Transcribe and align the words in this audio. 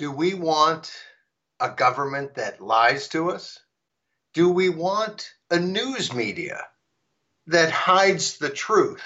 Do 0.00 0.10
we 0.10 0.32
want 0.32 0.90
a 1.60 1.68
government 1.68 2.36
that 2.36 2.62
lies 2.62 3.08
to 3.08 3.30
us? 3.32 3.60
Do 4.32 4.48
we 4.48 4.70
want 4.70 5.30
a 5.50 5.58
news 5.58 6.14
media 6.14 6.62
that 7.48 7.70
hides 7.70 8.38
the 8.38 8.48
truth? 8.48 9.04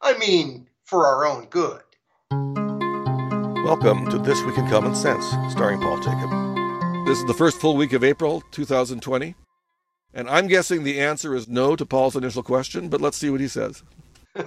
I 0.00 0.16
mean, 0.16 0.70
for 0.84 1.06
our 1.06 1.26
own 1.26 1.48
good. 1.50 1.82
Welcome 3.62 4.08
to 4.08 4.16
This 4.16 4.42
Week 4.44 4.56
in 4.56 4.70
Common 4.70 4.94
Sense, 4.94 5.26
starring 5.52 5.82
Paul 5.82 5.98
Jacob. 5.98 6.30
This 7.06 7.18
is 7.18 7.26
the 7.26 7.34
first 7.36 7.60
full 7.60 7.76
week 7.76 7.92
of 7.92 8.02
April 8.02 8.42
2020, 8.52 9.34
and 10.14 10.30
I'm 10.30 10.46
guessing 10.46 10.82
the 10.82 10.98
answer 10.98 11.34
is 11.34 11.46
no 11.46 11.76
to 11.76 11.84
Paul's 11.84 12.16
initial 12.16 12.42
question, 12.42 12.88
but 12.88 13.02
let's 13.02 13.18
see 13.18 13.28
what 13.28 13.42
he 13.42 13.48
says. 13.48 13.82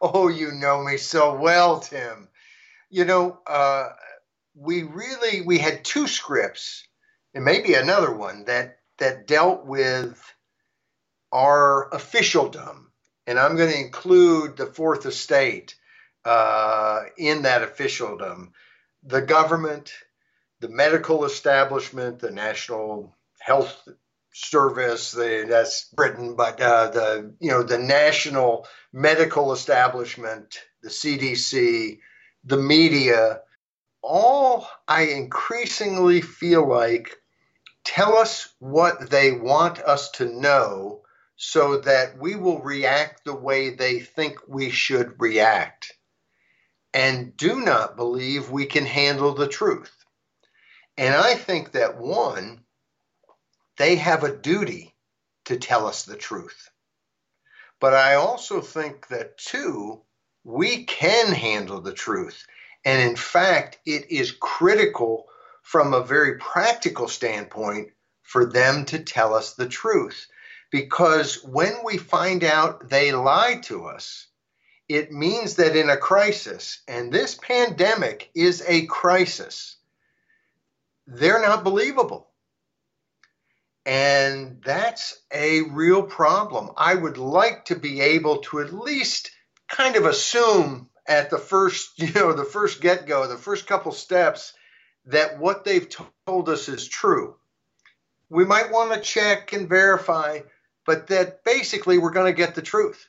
oh, 0.00 0.28
you 0.28 0.52
know 0.52 0.84
me 0.84 0.98
so 0.98 1.34
well, 1.34 1.80
Tim. 1.80 2.28
You 2.90 3.04
know, 3.04 3.40
uh, 3.46 3.90
we 4.54 4.82
really 4.82 5.42
we 5.42 5.58
had 5.58 5.84
two 5.84 6.06
scripts, 6.06 6.86
and 7.34 7.44
maybe 7.44 7.74
another 7.74 8.12
one 8.12 8.44
that 8.44 8.78
that 8.98 9.26
dealt 9.26 9.66
with 9.66 10.20
our 11.32 11.88
officialdom, 11.94 12.90
and 13.26 13.38
I'm 13.38 13.56
going 13.56 13.70
to 13.70 13.80
include 13.80 14.56
the 14.56 14.66
Fourth 14.66 15.06
Estate 15.06 15.76
uh, 16.24 17.02
in 17.16 17.42
that 17.42 17.62
officialdom, 17.62 18.52
the 19.02 19.22
government, 19.22 19.92
the 20.60 20.68
medical 20.68 21.24
establishment, 21.24 22.18
the 22.18 22.30
National 22.30 23.16
Health 23.38 23.86
Service, 24.32 25.12
the, 25.12 25.46
that's 25.48 25.84
Britain, 25.94 26.36
but 26.36 26.60
uh, 26.60 26.90
the 26.90 27.34
you 27.40 27.50
know 27.50 27.62
the 27.62 27.78
national 27.78 28.66
medical 28.92 29.52
establishment, 29.52 30.58
the 30.82 30.88
CDC, 30.90 31.98
the 32.44 32.56
media, 32.56 33.40
all 34.02 34.68
I 34.86 35.02
increasingly 35.02 36.20
feel 36.20 36.66
like 36.66 37.16
tell 37.84 38.16
us 38.16 38.48
what 38.58 39.10
they 39.10 39.32
want 39.32 39.80
us 39.80 40.10
to 40.12 40.26
know 40.26 41.02
so 41.36 41.78
that 41.78 42.18
we 42.18 42.36
will 42.36 42.60
react 42.60 43.24
the 43.24 43.34
way 43.34 43.70
they 43.70 44.00
think 44.00 44.38
we 44.48 44.70
should 44.70 45.20
react 45.20 45.92
and 46.94 47.36
do 47.36 47.60
not 47.60 47.96
believe 47.96 48.50
we 48.50 48.66
can 48.66 48.86
handle 48.86 49.34
the 49.34 49.48
truth. 49.48 49.92
And 50.96 51.14
I 51.14 51.34
think 51.34 51.72
that 51.72 51.98
one, 51.98 52.64
they 53.76 53.96
have 53.96 54.24
a 54.24 54.36
duty 54.36 54.94
to 55.44 55.56
tell 55.56 55.86
us 55.86 56.04
the 56.04 56.16
truth. 56.16 56.70
But 57.80 57.94
I 57.94 58.14
also 58.14 58.60
think 58.60 59.06
that 59.08 59.38
two, 59.38 60.02
we 60.44 60.84
can 60.84 61.32
handle 61.32 61.80
the 61.80 61.92
truth. 61.92 62.46
And 62.84 63.02
in 63.02 63.16
fact, 63.16 63.78
it 63.84 64.10
is 64.10 64.30
critical 64.30 65.26
from 65.62 65.92
a 65.92 66.04
very 66.04 66.38
practical 66.38 67.08
standpoint 67.08 67.88
for 68.22 68.46
them 68.46 68.84
to 68.86 68.98
tell 68.98 69.34
us 69.34 69.54
the 69.54 69.68
truth. 69.68 70.26
Because 70.70 71.42
when 71.44 71.74
we 71.84 71.96
find 71.96 72.44
out 72.44 72.88
they 72.88 73.12
lied 73.12 73.62
to 73.64 73.86
us, 73.86 74.26
it 74.88 75.12
means 75.12 75.56
that 75.56 75.76
in 75.76 75.90
a 75.90 75.96
crisis, 75.96 76.82
and 76.88 77.12
this 77.12 77.34
pandemic 77.34 78.30
is 78.34 78.62
a 78.66 78.86
crisis, 78.86 79.76
they're 81.06 81.42
not 81.42 81.64
believable. 81.64 82.30
And 83.84 84.62
that's 84.62 85.18
a 85.32 85.62
real 85.62 86.02
problem. 86.02 86.70
I 86.76 86.94
would 86.94 87.16
like 87.16 87.66
to 87.66 87.76
be 87.76 88.00
able 88.00 88.38
to 88.38 88.60
at 88.60 88.72
least 88.72 89.30
kind 89.68 89.96
of 89.96 90.06
assume 90.06 90.88
at 91.06 91.30
the 91.30 91.38
first, 91.38 91.92
you 91.98 92.12
know, 92.12 92.32
the 92.32 92.44
first 92.44 92.80
get 92.80 93.06
go, 93.06 93.26
the 93.26 93.36
first 93.36 93.66
couple 93.66 93.92
steps, 93.92 94.52
that 95.06 95.38
what 95.38 95.64
they've 95.64 95.88
told 96.26 96.48
us 96.48 96.68
is 96.68 96.86
true. 96.86 97.36
We 98.28 98.44
might 98.44 98.70
want 98.70 98.92
to 98.92 99.00
check 99.00 99.54
and 99.54 99.68
verify, 99.68 100.40
but 100.84 101.06
that 101.06 101.44
basically 101.44 101.96
we're 101.96 102.10
going 102.10 102.32
to 102.32 102.36
get 102.36 102.54
the 102.54 102.62
truth. 102.62 103.08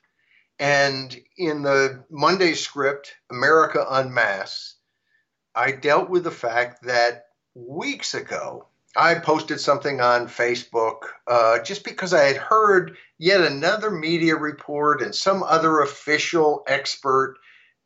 And 0.59 1.15
in 1.37 1.61
the 1.61 2.05
Monday 2.09 2.53
script, 2.53 3.15
America 3.29 3.85
Unmasked, 3.89 4.75
I 5.53 5.71
dealt 5.71 6.09
with 6.09 6.23
the 6.23 6.31
fact 6.31 6.83
that 6.83 7.27
weeks 7.53 8.13
ago, 8.13 8.68
I 8.95 9.15
posted 9.15 9.59
something 9.59 10.01
on 10.01 10.27
Facebook 10.27 11.03
uh, 11.27 11.59
just 11.59 11.83
because 11.83 12.13
I 12.13 12.23
had 12.23 12.37
heard 12.37 12.97
yet 13.19 13.41
another 13.41 13.91
media 13.91 14.35
report 14.35 15.01
and 15.01 15.13
some 15.13 15.43
other 15.43 15.81
official 15.81 16.63
expert 16.67 17.37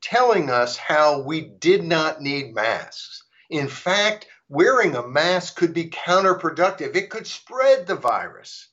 telling 0.01 0.49
us 0.49 0.77
how 0.77 1.21
we 1.21 1.41
did 1.41 1.83
not 1.83 2.21
need 2.21 2.53
masks. 2.55 3.23
In 3.49 3.67
fact, 3.67 4.27
wearing 4.47 4.95
a 4.95 5.07
mask 5.07 5.55
could 5.55 5.73
be 5.73 5.89
counterproductive, 5.89 6.95
it 6.95 7.09
could 7.09 7.27
spread 7.27 7.87
the 7.87 7.95
virus. 7.95 8.69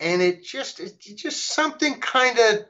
And 0.00 0.22
it 0.22 0.44
just, 0.44 0.80
it 0.80 1.00
just 1.16 1.54
something 1.54 2.00
kind 2.00 2.38
of, 2.38 2.66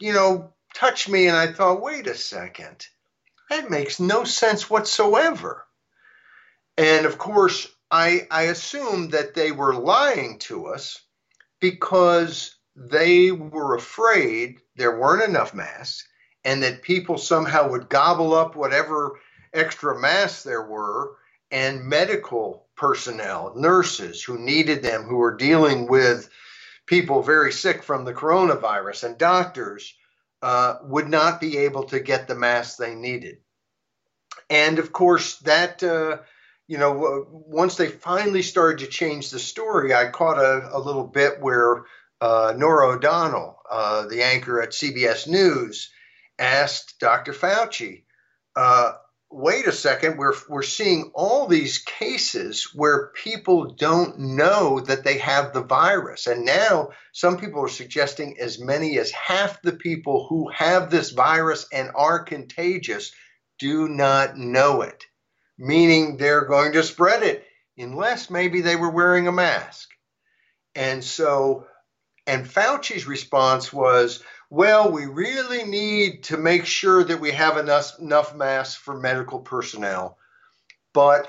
you 0.00 0.12
know, 0.12 0.54
touched 0.74 1.08
me, 1.08 1.26
and 1.28 1.36
I 1.36 1.52
thought, 1.52 1.82
wait 1.82 2.06
a 2.06 2.14
second, 2.14 2.86
that 3.50 3.70
makes 3.70 4.00
no 4.00 4.24
sense 4.24 4.68
whatsoever. 4.70 5.66
And 6.76 7.06
of 7.06 7.18
course, 7.18 7.68
I, 7.90 8.26
I 8.30 8.44
assumed 8.44 9.12
that 9.12 9.34
they 9.34 9.52
were 9.52 9.74
lying 9.74 10.38
to 10.40 10.66
us 10.68 11.00
because 11.60 12.56
they 12.74 13.30
were 13.30 13.74
afraid 13.74 14.60
there 14.76 14.98
weren't 14.98 15.28
enough 15.28 15.54
masks 15.54 16.08
and 16.44 16.62
that 16.62 16.82
people 16.82 17.18
somehow 17.18 17.68
would 17.68 17.88
gobble 17.88 18.34
up 18.34 18.56
whatever 18.56 19.20
extra 19.52 19.98
masks 19.98 20.42
there 20.42 20.62
were 20.62 21.16
and 21.50 21.84
medical 21.84 22.66
personnel, 22.76 23.52
nurses 23.54 24.22
who 24.22 24.38
needed 24.38 24.82
them, 24.82 25.04
who 25.04 25.16
were 25.16 25.36
dealing 25.36 25.86
with 25.86 26.30
people 26.86 27.22
very 27.22 27.52
sick 27.52 27.82
from 27.82 28.04
the 28.04 28.14
coronavirus, 28.14 29.04
and 29.04 29.18
doctors 29.18 29.94
uh, 30.40 30.76
would 30.82 31.08
not 31.08 31.40
be 31.40 31.58
able 31.58 31.84
to 31.84 32.00
get 32.00 32.26
the 32.26 32.34
masks 32.34 32.76
they 32.76 32.94
needed. 32.94 33.36
And 34.48 34.78
of 34.78 34.92
course, 34.92 35.36
that 35.40 35.82
uh, 35.82 36.18
you 36.68 36.78
know, 36.78 37.26
once 37.30 37.76
they 37.76 37.88
finally 37.88 38.42
started 38.42 38.78
to 38.80 38.86
change 38.86 39.30
the 39.30 39.38
story, 39.38 39.94
I 39.94 40.10
caught 40.10 40.38
a, 40.38 40.70
a 40.72 40.78
little 40.78 41.06
bit 41.06 41.40
where 41.40 41.84
uh, 42.20 42.54
Norah 42.56 42.94
O'Donnell, 42.94 43.58
uh, 43.70 44.06
the 44.06 44.22
anchor 44.22 44.62
at 44.62 44.70
CBS 44.70 45.26
News, 45.26 45.90
asked 46.38 47.00
Dr. 47.00 47.32
Fauci, 47.32 48.04
uh, 48.54 48.92
wait 49.30 49.66
a 49.66 49.72
second, 49.72 50.18
we're, 50.18 50.34
we're 50.48 50.62
seeing 50.62 51.10
all 51.14 51.46
these 51.46 51.78
cases 51.78 52.68
where 52.74 53.08
people 53.08 53.74
don't 53.74 54.18
know 54.18 54.78
that 54.80 55.04
they 55.04 55.18
have 55.18 55.52
the 55.52 55.62
virus. 55.62 56.26
And 56.26 56.44
now 56.44 56.90
some 57.12 57.38
people 57.38 57.64
are 57.64 57.68
suggesting 57.68 58.38
as 58.38 58.60
many 58.60 58.98
as 58.98 59.10
half 59.10 59.60
the 59.62 59.72
people 59.72 60.26
who 60.28 60.48
have 60.50 60.90
this 60.90 61.10
virus 61.10 61.66
and 61.72 61.90
are 61.94 62.22
contagious 62.22 63.12
do 63.58 63.88
not 63.88 64.36
know 64.36 64.82
it 64.82 65.06
meaning 65.58 66.16
they're 66.16 66.44
going 66.46 66.72
to 66.72 66.82
spread 66.82 67.22
it 67.22 67.44
unless 67.76 68.30
maybe 68.30 68.60
they 68.60 68.76
were 68.76 68.90
wearing 68.90 69.28
a 69.28 69.32
mask. 69.32 69.88
And 70.74 71.02
so, 71.04 71.66
and 72.26 72.46
Fauci's 72.46 73.06
response 73.06 73.72
was, 73.72 74.22
well, 74.50 74.92
we 74.92 75.06
really 75.06 75.64
need 75.64 76.24
to 76.24 76.36
make 76.36 76.66
sure 76.66 77.02
that 77.02 77.20
we 77.20 77.32
have 77.32 77.56
enough, 77.56 77.98
enough 77.98 78.34
masks 78.34 78.74
for 78.74 78.98
medical 78.98 79.40
personnel, 79.40 80.18
but 80.92 81.28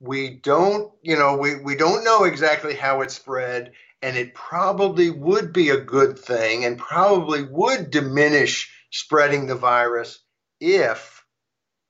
we 0.00 0.30
don't, 0.30 0.92
you 1.02 1.16
know, 1.16 1.36
we, 1.36 1.56
we 1.56 1.76
don't 1.76 2.04
know 2.04 2.24
exactly 2.24 2.74
how 2.74 3.02
it 3.02 3.10
spread, 3.10 3.72
and 4.02 4.16
it 4.16 4.34
probably 4.34 5.10
would 5.10 5.52
be 5.52 5.70
a 5.70 5.80
good 5.80 6.18
thing 6.18 6.64
and 6.64 6.78
probably 6.78 7.42
would 7.42 7.90
diminish 7.90 8.72
spreading 8.90 9.46
the 9.46 9.54
virus 9.54 10.20
if 10.60 11.24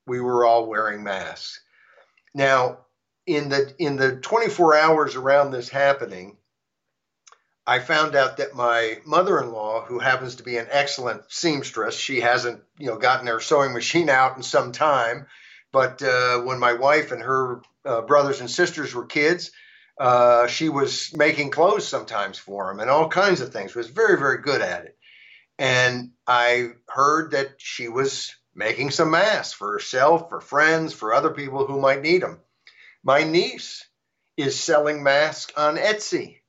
we 0.07 0.21
were 0.21 0.45
all 0.45 0.67
wearing 0.67 1.03
masks. 1.05 1.61
Now, 2.35 2.79
in 3.27 3.49
the 3.49 3.75
in 3.79 3.97
the 3.97 4.17
24 4.17 4.77
hours 4.77 5.17
around 5.17 5.51
this 5.51 5.69
happening, 5.69 6.37
I 7.67 7.79
found 7.79 8.17
out 8.17 8.39
that 8.39 8.55
my 8.55 8.99
mother-in-law, 9.05 9.85
who 9.85 9.99
happens 9.99 10.37
to 10.37 10.43
be 10.43 10.57
an 10.57 10.67
excellent 10.71 11.23
seamstress, 11.29 11.97
she 11.97 12.21
hasn't 12.21 12.63
you 12.79 12.89
know 12.89 12.99
gotten 12.99 13.27
her 13.27 13.41
sewing 13.41 13.73
machine 13.73 14.09
out 14.09 14.37
in 14.37 14.43
some 14.43 14.73
time, 14.73 15.27
but 15.73 16.03
uh, 16.03 16.41
when 16.41 16.59
my 16.59 16.73
wife 16.75 17.13
and 17.13 17.23
her 17.23 17.63
uh, 17.85 18.03
brothers 18.03 18.41
and 18.41 18.51
sisters 18.51 18.95
were 18.95 19.07
kids, 19.07 19.51
uh, 19.99 20.47
she 20.47 20.69
was 20.69 21.15
making 21.17 21.51
clothes 21.51 21.87
sometimes 21.87 22.39
for 22.39 22.69
them 22.69 22.81
and 22.81 22.91
all 22.91 23.09
kinds 23.09 23.41
of 23.41 23.53
things. 23.53 23.75
Was 23.75 23.89
very 23.89 24.19
very 24.19 24.39
good 24.39 24.63
at 24.63 24.85
it, 24.85 24.97
and 25.59 26.13
I 26.27 26.71
heard 26.89 27.33
that 27.33 27.55
she 27.59 27.89
was 27.89 28.35
making 28.55 28.91
some 28.91 29.11
masks 29.11 29.53
for 29.53 29.73
herself, 29.73 30.29
for 30.29 30.41
friends, 30.41 30.93
for 30.93 31.15
other 31.15 31.31
people 31.31 31.67
who 31.67 31.81
might 31.81 32.03
need 32.03 32.23
them. 32.23 32.41
My 33.03 33.23
niece 33.25 33.87
is 34.37 34.59
selling 34.59 35.03
masks 35.03 35.53
on 35.57 35.77
Etsy 35.77 36.41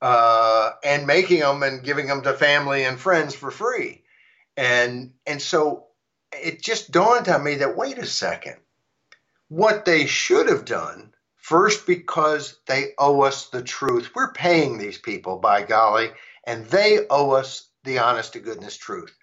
uh, 0.00 0.72
and 0.84 1.06
making 1.06 1.40
them 1.40 1.62
and 1.62 1.82
giving 1.82 2.06
them 2.06 2.22
to 2.22 2.34
family 2.34 2.84
and 2.84 3.00
friends 3.00 3.34
for 3.34 3.50
free. 3.50 4.04
And 4.56 5.14
and 5.26 5.40
so 5.40 5.86
it 6.32 6.62
just 6.62 6.90
dawned 6.90 7.28
on 7.28 7.42
me 7.42 7.56
that 7.56 7.76
wait 7.76 7.98
a 7.98 8.06
second. 8.06 8.56
What 9.48 9.84
they 9.84 10.06
should 10.06 10.48
have 10.48 10.64
done, 10.64 11.14
first, 11.36 11.86
because 11.86 12.58
they 12.66 12.92
owe 12.98 13.22
us 13.22 13.48
the 13.48 13.62
truth. 13.62 14.10
We're 14.14 14.32
paying 14.32 14.78
these 14.78 14.98
people, 14.98 15.38
by 15.38 15.62
golly, 15.62 16.10
and 16.46 16.66
they 16.66 17.06
owe 17.08 17.32
us 17.32 17.68
the 17.84 17.98
honest 17.98 18.32
to 18.32 18.40
goodness 18.40 18.76
truth. 18.76 19.14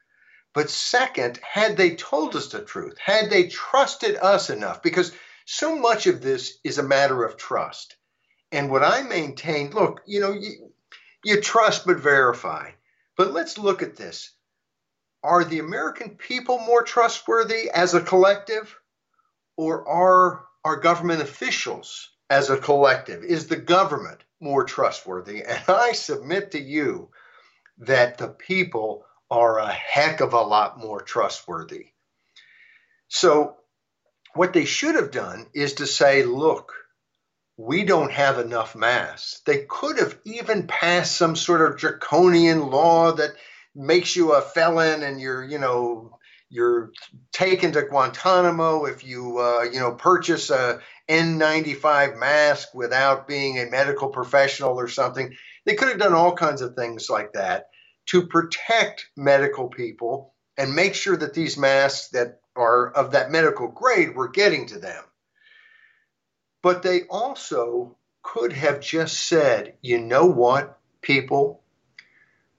But 0.54 0.70
second, 0.70 1.40
had 1.42 1.78
they 1.78 1.96
told 1.96 2.36
us 2.36 2.48
the 2.48 2.62
truth, 2.62 2.98
had 2.98 3.30
they 3.30 3.48
trusted 3.48 4.18
us 4.18 4.50
enough, 4.50 4.82
because 4.82 5.14
so 5.46 5.76
much 5.76 6.08
of 6.08 6.22
this 6.22 6.58
is 6.64 6.78
a 6.78 6.84
matter 6.84 7.24
of 7.24 7.38
trust. 7.38 7.96
And 8.52 8.70
what 8.70 8.84
I 8.84 9.02
maintain 9.04 9.72
look, 9.72 10.02
you 10.06 10.20
know, 10.20 10.34
you, 10.34 10.74
you 11.24 11.42
trust 11.42 11.86
but 11.86 12.00
verify. 12.00 12.72
But 13.16 13.32
let's 13.32 13.58
look 13.58 13.82
at 13.82 13.96
this. 13.96 14.32
Are 15.24 15.44
the 15.44 15.60
American 15.60 16.18
people 16.18 16.60
more 16.60 16.84
trustworthy 16.84 17.70
as 17.70 17.94
a 17.94 18.02
collective, 18.02 18.78
or 19.56 19.88
are 19.88 20.46
our 20.66 20.78
government 20.78 21.22
officials 21.22 22.10
as 22.30 22.50
a 22.50 22.58
collective? 22.58 23.24
Is 23.24 23.48
the 23.48 23.56
government 23.58 24.24
more 24.40 24.66
trustworthy? 24.66 25.44
And 25.44 25.64
I 25.68 25.94
submit 25.94 26.52
to 26.52 26.60
you 26.60 27.10
that 27.78 28.18
the 28.18 28.30
people 28.30 29.06
are 29.32 29.60
a 29.60 29.72
heck 29.72 30.20
of 30.20 30.34
a 30.34 30.42
lot 30.42 30.78
more 30.78 31.02
trustworthy. 31.02 31.88
So, 33.08 33.56
what 34.34 34.54
they 34.54 34.66
should 34.66 34.96
have 34.96 35.12
done 35.12 35.48
is 35.54 35.76
to 35.76 35.88
say, 35.88 36.24
look, 36.24 36.74
we 37.58 37.84
don't 37.84 38.12
have 38.12 38.40
enough 38.40 38.76
masks. 38.76 39.42
They 39.46 39.66
could 39.68 39.98
have 40.00 40.18
even 40.26 40.68
passed 40.68 41.16
some 41.16 41.36
sort 41.36 41.62
of 41.62 41.78
draconian 41.78 42.70
law 42.70 43.14
that 43.14 43.32
makes 43.76 44.16
you 44.16 44.34
a 44.34 44.42
felon 44.42 45.04
and 45.04 45.20
you're, 45.20 45.44
you 45.44 45.60
know, 45.60 46.18
you're 46.50 46.92
taken 47.32 47.72
to 47.74 47.84
Guantanamo 47.84 48.86
if 48.86 49.06
you, 49.06 49.38
uh, 49.38 49.64
you 49.64 49.80
know, 49.80 49.94
purchase 49.94 50.50
a 50.50 50.82
N95 51.10 52.18
mask 52.18 52.74
without 52.74 53.28
being 53.28 53.60
a 53.60 53.70
medical 53.70 54.10
professional 54.10 54.80
or 54.80 54.88
something. 54.88 55.34
They 55.66 55.76
could 55.76 55.90
have 55.90 56.00
done 56.00 56.14
all 56.14 56.36
kinds 56.36 56.62
of 56.62 56.76
things 56.76 57.10
like 57.10 57.34
that 57.34 57.71
to 58.08 58.28
protect 58.28 59.08
medical 59.16 59.68
people 59.68 60.34
and 60.58 60.76
make 60.76 60.96
sure 60.96 61.18
that 61.18 61.34
these 61.34 61.58
masks 61.58 62.10
that 62.10 62.40
are 62.56 62.92
of 62.92 63.12
that 63.12 63.32
medical 63.32 63.68
grade 63.68 64.16
were 64.16 64.28
getting 64.28 64.68
to 64.68 64.80
them. 64.80 65.04
But 66.62 66.84
they 66.84 67.04
also 67.04 67.98
could 68.24 68.54
have 68.54 68.82
just 68.82 69.28
said, 69.28 69.76
you 69.82 70.00
know 70.00 70.26
what, 70.26 70.80
people, 71.02 71.64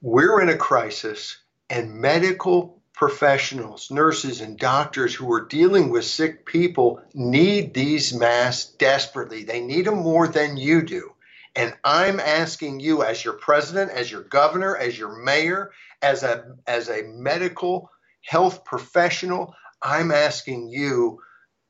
we're 0.01 0.41
in 0.41 0.49
a 0.49 0.57
crisis, 0.57 1.39
and 1.71 1.95
medical 1.95 2.83
professionals, 2.93 3.91
nurses, 3.91 4.41
and 4.41 4.59
doctors 4.59 5.15
who 5.15 5.33
are 5.33 5.47
dealing 5.47 5.91
with 5.91 6.05
sick 6.05 6.45
people 6.45 7.01
need 7.15 7.73
these 7.73 8.13
masks 8.13 8.73
desperately. 8.73 9.45
They 9.45 9.61
need 9.61 9.87
them 9.87 9.99
more 9.99 10.29
than 10.29 10.57
you 10.57 10.83
do. 10.83 11.13
And 11.55 11.75
I'm 11.85 12.19
asking 12.19 12.81
you, 12.81 13.03
as 13.03 13.25
your 13.25 13.35
president, 13.35 13.91
as 13.91 14.11
your 14.11 14.23
governor, 14.23 14.77
as 14.77 14.99
your 14.99 15.23
mayor, 15.23 15.73
as 16.01 16.23
a, 16.23 16.57
as 16.67 16.89
a 16.89 17.03
medical 17.03 17.91
health 18.23 18.65
professional, 18.65 19.55
I'm 19.83 20.13
asking 20.13 20.69
you 20.69 21.21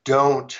don't 0.05 0.57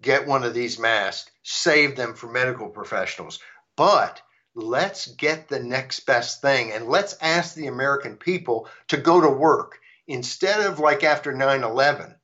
get 0.00 0.26
one 0.26 0.44
of 0.44 0.54
these 0.54 0.78
masks, 0.78 1.30
save 1.42 1.96
them 1.96 2.14
for 2.14 2.28
medical 2.28 2.68
professionals. 2.68 3.40
But 3.76 4.20
let's 4.54 5.06
get 5.06 5.48
the 5.48 5.60
next 5.60 6.00
best 6.00 6.42
thing 6.42 6.72
and 6.72 6.88
let's 6.88 7.16
ask 7.20 7.54
the 7.54 7.68
American 7.68 8.16
people 8.16 8.68
to 8.88 8.96
go 8.96 9.20
to 9.20 9.28
work 9.28 9.78
instead 10.06 10.60
of 10.60 10.78
like 10.78 11.04
after 11.04 11.32
9 11.32 11.64
11, 11.64 12.14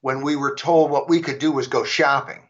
when 0.00 0.22
we 0.22 0.36
were 0.36 0.54
told 0.54 0.90
what 0.90 1.08
we 1.08 1.20
could 1.20 1.38
do 1.38 1.52
was 1.52 1.68
go 1.68 1.84
shopping. 1.84 2.48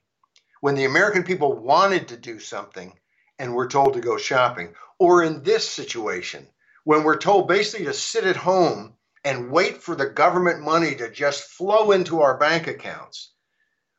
When 0.61 0.75
the 0.75 0.85
American 0.85 1.25
people 1.25 1.57
wanted 1.57 2.09
to 2.09 2.17
do 2.17 2.39
something, 2.39 2.93
and 3.41 3.55
we're 3.55 3.69
told 3.69 3.95
to 3.95 4.01
go 4.01 4.19
shopping. 4.19 4.75
Or 4.99 5.25
in 5.25 5.43
this 5.43 5.69
situation, 5.69 6.47
when 6.85 7.03
we're 7.03 7.19
told 7.19 7.49
basically 7.49 7.87
to 7.87 7.95
sit 7.95 8.25
at 8.25 8.37
home 8.37 8.95
and 9.25 9.51
wait 9.51 9.83
for 9.83 9.95
the 9.95 10.07
government 10.07 10.61
money 10.61 10.95
to 10.95 11.11
just 11.11 11.45
flow 11.45 11.91
into 11.93 12.21
our 12.21 12.39
bank 12.39 12.67
accounts. 12.67 13.33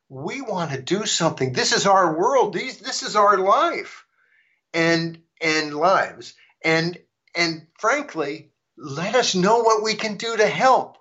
We 0.09 0.41
want 0.41 0.71
to 0.71 0.81
do 0.81 1.05
something. 1.05 1.53
This 1.53 1.73
is 1.73 1.85
our 1.85 2.17
world. 2.17 2.53
These 2.53 2.79
this 2.79 3.03
is 3.03 3.15
our 3.15 3.38
life 3.38 4.05
and 4.73 5.21
and 5.41 5.73
lives. 5.73 6.33
And 6.63 6.97
and 7.35 7.67
frankly, 7.79 8.51
let 8.77 9.15
us 9.15 9.35
know 9.35 9.59
what 9.59 9.83
we 9.83 9.95
can 9.95 10.17
do 10.17 10.35
to 10.35 10.47
help. 10.47 10.97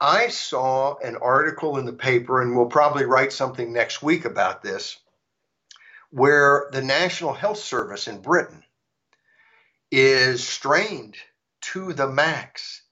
I 0.00 0.28
saw 0.28 0.96
an 0.98 1.16
article 1.16 1.78
in 1.78 1.86
the 1.86 1.92
paper, 1.92 2.42
and 2.42 2.54
we'll 2.54 2.66
probably 2.66 3.04
write 3.04 3.32
something 3.32 3.72
next 3.72 4.02
week 4.02 4.24
about 4.24 4.62
this, 4.62 4.98
where 6.14 6.68
the 6.70 6.80
National 6.80 7.32
Health 7.32 7.58
Service 7.58 8.06
in 8.06 8.22
Britain 8.22 8.62
is 9.90 10.46
strained 10.46 11.16
to 11.60 11.92
the 11.92 12.06
max. 12.06 12.82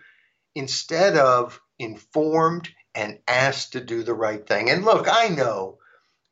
instead 0.54 1.16
of 1.16 1.58
informed 1.78 2.68
and 2.94 3.18
asked 3.26 3.72
to 3.72 3.80
do 3.80 4.02
the 4.02 4.12
right 4.12 4.46
thing. 4.46 4.68
And 4.68 4.84
look, 4.84 5.06
I 5.10 5.28
know 5.28 5.78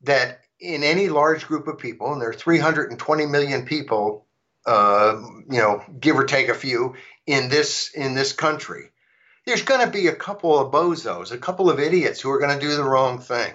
that 0.03 0.41
in 0.61 0.83
any 0.83 1.09
large 1.09 1.47
group 1.47 1.67
of 1.67 1.79
people, 1.79 2.13
and 2.13 2.21
there 2.21 2.29
are 2.29 2.35
320 2.35 3.25
million 3.25 3.65
people, 3.65 4.27
uh, 4.67 5.19
you 5.51 5.61
know, 5.61 5.83
give 5.99 6.19
or 6.19 6.25
take 6.25 6.51
a 6.51 6.55
few 6.55 6.95
in 7.27 7.49
this 7.49 7.91
in 7.95 8.15
this 8.15 8.33
country. 8.33 8.91
There's 9.47 9.63
going 9.63 9.85
to 9.85 9.93
be 9.93 10.07
a 10.07 10.15
couple 10.15 10.59
of 10.59 10.73
bozos, 10.73 11.33
a 11.33 11.39
couple 11.39 11.69
of 11.69 11.79
idiots 11.79 12.21
who 12.21 12.31
are 12.31 12.39
going 12.39 12.59
to 12.59 12.67
do 12.67 12.77
the 12.77 12.85
wrong 12.85 13.19
thing. 13.19 13.53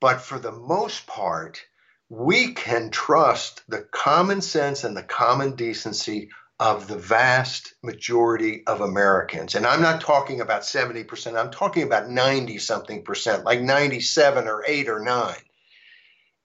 But 0.00 0.22
for 0.22 0.38
the 0.38 0.52
most 0.52 1.06
part, 1.06 1.62
we 2.08 2.54
can 2.54 2.90
trust 2.90 3.62
the 3.68 3.86
common 3.90 4.40
sense 4.40 4.84
and 4.84 4.96
the 4.96 5.02
common 5.02 5.56
decency 5.56 6.30
of 6.58 6.86
the 6.86 6.96
vast 6.96 7.74
majority 7.82 8.62
of 8.66 8.80
Americans. 8.80 9.54
And 9.54 9.66
I'm 9.66 9.82
not 9.82 10.00
talking 10.00 10.40
about 10.40 10.62
70%, 10.62 11.38
I'm 11.38 11.50
talking 11.50 11.82
about 11.82 12.08
90 12.08 12.58
something 12.58 13.02
percent, 13.02 13.44
like 13.44 13.60
97 13.60 14.46
or 14.46 14.64
8 14.66 14.88
or 14.88 15.00
9. 15.00 15.34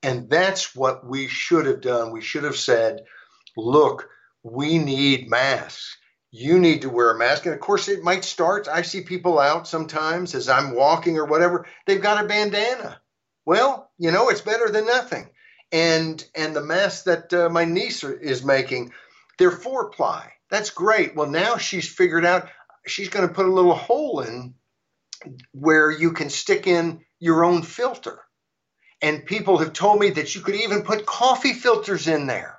And 0.04 0.30
that's 0.30 0.76
what 0.76 1.06
we 1.06 1.28
should 1.28 1.66
have 1.66 1.82
done. 1.82 2.12
We 2.12 2.22
should 2.22 2.46
have 2.46 2.56
said, 2.56 3.02
look, 3.56 4.10
we 4.52 4.78
need 4.78 5.30
masks. 5.30 5.98
You 6.32 6.60
need 6.60 6.82
to 6.84 6.90
wear 6.90 7.12
a 7.12 7.18
mask. 7.18 7.46
And 7.46 7.54
of 7.54 7.60
course, 7.62 7.88
it 7.88 8.04
might 8.04 8.24
start. 8.24 8.68
I 8.68 8.82
see 8.82 9.02
people 9.02 9.40
out 9.40 9.68
sometimes 9.68 10.36
as 10.36 10.50
I'm 10.50 10.76
walking 10.76 11.18
or 11.18 11.26
whatever, 11.26 11.66
they've 11.86 12.02
got 12.02 12.24
a 12.24 12.28
bandana. 12.28 13.02
Well, 13.46 13.92
you 13.98 14.12
know, 14.12 14.30
it's 14.30 14.42
better 14.42 14.70
than 14.70 14.86
nothing. 14.86 15.30
And 15.72 16.24
and 16.36 16.56
the 16.56 16.64
mask 16.64 17.06
that 17.06 17.34
uh, 17.34 17.50
my 17.50 17.66
niece 17.66 18.04
is 18.04 18.44
making, 18.44 18.94
they're 19.38 19.52
four 19.52 19.90
ply. 19.90 20.32
That's 20.50 20.70
great. 20.70 21.16
Well, 21.16 21.30
now 21.30 21.58
she's 21.58 21.90
figured 21.90 22.26
out 22.26 22.50
she's 22.86 23.10
going 23.10 23.28
to 23.28 23.34
put 23.34 23.48
a 23.48 23.54
little 23.54 23.76
hole 23.76 24.22
in 24.22 24.54
where 25.52 25.92
you 25.92 26.12
can 26.12 26.30
stick 26.30 26.68
in 26.68 27.02
your 27.20 27.44
own 27.44 27.64
filter. 27.64 28.20
And 29.02 29.26
people 29.26 29.58
have 29.58 29.74
told 29.74 30.00
me 30.00 30.12
that 30.12 30.36
you 30.36 30.42
could 30.42 30.56
even 30.56 30.84
put 30.84 31.06
coffee 31.06 31.54
filters 31.54 32.08
in 32.08 32.28
there 32.28 32.57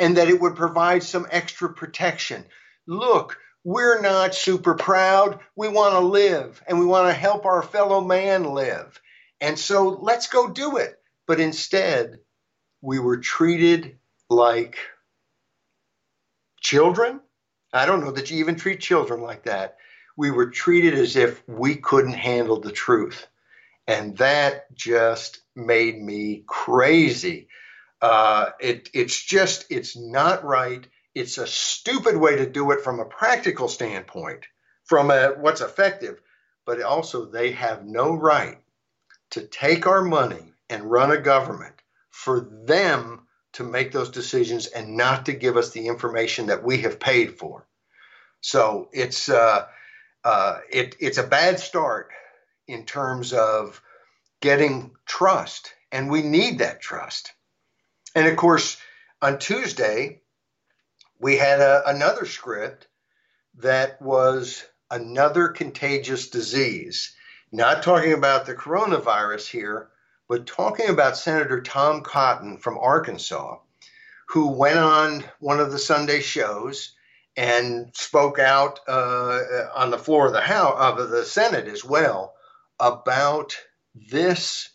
and 0.00 0.16
that 0.16 0.28
it 0.28 0.40
would 0.40 0.56
provide 0.56 1.02
some 1.02 1.26
extra 1.30 1.72
protection. 1.72 2.44
Look, 2.86 3.38
we're 3.62 4.00
not 4.00 4.34
super 4.34 4.74
proud. 4.74 5.40
We 5.54 5.68
want 5.68 5.92
to 5.92 6.00
live 6.00 6.62
and 6.66 6.80
we 6.80 6.86
want 6.86 7.08
to 7.08 7.12
help 7.12 7.44
our 7.44 7.62
fellow 7.62 8.00
man 8.00 8.44
live. 8.44 9.00
And 9.42 9.58
so 9.58 9.90
let's 9.90 10.26
go 10.26 10.48
do 10.48 10.78
it. 10.78 10.96
But 11.26 11.38
instead, 11.38 12.18
we 12.80 12.98
were 12.98 13.18
treated 13.18 13.98
like 14.30 14.78
children. 16.60 17.20
I 17.72 17.84
don't 17.84 18.02
know 18.02 18.10
that 18.10 18.30
you 18.30 18.38
even 18.38 18.56
treat 18.56 18.80
children 18.80 19.20
like 19.20 19.44
that. 19.44 19.76
We 20.16 20.30
were 20.30 20.50
treated 20.50 20.94
as 20.94 21.16
if 21.16 21.46
we 21.46 21.76
couldn't 21.76 22.14
handle 22.14 22.60
the 22.60 22.72
truth. 22.72 23.26
And 23.86 24.16
that 24.16 24.74
just 24.74 25.40
made 25.54 26.00
me 26.00 26.44
crazy. 26.46 27.48
Uh, 28.02 28.50
it, 28.60 28.90
it's 28.94 29.22
just, 29.22 29.66
it's 29.70 29.96
not 29.96 30.44
right. 30.44 30.86
It's 31.14 31.38
a 31.38 31.46
stupid 31.46 32.16
way 32.16 32.36
to 32.36 32.46
do 32.48 32.70
it 32.70 32.82
from 32.82 33.00
a 33.00 33.04
practical 33.04 33.68
standpoint, 33.68 34.46
from 34.84 35.10
a, 35.10 35.34
what's 35.38 35.60
effective. 35.60 36.20
But 36.66 36.82
also, 36.82 37.26
they 37.26 37.52
have 37.52 37.84
no 37.84 38.14
right 38.14 38.58
to 39.30 39.42
take 39.42 39.86
our 39.86 40.02
money 40.02 40.52
and 40.68 40.90
run 40.90 41.10
a 41.10 41.20
government 41.20 41.74
for 42.10 42.40
them 42.40 43.26
to 43.54 43.64
make 43.64 43.92
those 43.92 44.10
decisions 44.10 44.66
and 44.66 44.96
not 44.96 45.26
to 45.26 45.32
give 45.32 45.56
us 45.56 45.70
the 45.70 45.86
information 45.88 46.46
that 46.46 46.62
we 46.62 46.78
have 46.82 47.00
paid 47.00 47.38
for. 47.38 47.66
So 48.40 48.88
it's 48.92 49.28
uh, 49.28 49.66
uh, 50.24 50.58
it, 50.70 50.96
it's 51.00 51.18
a 51.18 51.26
bad 51.26 51.58
start 51.58 52.10
in 52.68 52.84
terms 52.84 53.32
of 53.32 53.82
getting 54.40 54.92
trust, 55.06 55.74
and 55.90 56.10
we 56.10 56.22
need 56.22 56.58
that 56.58 56.80
trust. 56.80 57.32
And 58.14 58.26
of 58.26 58.36
course, 58.36 58.76
on 59.22 59.38
Tuesday, 59.38 60.22
we 61.18 61.36
had 61.36 61.60
a, 61.60 61.88
another 61.88 62.26
script 62.26 62.88
that 63.58 64.00
was 64.00 64.64
another 64.90 65.48
contagious 65.48 66.30
disease. 66.30 67.14
Not 67.52 67.82
talking 67.82 68.12
about 68.12 68.46
the 68.46 68.54
coronavirus 68.54 69.48
here, 69.48 69.88
but 70.28 70.46
talking 70.46 70.88
about 70.88 71.16
Senator 71.16 71.60
Tom 71.60 72.02
Cotton 72.02 72.58
from 72.58 72.78
Arkansas, 72.78 73.58
who 74.28 74.48
went 74.48 74.78
on 74.78 75.24
one 75.40 75.60
of 75.60 75.72
the 75.72 75.78
Sunday 75.78 76.20
shows 76.20 76.94
and 77.36 77.90
spoke 77.94 78.38
out 78.38 78.80
uh, 78.88 79.40
on 79.74 79.90
the 79.90 79.98
floor 79.98 80.26
of 80.26 80.32
the 80.32 80.40
House 80.40 80.76
of 80.78 81.10
the 81.10 81.24
Senate 81.24 81.66
as 81.66 81.84
well 81.84 82.34
about 82.78 83.56
this 83.94 84.70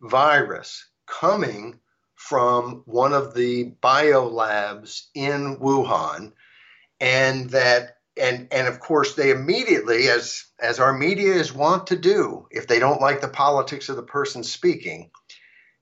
virus 0.00 0.86
coming 1.06 1.80
from 2.28 2.82
one 2.86 3.12
of 3.12 3.34
the 3.34 3.72
biolabs 3.82 5.06
in 5.14 5.56
Wuhan, 5.58 6.32
and 7.00 7.50
that 7.50 7.98
and 8.16 8.48
and 8.50 8.66
of 8.66 8.80
course 8.80 9.14
they 9.14 9.30
immediately 9.30 10.08
as 10.08 10.44
as 10.58 10.80
our 10.80 10.92
media 10.92 11.34
is 11.34 11.52
wont 11.52 11.88
to 11.88 11.96
do 11.96 12.46
if 12.50 12.66
they 12.66 12.78
don't 12.78 13.00
like 13.00 13.20
the 13.20 13.28
politics 13.28 13.88
of 13.88 13.96
the 13.96 14.02
person 14.02 14.42
speaking 14.42 15.10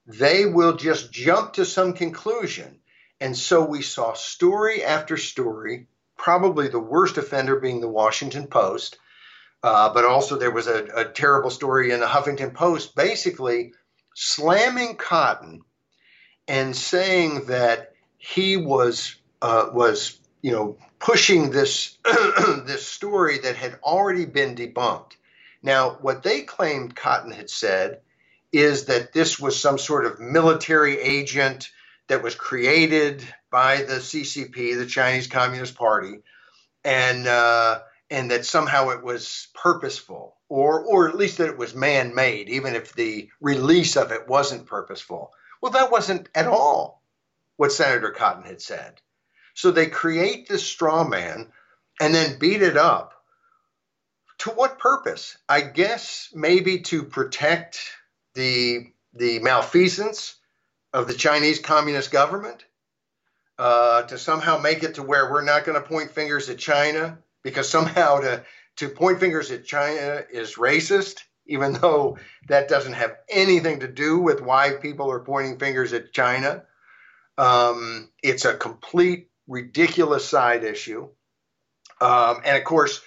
they 0.07 0.45
will 0.45 0.77
just 0.77 1.11
jump 1.11 1.55
to 1.55 1.65
some 1.65 1.95
conclusion. 1.95 2.81
And 3.21 3.37
so 3.37 3.65
we 3.65 3.81
saw 3.81 4.13
story 4.13 4.85
after 4.85 5.17
story 5.17 5.87
probably 6.17 6.69
the 6.69 6.79
worst 6.79 7.19
offender 7.19 7.59
being 7.59 7.81
the 7.81 7.89
washington 7.89 8.47
post 8.47 8.97
uh, 9.63 9.93
but 9.93 10.05
also 10.05 10.37
there 10.37 10.51
was 10.51 10.67
a, 10.67 10.85
a 10.95 11.05
terrible 11.07 11.51
story 11.51 11.91
in 11.91 12.01
the 12.01 12.07
huffington 12.07 12.55
post 12.55 12.95
basically 12.95 13.73
slamming 14.15 14.97
cotton 14.97 15.63
and 16.49 16.77
saying 16.77 17.47
that 17.47 17.95
he 18.19 18.57
was 18.57 19.17
uh, 19.43 19.67
was 19.73 20.19
you 20.43 20.53
know 20.53 20.77
pushing 20.99 21.51
this 21.51 21.99
this 22.05 22.87
story 22.87 23.39
that 23.39 23.57
had 23.57 23.79
already 23.83 24.25
been 24.25 24.55
debunked. 24.55 25.13
Now, 25.63 25.99
what 26.01 26.23
they 26.23 26.43
claimed 26.43 26.95
Cotton 26.95 27.31
had 27.31 27.49
said 27.49 28.01
is 28.53 28.87
that 28.87 29.13
this 29.13 29.39
was 29.39 29.59
some 29.61 29.79
sort 29.79 30.05
of 30.05 30.21
military 30.21 31.01
agent 31.01 31.71
that 32.09 32.23
was 32.23 32.35
created 32.35 33.23
by 33.51 33.77
the 33.77 33.95
CCP, 33.95 34.77
the 34.77 34.87
Chinese 34.87 35.27
Communist 35.27 35.75
Party, 35.75 36.19
and 36.85 37.27
uh, 37.27 37.81
and 38.11 38.31
that 38.31 38.47
somehow 38.47 38.91
it 38.91 39.03
was 39.03 39.49
purposeful, 39.55 40.37
or 40.49 40.85
or 40.85 41.09
at 41.09 41.17
least 41.17 41.39
that 41.39 41.49
it 41.49 41.59
was 41.59 41.75
man-made, 41.75 42.49
even 42.49 42.75
if 42.75 42.93
the 42.95 43.29
release 43.41 43.97
of 43.97 44.13
it 44.13 44.29
wasn't 44.29 44.67
purposeful. 44.67 45.33
Well, 45.65 45.73
that 45.73 45.91
wasn't 45.91 46.29
at 46.35 46.47
all 46.47 47.03
what 47.57 47.73
Senator 47.73 48.11
Cotton 48.11 48.43
had 48.43 48.61
said. 48.61 49.01
So 49.55 49.71
they 49.71 49.87
create 49.87 50.47
this 50.47 50.63
straw 50.63 51.09
man 51.09 51.53
and 51.99 52.15
then 52.15 52.39
beat 52.39 52.61
it 52.61 52.77
up. 52.77 53.15
To 54.41 54.51
what 54.51 54.79
purpose? 54.79 55.39
I 55.49 55.63
guess 55.63 56.29
maybe 56.35 56.81
to 56.81 57.03
protect 57.03 57.81
the 58.35 58.93
the 59.15 59.39
malfeasance 59.39 60.35
of 60.93 61.07
the 61.07 61.15
Chinese 61.15 61.61
Communist 61.61 62.11
government, 62.11 62.63
uh, 63.59 64.03
to 64.03 64.19
somehow 64.19 64.59
make 64.59 64.83
it 64.83 64.97
to 64.97 65.03
where 65.03 65.31
we're 65.31 65.41
not 65.41 65.65
going 65.65 65.81
to 65.81 65.89
point 65.89 66.11
fingers 66.11 66.51
at 66.51 66.59
China 66.59 67.17
because 67.43 67.71
somehow 67.71 68.21
to 68.21 68.45
to 68.77 68.91
point 68.91 69.19
fingers 69.19 69.51
at 69.51 69.65
China 69.65 70.25
is 70.31 70.57
racist, 70.57 71.23
even 71.47 71.73
though 71.81 72.19
that 72.49 72.69
doesn't 72.69 72.95
have 72.95 73.17
anything 73.29 73.81
to 73.81 73.89
do 73.89 74.19
with 74.19 74.41
why 74.41 74.73
people 74.73 75.11
are 75.11 75.21
pointing 75.21 75.59
fingers 75.59 75.93
at 75.93 76.13
China. 76.13 76.65
Um, 77.37 78.11
it's 78.23 78.45
a 78.45 78.55
complete 78.55 79.29
ridiculous 79.49 80.27
side 80.27 80.65
issue. 80.65 81.09
Um, 82.01 82.41
and 82.45 82.57
of 82.57 82.65
course, 82.65 83.01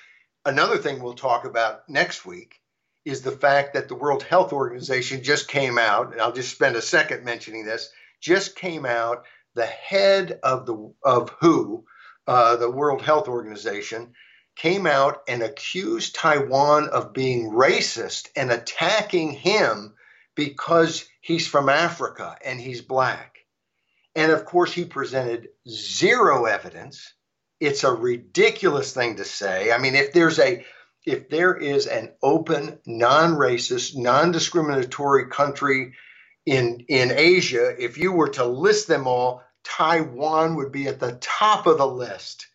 another 0.46 0.77
thing 0.77 1.01
we'll 1.01 1.13
talk 1.13 1.46
about 1.46 1.88
next 1.89 2.25
week 2.25 2.56
is 3.06 3.22
the 3.22 3.32
fact 3.32 3.74
that 3.74 3.88
the 3.88 3.96
World 3.96 4.24
Health 4.24 4.51
Organization 4.51 5.24
just 5.24 5.48
came 5.48 5.77
out, 5.77 6.12
and 6.12 6.22
I'll 6.22 6.34
just 6.34 6.51
spend 6.51 6.75
a 6.75 6.82
second 6.82 7.24
mentioning 7.24 7.65
this, 7.65 7.89
just 8.20 8.56
came 8.56 8.86
out, 8.86 9.24
the 9.56 9.65
head 9.65 10.39
of 10.44 10.65
the 10.65 10.94
of 11.03 11.29
WHO, 11.39 11.86
uh, 12.27 12.58
the 12.58 12.70
World 12.70 13.01
Health 13.01 13.27
Organization, 13.29 14.13
came 14.57 14.87
out 14.87 15.21
and 15.27 15.43
accused 15.43 16.15
Taiwan 16.15 16.89
of 16.89 17.13
being 17.13 17.51
racist 17.51 18.29
and 18.35 18.51
attacking 18.51 19.31
him 19.31 19.93
because 20.35 21.05
he's 21.21 21.47
from 21.47 21.69
Africa 21.69 22.35
and 22.43 22.59
he's 22.59 22.81
black. 22.81 23.37
And 24.15 24.31
of 24.31 24.45
course, 24.45 24.73
he 24.73 24.85
presented 24.85 25.49
zero 25.69 26.45
evidence. 26.45 27.13
It's 27.59 27.83
a 27.83 27.93
ridiculous 27.93 28.93
thing 28.93 29.17
to 29.17 29.25
say. 29.25 29.71
I 29.71 29.77
mean, 29.77 29.95
if 29.95 30.11
there's 30.13 30.39
a 30.39 30.65
if 31.05 31.29
there 31.29 31.55
is 31.55 31.87
an 31.87 32.11
open, 32.21 32.79
non-racist, 32.85 33.95
non-discriminatory 33.95 35.27
country 35.27 35.93
in 36.45 36.83
in 36.87 37.11
Asia, 37.11 37.75
if 37.81 37.97
you 37.97 38.11
were 38.11 38.29
to 38.29 38.45
list 38.45 38.87
them 38.87 39.07
all, 39.07 39.43
Taiwan 39.63 40.55
would 40.55 40.71
be 40.71 40.87
at 40.87 40.99
the 40.99 41.17
top 41.21 41.67
of 41.67 41.77
the 41.77 41.87
list 41.87 42.47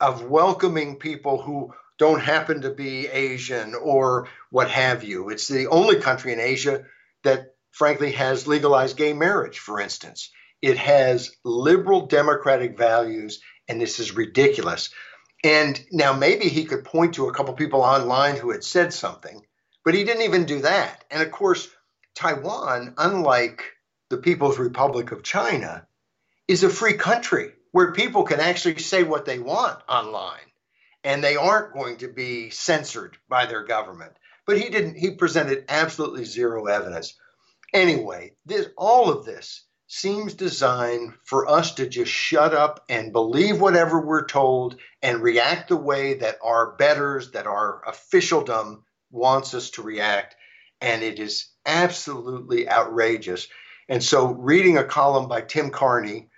of 0.00 0.24
welcoming 0.24 0.96
people 0.96 1.40
who 1.40 1.74
don't 1.98 2.20
happen 2.20 2.60
to 2.62 2.70
be 2.70 3.08
Asian 3.08 3.74
or 3.74 4.28
what 4.50 4.70
have 4.70 5.02
you. 5.02 5.30
It's 5.30 5.48
the 5.48 5.66
only 5.66 5.96
country 5.96 6.32
in 6.32 6.40
Asia 6.40 6.84
that 7.24 7.54
frankly 7.72 8.12
has 8.12 8.46
legalized 8.46 8.96
gay 8.96 9.12
marriage, 9.12 9.58
for 9.58 9.80
instance. 9.80 10.30
It 10.62 10.78
has 10.78 11.30
liberal 11.44 12.06
democratic 12.06 12.78
values, 12.78 13.40
and 13.68 13.80
this 13.80 13.98
is 13.98 14.16
ridiculous. 14.16 14.90
And 15.44 15.80
now 15.92 16.12
maybe 16.12 16.48
he 16.48 16.64
could 16.64 16.84
point 16.84 17.14
to 17.14 17.28
a 17.28 17.34
couple 17.34 17.54
people 17.54 17.82
online 17.82 18.36
who 18.36 18.50
had 18.50 18.64
said 18.64 18.92
something, 18.92 19.40
but 19.84 19.94
he 19.94 20.04
didn't 20.04 20.22
even 20.22 20.46
do 20.46 20.60
that. 20.62 21.04
And 21.10 21.22
of 21.22 21.30
course, 21.30 21.68
Taiwan, 22.14 22.94
unlike 22.98 23.62
the 24.10 24.16
People's 24.16 24.58
Republic 24.58 25.12
of 25.12 25.22
China, 25.22 25.86
is 26.48 26.64
a 26.64 26.70
free 26.70 26.94
country 26.94 27.52
where 27.78 27.92
people 27.92 28.24
can 28.24 28.40
actually 28.40 28.76
say 28.76 29.04
what 29.04 29.24
they 29.24 29.38
want 29.38 29.78
online 29.88 30.50
and 31.04 31.22
they 31.22 31.36
aren't 31.36 31.72
going 31.72 31.96
to 31.96 32.08
be 32.08 32.50
censored 32.50 33.16
by 33.28 33.46
their 33.46 33.62
government. 33.62 34.10
But 34.48 34.58
he 34.58 34.68
didn't, 34.68 34.96
he 34.96 35.12
presented 35.12 35.64
absolutely 35.68 36.24
zero 36.24 36.66
evidence. 36.66 37.14
Anyway, 37.72 38.32
this, 38.44 38.66
all 38.76 39.10
of 39.10 39.24
this 39.24 39.64
seems 39.86 40.34
designed 40.34 41.12
for 41.22 41.46
us 41.46 41.76
to 41.76 41.88
just 41.88 42.10
shut 42.10 42.52
up 42.52 42.84
and 42.88 43.12
believe 43.12 43.60
whatever 43.60 44.00
we're 44.00 44.26
told 44.26 44.74
and 45.00 45.22
react 45.22 45.68
the 45.68 45.76
way 45.76 46.14
that 46.14 46.38
our 46.42 46.72
betters, 46.72 47.30
that 47.30 47.46
our 47.46 47.80
officialdom 47.86 48.82
wants 49.12 49.54
us 49.54 49.70
to 49.70 49.82
react. 49.82 50.34
And 50.80 51.04
it 51.04 51.20
is 51.20 51.46
absolutely 51.64 52.68
outrageous. 52.68 53.46
And 53.88 54.02
so, 54.02 54.32
reading 54.32 54.78
a 54.78 54.84
column 54.84 55.28
by 55.28 55.42
Tim 55.42 55.70
Carney, 55.70 56.28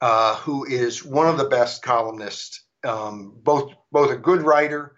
uh, 0.00 0.36
who 0.36 0.64
is 0.64 1.04
one 1.04 1.28
of 1.28 1.38
the 1.38 1.44
best 1.44 1.82
columnists, 1.82 2.64
um, 2.84 3.34
both 3.42 3.72
both 3.92 4.10
a 4.10 4.16
good 4.16 4.42
writer 4.42 4.96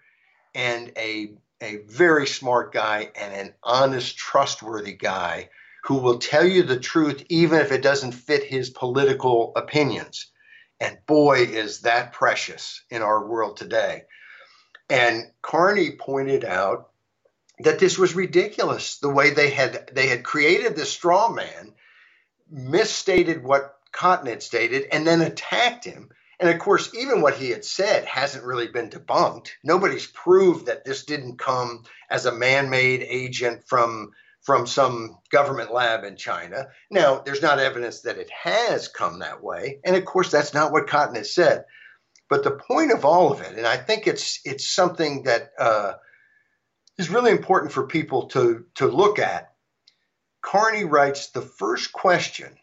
and 0.55 0.91
a 0.97 1.35
a 1.61 1.77
very 1.87 2.27
smart 2.27 2.73
guy 2.73 3.09
and 3.15 3.33
an 3.33 3.53
honest, 3.63 4.17
trustworthy 4.17 4.93
guy 4.93 5.49
who 5.85 5.97
will 5.97 6.19
tell 6.19 6.45
you 6.45 6.63
the 6.63 6.79
truth 6.79 7.23
even 7.29 7.59
if 7.59 7.71
it 7.71 7.81
doesn't 7.81 8.11
fit 8.13 8.43
his 8.43 8.69
political 8.69 9.53
opinions. 9.55 10.27
And 10.79 10.97
boy, 11.05 11.43
is 11.43 11.81
that 11.81 12.13
precious 12.13 12.83
in 12.89 13.01
our 13.01 13.25
world 13.25 13.57
today. 13.57 14.03
And 14.89 15.31
Carney 15.41 15.91
pointed 15.91 16.43
out 16.43 16.89
that 17.59 17.79
this 17.79 17.97
was 17.97 18.15
ridiculous 18.15 18.97
the 18.97 19.09
way 19.09 19.29
they 19.29 19.49
had 19.49 19.89
they 19.93 20.07
had 20.07 20.23
created 20.23 20.75
this 20.75 20.91
straw 20.91 21.31
man, 21.31 21.73
misstated 22.49 23.43
what 23.43 23.72
Had 23.95 24.43
stated, 24.43 24.87
and 24.91 25.05
then 25.05 25.21
attacked 25.21 25.85
him. 25.85 26.09
And 26.39 26.49
of 26.49 26.59
course, 26.59 26.93
even 26.93 27.21
what 27.21 27.35
he 27.35 27.51
had 27.51 27.63
said 27.63 28.05
hasn't 28.05 28.43
really 28.43 28.67
been 28.67 28.89
debunked. 28.89 29.49
Nobody's 29.63 30.07
proved 30.07 30.65
that 30.65 30.83
this 30.83 31.05
didn't 31.05 31.37
come 31.37 31.83
as 32.09 32.25
a 32.25 32.31
man-made 32.31 33.01
agent 33.01 33.63
from 33.67 34.11
from 34.41 34.67
some 34.67 35.17
government 35.31 35.71
lab 35.71 36.03
in 36.03 36.17
China. 36.17 36.67
Now, 36.91 37.19
there's 37.19 37.41
not 37.41 37.59
evidence 37.59 38.01
that 38.01 38.17
it 38.17 38.29
has 38.29 38.89
come 38.89 39.19
that 39.19 39.41
way, 39.41 39.79
and 39.85 39.95
of 39.95 40.03
course, 40.03 40.31
that's 40.31 40.53
not 40.53 40.73
what 40.73 40.87
Cotton 40.87 41.15
has 41.15 41.33
said. 41.33 41.63
But 42.29 42.43
the 42.43 42.51
point 42.51 42.91
of 42.91 43.05
all 43.05 43.31
of 43.31 43.39
it, 43.39 43.57
and 43.57 43.65
I 43.65 43.77
think 43.77 44.05
it's 44.05 44.41
it's 44.43 44.67
something 44.67 45.23
that 45.23 45.51
uh, 45.57 45.93
is 46.97 47.09
really 47.09 47.31
important 47.31 47.71
for 47.71 47.87
people 47.87 48.27
to 48.29 48.65
to 48.75 48.87
look 48.87 49.19
at. 49.19 49.53
Carney 50.41 50.83
writes 50.83 51.27
the 51.27 51.41
first 51.41 51.93
question 51.93 52.57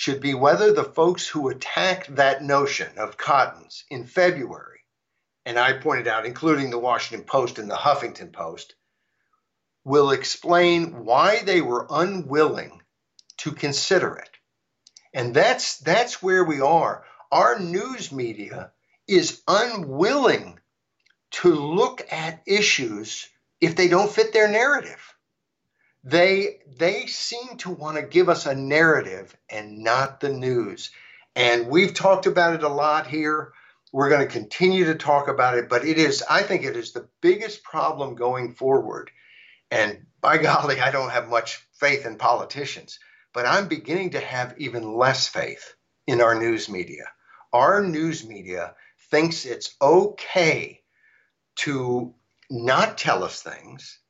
should 0.00 0.18
be 0.18 0.32
whether 0.32 0.72
the 0.72 0.82
folks 0.82 1.28
who 1.28 1.50
attacked 1.50 2.16
that 2.16 2.42
notion 2.42 2.90
of 2.96 3.18
Cotton's 3.18 3.84
in 3.90 4.06
February, 4.06 4.80
and 5.44 5.58
I 5.58 5.74
pointed 5.74 6.08
out, 6.08 6.24
including 6.24 6.70
the 6.70 6.78
Washington 6.78 7.26
Post 7.26 7.58
and 7.58 7.70
the 7.70 7.74
Huffington 7.74 8.32
Post, 8.32 8.76
will 9.84 10.10
explain 10.10 11.04
why 11.04 11.42
they 11.42 11.60
were 11.60 11.86
unwilling 11.90 12.80
to 13.36 13.52
consider 13.52 14.16
it. 14.16 14.30
And 15.12 15.36
that's 15.36 15.76
that's 15.80 16.22
where 16.22 16.44
we 16.44 16.62
are. 16.62 17.04
Our 17.30 17.58
news 17.58 18.10
media 18.10 18.72
is 19.06 19.42
unwilling 19.46 20.60
to 21.42 21.54
look 21.54 22.10
at 22.10 22.42
issues 22.46 23.28
if 23.60 23.76
they 23.76 23.88
don't 23.88 24.10
fit 24.10 24.32
their 24.32 24.48
narrative. 24.48 25.14
They 26.04 26.60
they 26.78 27.06
seem 27.06 27.56
to 27.58 27.70
want 27.70 27.96
to 27.96 28.02
give 28.02 28.28
us 28.28 28.46
a 28.46 28.54
narrative 28.54 29.36
and 29.50 29.80
not 29.80 30.20
the 30.20 30.30
news. 30.30 30.90
And 31.36 31.68
we've 31.68 31.94
talked 31.94 32.26
about 32.26 32.54
it 32.54 32.62
a 32.62 32.68
lot 32.68 33.06
here. 33.06 33.52
We're 33.92 34.10
going 34.10 34.26
to 34.26 34.32
continue 34.32 34.86
to 34.86 34.94
talk 34.94 35.28
about 35.28 35.58
it, 35.58 35.68
but 35.68 35.84
it 35.84 35.98
is 35.98 36.24
I 36.28 36.42
think 36.42 36.64
it 36.64 36.76
is 36.76 36.92
the 36.92 37.08
biggest 37.22 37.62
problem 37.64 38.14
going 38.16 38.54
forward 38.54 39.10
and 39.72 40.06
by 40.22 40.38
golly, 40.42 40.80
I 40.80 40.92
don't 40.92 41.10
have 41.12 41.30
much 41.30 41.66
faith 41.74 42.06
in 42.06 42.18
politicians, 42.18 43.00
but 43.34 43.46
I'm 43.46 43.68
beginning 43.68 44.12
to 44.12 44.20
have 44.20 44.56
even 44.58 44.94
less 44.94 45.28
faith 45.28 45.74
in 46.08 46.22
our 46.22 46.36
news 46.40 46.70
media. 46.70 47.06
Our 47.54 47.84
news 47.84 48.26
media 48.26 48.76
thinks 49.10 49.46
it's 49.46 49.76
okay 49.82 50.82
to 51.58 52.14
not 52.50 52.98
tell 52.98 53.24
us 53.24 53.42
things, 53.42 54.00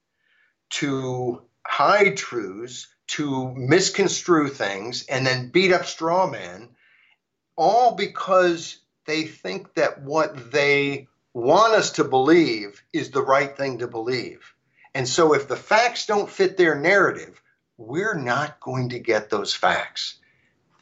to 0.70 1.42
hide 1.66 2.16
truths, 2.16 2.88
to 3.08 3.52
misconstrue 3.56 4.48
things, 4.48 5.04
and 5.06 5.26
then 5.26 5.50
beat 5.50 5.72
up 5.72 5.84
straw 5.84 6.30
men, 6.30 6.68
all 7.56 7.96
because 7.96 8.78
they 9.04 9.24
think 9.24 9.74
that 9.74 10.02
what 10.02 10.52
they 10.52 11.08
want 11.34 11.72
us 11.72 11.90
to 11.92 12.04
believe 12.04 12.82
is 12.92 13.10
the 13.10 13.22
right 13.22 13.56
thing 13.56 13.78
to 13.78 13.88
believe. 13.88 14.54
And 14.94 15.08
so 15.08 15.34
if 15.34 15.48
the 15.48 15.56
facts 15.56 16.06
don't 16.06 16.30
fit 16.30 16.56
their 16.56 16.78
narrative, 16.78 17.40
we're 17.76 18.14
not 18.14 18.60
going 18.60 18.90
to 18.90 18.98
get 18.98 19.30
those 19.30 19.54
facts. 19.54 20.18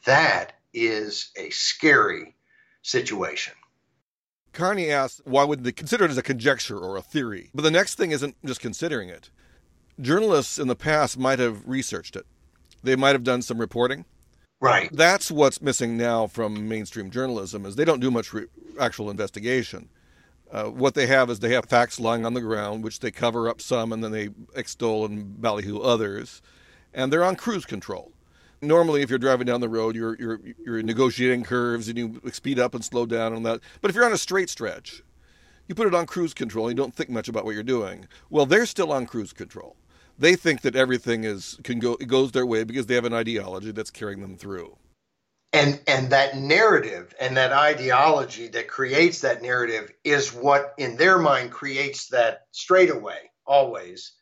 That 0.05 0.53
is 0.73 1.31
a 1.35 1.49
scary 1.49 2.35
situation. 2.81 3.53
Carney 4.53 4.91
asks, 4.91 5.21
why 5.25 5.43
would 5.43 5.63
they 5.63 5.71
consider 5.71 6.05
it 6.05 6.11
as 6.11 6.17
a 6.17 6.23
conjecture 6.23 6.77
or 6.77 6.97
a 6.97 7.01
theory? 7.01 7.49
But 7.53 7.63
the 7.63 7.71
next 7.71 7.95
thing 7.95 8.11
isn't 8.11 8.35
just 8.45 8.59
considering 8.59 9.09
it. 9.09 9.29
Journalists 9.99 10.57
in 10.57 10.67
the 10.67 10.75
past 10.75 11.17
might 11.17 11.39
have 11.39 11.67
researched 11.67 12.15
it. 12.15 12.25
They 12.83 12.95
might 12.95 13.15
have 13.15 13.23
done 13.23 13.41
some 13.41 13.59
reporting. 13.59 14.05
Right. 14.61 14.89
That's 14.91 15.31
what's 15.31 15.61
missing 15.61 15.97
now 15.97 16.27
from 16.27 16.67
mainstream 16.67 17.09
journalism 17.09 17.65
is 17.65 17.75
they 17.75 17.85
don't 17.85 17.99
do 18.01 18.11
much 18.11 18.33
re- 18.33 18.47
actual 18.79 19.09
investigation. 19.09 19.89
Uh, 20.51 20.65
what 20.65 20.95
they 20.95 21.07
have 21.07 21.29
is 21.29 21.39
they 21.39 21.53
have 21.53 21.65
facts 21.65 21.99
lying 21.99 22.25
on 22.25 22.33
the 22.33 22.41
ground, 22.41 22.83
which 22.83 22.99
they 22.99 23.11
cover 23.11 23.47
up 23.47 23.61
some 23.61 23.93
and 23.93 24.03
then 24.03 24.11
they 24.11 24.29
extol 24.55 25.05
and 25.05 25.39
ballyhoo 25.39 25.79
others, 25.79 26.41
and 26.93 27.13
they're 27.13 27.23
on 27.23 27.35
cruise 27.35 27.65
control. 27.65 28.11
Normally, 28.61 29.01
if 29.01 29.09
you're 29.09 29.19
driving 29.19 29.45
down 29.45 29.61
the 29.61 29.69
road, 29.69 29.95
you're 29.95 30.17
you're 30.19 30.39
you're 30.65 30.81
negotiating 30.81 31.43
curves 31.43 31.87
and 31.87 31.97
you 31.97 32.19
speed 32.31 32.59
up 32.59 32.73
and 32.73 32.83
slow 32.83 33.05
down 33.05 33.33
and 33.33 33.45
that. 33.45 33.61
But 33.79 33.89
if 33.89 33.95
you're 33.95 34.05
on 34.05 34.11
a 34.11 34.17
straight 34.17 34.49
stretch, 34.49 35.03
you 35.67 35.75
put 35.75 35.87
it 35.87 35.95
on 35.95 36.07
cruise 36.07 36.33
control 36.33 36.67
and 36.67 36.77
you 36.77 36.83
don't 36.83 36.95
think 36.95 37.09
much 37.09 37.29
about 37.29 37.45
what 37.45 37.53
you're 37.53 37.63
doing. 37.63 38.07
Well, 38.29 38.45
they're 38.45 38.65
still 38.65 38.91
on 38.91 39.05
cruise 39.05 39.31
control. 39.31 39.77
They 40.19 40.35
think 40.35 40.61
that 40.61 40.75
everything 40.75 41.23
is 41.23 41.57
can 41.63 41.79
go 41.79 41.95
goes 41.95 42.31
their 42.31 42.45
way 42.45 42.63
because 42.63 42.85
they 42.85 42.95
have 42.95 43.05
an 43.05 43.13
ideology 43.13 43.71
that's 43.71 43.91
carrying 43.91 44.21
them 44.21 44.37
through. 44.37 44.77
And 45.53 45.81
and 45.87 46.11
that 46.11 46.37
narrative 46.37 47.15
and 47.19 47.37
that 47.37 47.51
ideology 47.51 48.47
that 48.49 48.67
creates 48.67 49.21
that 49.21 49.41
narrative 49.41 49.91
is 50.03 50.33
what 50.33 50.73
in 50.77 50.97
their 50.97 51.17
mind 51.17 51.51
creates 51.51 52.09
that 52.09 52.41
straightaway 52.51 53.31
always. 53.47 54.13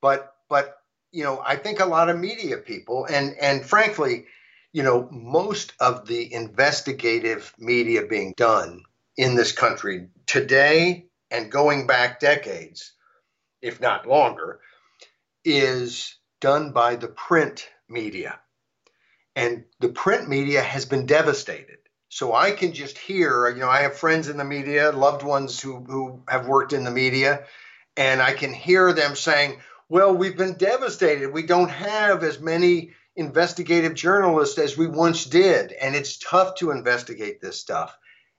But 0.00 0.32
but 0.48 0.76
you 1.12 1.24
know 1.24 1.42
i 1.44 1.56
think 1.56 1.80
a 1.80 1.86
lot 1.86 2.10
of 2.10 2.18
media 2.18 2.58
people 2.58 3.06
and 3.06 3.34
and 3.40 3.64
frankly 3.64 4.26
you 4.72 4.82
know 4.82 5.08
most 5.10 5.72
of 5.80 6.06
the 6.06 6.32
investigative 6.32 7.52
media 7.58 8.04
being 8.06 8.34
done 8.36 8.82
in 9.16 9.34
this 9.34 9.52
country 9.52 10.08
today 10.26 11.06
and 11.30 11.50
going 11.50 11.86
back 11.86 12.20
decades 12.20 12.92
if 13.62 13.80
not 13.80 14.06
longer 14.06 14.60
is 15.46 16.16
done 16.40 16.72
by 16.72 16.96
the 16.96 17.08
print 17.08 17.68
media 17.88 18.38
and 19.36 19.64
the 19.80 19.90
print 19.90 20.28
media 20.28 20.62
has 20.62 20.86
been 20.86 21.06
devastated. 21.06 21.76
So 22.08 22.34
I 22.34 22.52
can 22.52 22.72
just 22.72 22.96
hear, 22.96 23.48
you 23.50 23.60
know, 23.60 23.68
I 23.68 23.82
have 23.82 23.98
friends 23.98 24.28
in 24.28 24.38
the 24.38 24.44
media, 24.44 24.90
loved 24.90 25.22
ones 25.22 25.60
who, 25.60 25.84
who 25.84 26.22
have 26.26 26.48
worked 26.48 26.72
in 26.72 26.84
the 26.84 26.90
media, 26.90 27.44
and 27.96 28.22
I 28.22 28.32
can 28.32 28.54
hear 28.54 28.92
them 28.92 29.14
saying, 29.14 29.60
well, 29.88 30.14
we've 30.14 30.36
been 30.36 30.54
devastated. 30.54 31.32
We 31.32 31.42
don't 31.42 31.68
have 31.68 32.24
as 32.24 32.40
many 32.40 32.92
investigative 33.14 33.94
journalists 33.94 34.58
as 34.58 34.76
we 34.76 34.86
once 34.86 35.26
did, 35.26 35.72
and 35.72 35.94
it's 35.94 36.18
tough 36.18 36.56
to 36.56 36.70
investigate 36.70 37.40
this 37.40 37.60
stuff. 37.60 37.96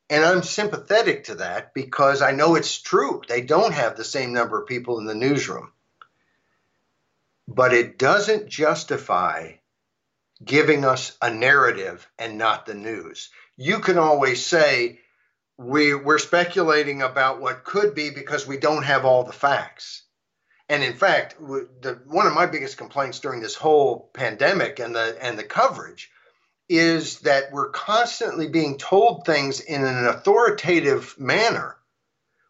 And 0.09 0.23
I'm 0.23 0.41
sympathetic 0.41 1.25
to 1.25 1.35
that 1.35 1.73
because 1.73 2.21
I 2.21 2.31
know 2.31 2.55
it's 2.55 2.81
true. 2.81 3.21
They 3.27 3.41
don't 3.41 3.73
have 3.73 3.97
the 3.97 4.05
same 4.05 4.33
number 4.33 4.59
of 4.59 4.67
people 4.67 4.99
in 4.99 5.05
the 5.05 5.15
newsroom. 5.15 5.71
But 7.47 7.73
it 7.73 7.97
doesn't 7.97 8.49
justify 8.49 9.53
giving 10.43 10.85
us 10.85 11.17
a 11.21 11.31
narrative 11.31 12.07
and 12.19 12.37
not 12.37 12.65
the 12.65 12.73
news. 12.73 13.29
You 13.55 13.79
can 13.79 13.97
always 13.97 14.45
say, 14.45 14.99
we, 15.57 15.95
we're 15.95 16.19
speculating 16.19 17.01
about 17.01 17.41
what 17.41 17.63
could 17.63 17.95
be 17.95 18.11
because 18.11 18.45
we 18.45 18.57
don't 18.57 18.83
have 18.83 19.05
all 19.05 19.23
the 19.23 19.33
facts. 19.33 20.03
And 20.69 20.83
in 20.83 20.93
fact, 20.93 21.35
the, 21.39 21.99
one 22.05 22.27
of 22.27 22.33
my 22.33 22.45
biggest 22.45 22.77
complaints 22.77 23.19
during 23.19 23.41
this 23.41 23.55
whole 23.55 24.11
pandemic 24.13 24.79
and 24.79 24.93
the 24.93 25.17
and 25.21 25.39
the 25.39 25.43
coverage 25.43 26.11
is 26.67 27.19
that 27.19 27.53
we're 27.53 27.69
constantly 27.69 28.49
being 28.49 28.77
told 28.77 29.25
things 29.25 29.61
in 29.61 29.85
an 29.85 30.05
authoritative 30.05 31.17
manner 31.17 31.77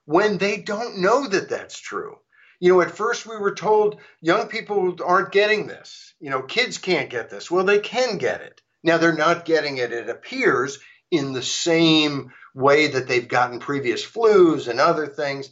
when 0.05 0.39
they 0.39 0.57
don't 0.57 0.97
know 0.97 1.27
that 1.27 1.49
that's 1.49 1.79
true. 1.79 2.17
You 2.59 2.73
know, 2.73 2.81
at 2.81 2.95
first 2.97 3.25
we 3.25 3.37
were 3.37 3.53
told 3.53 3.99
young 4.21 4.47
people 4.47 4.95
aren't 5.05 5.31
getting 5.31 5.67
this. 5.67 6.13
You 6.19 6.29
know, 6.29 6.41
kids 6.41 6.77
can't 6.77 7.09
get 7.09 7.29
this. 7.29 7.51
Well, 7.51 7.65
they 7.65 7.79
can 7.79 8.17
get 8.17 8.41
it. 8.41 8.61
Now 8.83 8.97
they're 8.97 9.13
not 9.13 9.45
getting 9.45 9.77
it, 9.77 9.91
it 9.91 10.09
appears, 10.09 10.79
in 11.11 11.33
the 11.33 11.43
same 11.43 12.33
way 12.53 12.87
that 12.87 13.07
they've 13.07 13.27
gotten 13.27 13.59
previous 13.59 14.05
flus 14.05 14.67
and 14.67 14.79
other 14.79 15.07
things. 15.07 15.51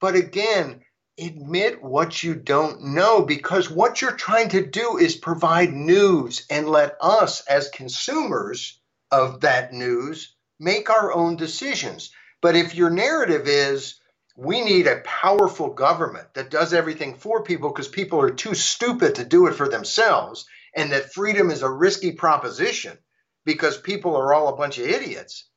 But 0.00 0.16
again, 0.16 0.82
admit 1.18 1.82
what 1.82 2.22
you 2.22 2.34
don't 2.34 2.94
know 2.94 3.22
because 3.22 3.70
what 3.70 4.00
you're 4.00 4.16
trying 4.16 4.48
to 4.50 4.66
do 4.66 4.98
is 4.98 5.14
provide 5.14 5.72
news 5.72 6.46
and 6.50 6.68
let 6.68 6.96
us, 7.00 7.42
as 7.46 7.68
consumers 7.68 8.80
of 9.10 9.40
that 9.42 9.72
news, 9.72 10.34
make 10.58 10.90
our 10.90 11.12
own 11.12 11.36
decisions. 11.36 12.10
But 12.40 12.56
if 12.56 12.74
your 12.74 12.90
narrative 12.90 13.46
is, 13.46 14.00
we 14.36 14.62
need 14.62 14.86
a 14.86 15.02
powerful 15.04 15.70
government 15.74 16.34
that 16.34 16.50
does 16.50 16.74
everything 16.74 17.14
for 17.16 17.42
people 17.44 17.70
because 17.70 17.88
people 17.88 18.20
are 18.20 18.30
too 18.30 18.54
stupid 18.54 19.16
to 19.16 19.24
do 19.24 19.46
it 19.48 19.54
for 19.54 19.68
themselves, 19.68 20.46
and 20.74 20.92
that 20.92 21.12
freedom 21.12 21.50
is 21.50 21.62
a 21.62 21.70
risky 21.70 22.12
proposition 22.12 22.98
because 23.44 23.78
people 23.78 24.16
are 24.16 24.34
all 24.34 24.48
a 24.48 24.56
bunch 24.56 24.78
of 24.78 24.86
idiots, 24.86 25.48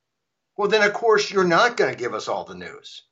well, 0.58 0.70
then 0.70 0.84
of 0.84 0.94
course 0.94 1.32
you're 1.32 1.44
not 1.46 1.78
going 1.78 1.94
to 1.94 2.00
give 2.00 2.14
us 2.14 2.28
all 2.30 2.46
the 2.46 2.56
news. 2.56 3.04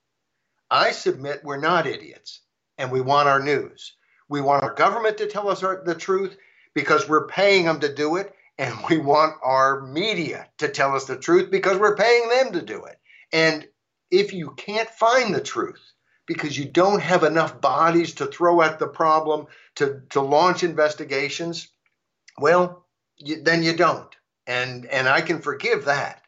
I 0.69 0.91
submit 0.91 1.43
we're 1.43 1.57
not 1.59 1.87
idiots 1.87 2.41
and 2.77 2.91
we 2.91 3.01
want 3.01 3.29
our 3.29 3.41
news. 3.41 3.95
We 4.29 4.41
want 4.41 4.63
our 4.63 4.73
government 4.73 5.17
to 5.19 5.27
tell 5.27 5.49
us 5.49 5.63
our, 5.63 5.83
the 5.85 5.95
truth 5.95 6.37
because 6.73 7.07
we're 7.07 7.27
paying 7.27 7.65
them 7.65 7.79
to 7.79 7.93
do 7.93 8.17
it, 8.17 8.33
and 8.57 8.75
we 8.89 8.97
want 8.97 9.35
our 9.43 9.81
media 9.81 10.47
to 10.59 10.67
tell 10.67 10.95
us 10.95 11.05
the 11.05 11.17
truth 11.17 11.49
because 11.51 11.77
we're 11.77 11.95
paying 11.95 12.29
them 12.29 12.53
to 12.53 12.61
do 12.61 12.85
it. 12.85 12.97
And 13.31 13.65
if 14.13 14.31
you 14.31 14.51
can't 14.51 14.89
find 14.89 15.33
the 15.33 15.41
truth 15.41 15.81
because 16.27 16.55
you 16.55 16.65
don't 16.65 17.01
have 17.01 17.23
enough 17.23 17.59
bodies 17.59 18.13
to 18.13 18.27
throw 18.27 18.61
at 18.61 18.77
the 18.77 18.87
problem 18.87 19.47
to, 19.75 20.01
to 20.11 20.21
launch 20.21 20.63
investigations, 20.63 21.69
well, 22.37 22.85
you, 23.17 23.41
then 23.41 23.63
you 23.63 23.75
don't. 23.75 24.15
And, 24.45 24.85
and 24.85 25.09
I 25.09 25.21
can 25.21 25.41
forgive 25.41 25.85
that. 25.85 26.21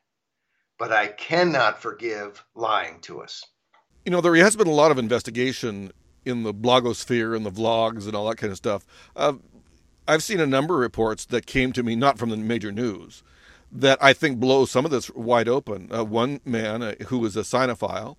But 0.80 0.92
I 0.92 1.08
cannot 1.08 1.80
forgive 1.80 2.44
lying 2.56 3.02
to 3.02 3.22
us. 3.22 3.46
You 4.04 4.12
know, 4.12 4.20
there 4.20 4.36
has 4.36 4.56
been 4.56 4.68
a 4.68 4.72
lot 4.72 4.92
of 4.92 4.98
investigation 4.98 5.92
in 6.26 6.42
the 6.42 6.54
blogosphere 6.54 7.36
and 7.36 7.46
the 7.46 7.52
vlogs 7.52 8.08
and 8.08 8.16
all 8.16 8.28
that 8.30 8.38
kind 8.38 8.52
of 8.52 8.58
stuff. 8.58 8.86
Uh, 9.16 9.34
I've 10.08 10.24
seen 10.24 10.40
a 10.40 10.48
number 10.48 10.74
of 10.74 10.80
reports 10.82 11.26
that 11.26 11.46
came 11.46 11.72
to 11.74 11.84
me 11.84 11.96
not 11.96 12.18
from 12.18 12.32
the 12.32 12.38
major 12.38 12.72
news 12.72 13.22
that 13.76 14.02
I 14.02 14.14
think 14.14 14.40
blows 14.40 14.72
some 14.72 14.86
of 14.86 14.92
this 14.92 15.10
wide 15.12 15.50
open. 15.50 15.94
Uh, 15.94 16.04
one 16.06 16.40
man 16.46 16.82
uh, 16.82 16.96
who 17.08 17.20
was 17.20 17.36
a 17.36 17.42
Sinophile 17.42 18.16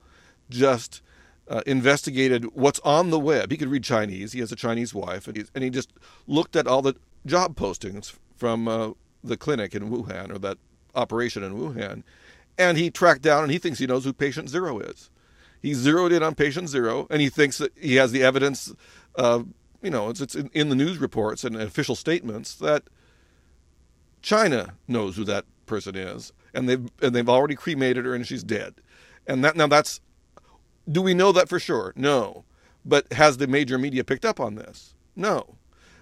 just 0.51 1.01
uh, 1.49 1.63
investigated 1.67 2.45
what's 2.55 2.79
on 2.81 3.11
the 3.11 3.19
web. 3.19 3.51
He 3.51 3.57
could 3.57 3.69
read 3.69 3.83
Chinese. 3.83 4.33
He 4.33 4.41
has 4.41 4.53
a 4.53 4.57
Chinese 4.57 4.95
wife, 4.95 5.27
and, 5.27 5.49
and 5.55 5.65
he 5.65 5.71
just 5.71 5.93
looked 6.27 6.57
at 6.57 6.67
all 6.67 6.83
the 6.83 6.95
job 7.25 7.57
postings 7.57 8.13
from 8.37 8.69
uh, 8.69 8.91
the 9.25 9.37
clinic 9.37 9.75
in 9.75 9.91
Wuhan 9.91 10.31
or 10.31 10.39
that 10.41 10.59
operation 10.95 11.43
in 11.43 11.55
Wuhan, 11.55 12.03
and 12.59 12.77
he 12.77 12.91
tracked 12.91 13.23
down 13.23 13.43
and 13.43 13.53
he 13.53 13.59
thinks 13.59 13.79
he 13.79 13.87
knows 13.87 14.05
who 14.05 14.13
patient 14.13 14.51
zero 14.51 14.79
is. 14.79 15.11
He 15.63 15.73
zeroed 15.73 16.13
in 16.13 16.23
on 16.23 16.35
patient 16.35 16.69
zero, 16.69 17.07
and 17.11 17.23
he 17.23 17.31
thinks 17.31 17.59
that 17.59 17.73
he 17.77 17.97
has 17.97 18.13
the 18.13 18.23
evidence. 18.23 18.73
Uh, 19.17 19.45
you 19.83 19.91
know, 19.91 20.11
it's, 20.11 20.21
it's 20.21 20.35
in, 20.35 20.51
in 20.53 20.69
the 20.69 20.75
news 20.75 20.99
reports 20.99 21.45
and 21.45 21.57
official 21.57 21.95
statements 21.95 22.55
that 22.57 22.85
China 24.27 24.75
knows 24.89 25.15
who 25.15 25.23
that 25.23 25.45
person 25.67 25.95
is, 25.95 26.33
and 26.53 26.69
they've 26.69 26.91
and 27.01 27.15
they've 27.15 27.29
already 27.29 27.55
cremated 27.55 28.05
her, 28.05 28.13
and 28.13 28.27
she's 28.27 28.43
dead. 28.43 28.75
And 29.25 29.45
that 29.45 29.55
now 29.55 29.69
that's 29.69 30.01
do 30.91 31.01
we 31.01 31.15
know 31.15 31.31
that 31.31 31.49
for 31.49 31.61
sure? 31.61 31.93
No. 31.95 32.45
But 32.85 33.13
has 33.13 33.37
the 33.37 33.47
major 33.47 33.79
media 33.79 34.03
picked 34.03 34.25
up 34.25 34.41
on 34.41 34.57
this? 34.57 34.95
No. 35.15 35.55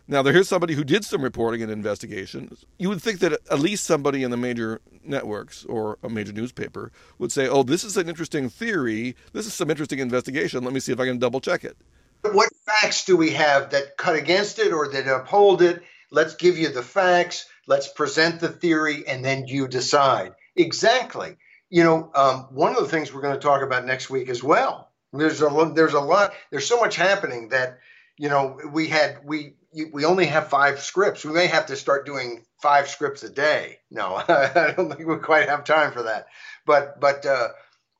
Now, 0.09 0.23
here's 0.23 0.49
somebody 0.49 0.73
who 0.73 0.85
did 0.85 1.05
some 1.05 1.21
reporting 1.23 1.63
and 1.63 1.71
investigation. 1.71 2.55
You 2.79 2.89
would 2.89 3.03
think 3.03 3.21
that 3.21 3.33
at 3.33 3.59
least 3.59 3.85
somebody 3.85 4.23
in 4.23 4.31
the 4.31 4.37
major 4.39 4.81
networks 5.03 5.67
or 5.67 5.99
a 6.03 6.09
major 6.09 6.33
newspaper 6.33 6.93
would 7.19 7.33
say, 7.33 7.47
oh, 7.47 7.63
this 7.63 7.85
is 7.85 7.99
an 7.99 8.09
interesting 8.09 8.49
theory. 8.49 9.17
This 9.35 9.47
is 9.47 9.53
some 9.53 9.71
interesting 9.71 9.99
investigation. 9.99 10.65
Let 10.65 10.73
me 10.73 10.81
see 10.81 10.93
if 10.93 11.01
I 11.01 11.07
can 11.07 11.19
double 11.19 11.41
check 11.41 11.65
it. 11.65 11.77
What 12.23 12.51
facts 12.65 13.05
do 13.05 13.19
we 13.19 13.31
have 13.31 13.71
that 13.71 13.99
cut 13.99 14.17
against 14.17 14.59
it 14.59 14.73
or 14.73 14.89
that 14.89 15.07
uphold 15.09 15.61
it? 15.61 15.83
Let's 16.11 16.35
give 16.35 16.57
you 16.57 16.69
the 16.69 16.83
facts. 16.83 17.47
Let's 17.67 17.89
present 17.89 18.41
the 18.41 18.49
theory, 18.49 19.07
and 19.07 19.25
then 19.25 19.47
you 19.47 19.69
decide. 19.69 20.35
Exactly 20.57 21.37
you 21.75 21.83
know, 21.83 22.09
um, 22.15 22.47
one 22.51 22.71
of 22.71 22.83
the 22.83 22.89
things 22.89 23.13
we're 23.13 23.21
going 23.21 23.35
to 23.35 23.41
talk 23.41 23.61
about 23.61 23.85
next 23.85 24.09
week 24.09 24.29
as 24.29 24.45
well. 24.45 24.93
There's 25.13 25.43
a 25.43 25.73
there's 25.75 25.95
a 25.95 26.01
lot 26.01 26.33
there's 26.51 26.69
so 26.69 26.79
much 26.79 26.95
happening 26.95 27.49
that 27.49 27.79
you 28.17 28.29
know 28.29 28.61
we 28.73 28.87
had 28.87 29.19
we 29.25 29.55
we 29.93 30.05
only 30.05 30.27
have 30.27 30.49
five 30.49 30.81
scripts. 30.81 31.25
We 31.25 31.33
may 31.33 31.49
have 31.49 31.67
to 31.67 31.77
start 31.77 32.07
doing 32.07 32.45
five 32.63 32.89
scripts 32.89 33.25
a 33.25 33.29
day. 33.29 33.79
No, 33.91 34.15
I 34.29 34.73
don't 34.77 34.89
think 34.89 35.09
we 35.09 35.17
quite 35.17 35.49
have 35.49 35.65
time 35.65 35.91
for 35.91 36.05
that. 36.05 36.27
But 36.65 37.01
but 37.01 37.27
uh, 37.27 37.49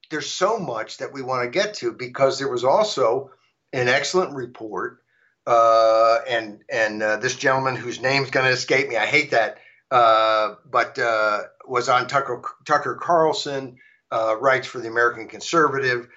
there's 0.09 0.31
so 0.31 0.59
much 0.59 0.99
that 0.99 1.13
we 1.13 1.23
want 1.23 1.45
to 1.45 1.59
get 1.59 1.75
to 1.75 1.93
because 1.93 2.39
there 2.39 2.51
was 2.51 2.63
also 2.63 3.31
an 3.73 3.89
excellent 3.89 4.35
report, 4.35 4.99
uh, 5.47 6.19
and 6.29 6.61
and 6.71 7.03
uh, 7.03 7.17
this 7.17 7.37
gentleman 7.37 7.77
whose 7.77 8.01
name's 8.01 8.31
going 8.31 8.47
to 8.47 8.53
escape 8.53 8.89
me. 8.89 8.97
I 8.97 9.07
hate 9.07 9.31
that 9.33 9.59
uh, 9.95 10.57
but 10.69 10.99
uh, 10.99 11.43
was 11.67 11.89
on 11.89 12.09
Tucker, 12.09 12.43
Tucker 12.65 12.97
Carlson, 13.01 13.79
uh, 14.11 14.37
writes 14.41 14.67
for 14.67 14.81
the 14.81 14.89
American 14.89 15.29
Conservative, 15.29 16.09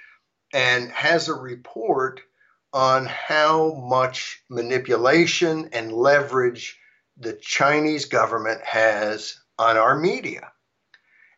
and 0.52 0.90
has 0.92 1.30
a 1.30 1.34
report 1.34 2.22
on 2.74 3.06
how 3.06 3.76
much 3.76 4.42
manipulation 4.50 5.70
and 5.74 5.94
leverage 5.94 6.80
the 7.18 7.34
Chinese 7.34 8.06
government 8.06 8.62
has 8.64 9.40
on 9.60 9.78
our 9.78 9.96
media. 9.96 10.52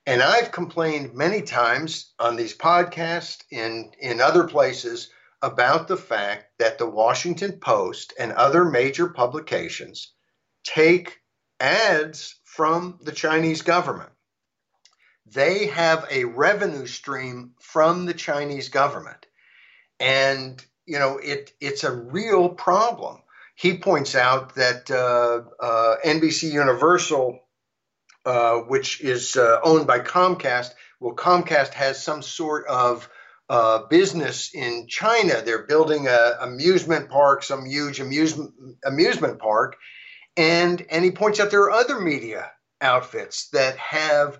And 0.05 0.21
I've 0.21 0.51
complained 0.51 1.13
many 1.13 1.41
times 1.41 2.13
on 2.19 2.37
these 2.37 2.55
podcasts 2.55 3.43
in, 3.51 3.91
in 3.99 4.21
other 4.21 4.45
places 4.45 5.09
about 5.41 5.87
the 5.87 5.97
fact 5.97 6.45
that 6.59 6.77
the 6.77 6.89
Washington 6.89 7.53
Post 7.59 8.13
and 8.19 8.31
other 8.31 8.65
major 8.65 9.07
publications 9.07 10.13
take 10.63 11.19
ads 11.59 12.35
from 12.43 12.99
the 13.01 13.11
Chinese 13.11 13.61
government. 13.61 14.09
They 15.25 15.67
have 15.67 16.07
a 16.09 16.25
revenue 16.25 16.87
stream 16.87 17.51
from 17.59 18.05
the 18.05 18.13
Chinese 18.13 18.69
government. 18.69 19.25
And, 19.99 20.63
you 20.85 20.99
know, 20.99 21.17
it, 21.17 21.51
it's 21.61 21.83
a 21.83 21.91
real 21.91 22.49
problem. 22.49 23.19
He 23.55 23.77
points 23.77 24.15
out 24.15 24.55
that 24.55 24.89
uh, 24.89 25.41
uh, 25.63 25.95
NBC 26.05 26.51
Universal, 26.51 27.39
uh, 28.25 28.55
which 28.59 29.01
is 29.01 29.35
uh, 29.35 29.59
owned 29.63 29.85
by 29.85 29.99
Comcast, 29.99 30.71
well, 30.99 31.15
Comcast 31.15 31.73
has 31.73 32.01
some 32.01 32.21
sort 32.21 32.67
of 32.67 33.09
uh, 33.49 33.83
business 33.89 34.53
in 34.53 34.85
China. 34.87 35.41
They're 35.43 35.65
building 35.65 36.07
a 36.07 36.37
amusement 36.41 37.09
park, 37.09 37.43
some 37.43 37.65
huge 37.65 37.99
amusement 37.99 38.53
amusement 38.85 39.39
park, 39.39 39.77
and, 40.37 40.85
and 40.89 41.03
he 41.03 41.11
points 41.11 41.39
out 41.39 41.51
there 41.51 41.63
are 41.63 41.71
other 41.71 41.99
media 41.99 42.51
outfits 42.81 43.49
that 43.49 43.75
have 43.77 44.39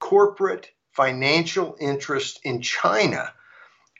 corporate 0.00 0.68
financial 0.92 1.76
interest 1.80 2.40
in 2.42 2.60
China. 2.60 3.32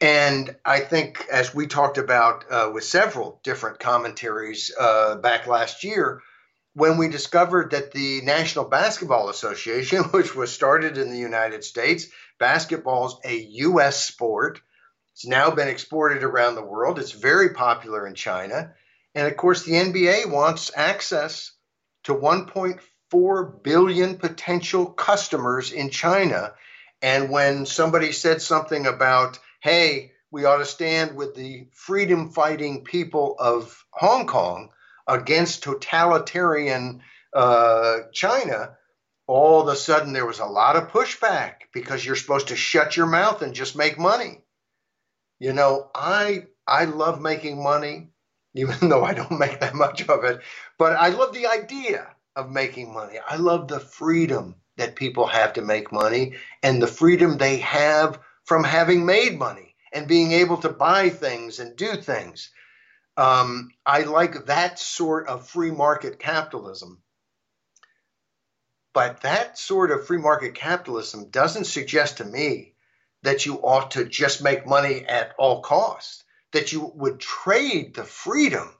And 0.00 0.54
I 0.64 0.80
think, 0.80 1.24
as 1.30 1.54
we 1.54 1.66
talked 1.66 1.98
about 1.98 2.44
uh, 2.50 2.70
with 2.72 2.84
several 2.84 3.40
different 3.42 3.80
commentaries 3.80 4.72
uh, 4.78 5.16
back 5.16 5.46
last 5.46 5.82
year, 5.82 6.22
when 6.78 6.96
we 6.96 7.08
discovered 7.08 7.72
that 7.72 7.90
the 7.90 8.20
National 8.22 8.64
Basketball 8.64 9.28
Association, 9.28 10.04
which 10.12 10.36
was 10.36 10.52
started 10.52 10.96
in 10.96 11.10
the 11.10 11.18
United 11.18 11.64
States, 11.64 12.06
basketball 12.38 13.06
is 13.06 13.16
a 13.24 13.36
U.S. 13.62 14.04
sport. 14.04 14.60
It's 15.12 15.26
now 15.26 15.50
been 15.50 15.66
exported 15.66 16.22
around 16.22 16.54
the 16.54 16.62
world. 16.62 17.00
It's 17.00 17.10
very 17.10 17.50
popular 17.50 18.06
in 18.06 18.14
China. 18.14 18.74
And 19.16 19.26
of 19.26 19.36
course, 19.36 19.64
the 19.64 19.72
NBA 19.72 20.30
wants 20.30 20.70
access 20.76 21.50
to 22.04 22.14
1.4 22.14 23.62
billion 23.64 24.16
potential 24.16 24.86
customers 24.86 25.72
in 25.72 25.90
China. 25.90 26.54
And 27.02 27.28
when 27.28 27.66
somebody 27.66 28.12
said 28.12 28.40
something 28.40 28.86
about, 28.86 29.40
hey, 29.60 30.12
we 30.30 30.44
ought 30.44 30.58
to 30.58 30.64
stand 30.64 31.16
with 31.16 31.34
the 31.34 31.66
freedom 31.72 32.30
fighting 32.30 32.84
people 32.84 33.34
of 33.40 33.84
Hong 33.90 34.28
Kong 34.28 34.70
against 35.09 35.62
totalitarian 35.62 37.03
uh, 37.35 38.01
China, 38.12 38.77
all 39.27 39.62
of 39.62 39.68
a 39.68 39.77
sudden 39.77 40.12
there 40.12 40.27
was 40.27 40.40
a 40.40 40.47
lot 40.47 40.77
of 40.77 40.90
pushback 40.90 41.55
because 41.73 42.05
you're 42.05 42.16
supposed 42.16 42.49
to 42.49 42.57
shut 42.57 42.97
your 42.97 43.07
mouth 43.07 43.42
and 43.42 43.55
just 43.55 43.77
make 43.77 43.99
money. 43.99 44.42
You 45.38 45.53
know, 45.53 45.90
I 45.94 46.47
I 46.66 46.85
love 46.85 47.21
making 47.21 47.62
money 47.62 48.09
even 48.55 48.88
though 48.88 49.05
I 49.05 49.14
don't 49.14 49.38
make 49.38 49.61
that 49.61 49.75
much 49.75 50.09
of 50.09 50.25
it. 50.25 50.40
But 50.79 50.94
I 50.94 51.11
love 51.11 51.35
the 51.35 51.47
idea 51.47 52.09
of 52.35 52.51
making 52.51 52.92
money. 52.92 53.18
I 53.27 53.37
love 53.37 53.68
the 53.68 53.81
freedom 53.81 54.57
that 54.77 54.97
people 54.97 55.27
have 55.27 55.53
to 55.55 55.62
make 55.62 55.92
money 55.92 56.35
and 56.62 56.81
the 56.81 56.87
freedom 56.87 57.37
they 57.37 57.59
have 57.59 58.18
from 58.44 58.64
having 58.64 59.05
made 59.05 59.38
money 59.38 59.75
and 59.92 60.09
being 60.09 60.33
able 60.33 60.57
to 60.59 60.68
buy 60.68 61.09
things 61.11 61.61
and 61.61 61.77
do 61.77 61.97
things. 61.97 62.51
Um, 63.18 63.72
I 63.85 64.02
like 64.02 64.46
that 64.46 64.78
sort 64.78 65.26
of 65.26 65.48
free 65.48 65.72
market 65.72 66.20
capitalism. 66.20 67.02
But 68.94 69.22
that 69.22 69.59
sort 69.59 69.90
of 69.90 70.07
free 70.07 70.18
market 70.18 70.54
capitalism 70.54 71.28
doesn't 71.28 71.64
suggest 71.64 72.18
to 72.18 72.24
me 72.24 72.74
that 73.24 73.44
you 73.44 73.57
ought 73.57 73.90
to 73.92 74.04
just 74.04 74.40
make 74.40 74.68
money 74.68 75.04
at 75.04 75.35
all 75.37 75.62
costs 75.62 76.22
that 76.52 76.72
you 76.72 76.92
would 76.94 77.18
trade 77.18 77.94
the 77.94 78.04
freedom, 78.04 78.72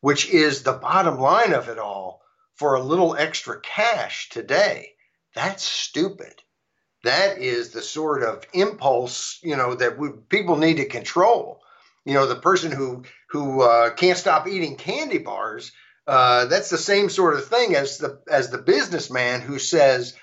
which 0.00 0.28
is 0.28 0.64
the 0.64 0.72
bottom 0.72 1.20
line 1.20 1.52
of 1.52 1.68
it 1.68 1.78
all, 1.78 2.20
for 2.56 2.74
a 2.74 2.82
little 2.82 3.14
extra 3.16 3.60
cash 3.60 4.28
today. 4.28 4.94
That's 5.36 5.62
stupid. 5.62 6.34
That 7.04 7.38
is 7.38 7.70
the 7.70 7.82
sort 7.82 8.24
of 8.24 8.44
impulse, 8.52 9.38
you 9.42 9.56
know, 9.56 9.74
that 9.76 9.98
we, 9.98 10.10
people 10.28 10.56
need 10.56 10.78
to 10.78 10.84
control. 10.86 11.60
You 12.04 12.14
know, 12.14 12.26
the 12.26 12.36
person 12.36 12.70
who 12.70 13.04
who 13.34 13.62
uh, 13.62 13.90
can't 13.90 14.16
stop 14.16 14.46
eating 14.46 14.76
candy 14.76 15.18
bars. 15.18 15.72
Uh, 16.06 16.44
that's 16.44 16.70
the 16.70 16.78
same 16.78 17.10
sort 17.10 17.34
of 17.34 17.48
thing 17.48 17.74
as 17.74 17.98
the 17.98 18.20
as 18.30 18.48
the 18.48 18.58
businessman 18.58 19.40
who 19.40 19.58
says, 19.58 20.14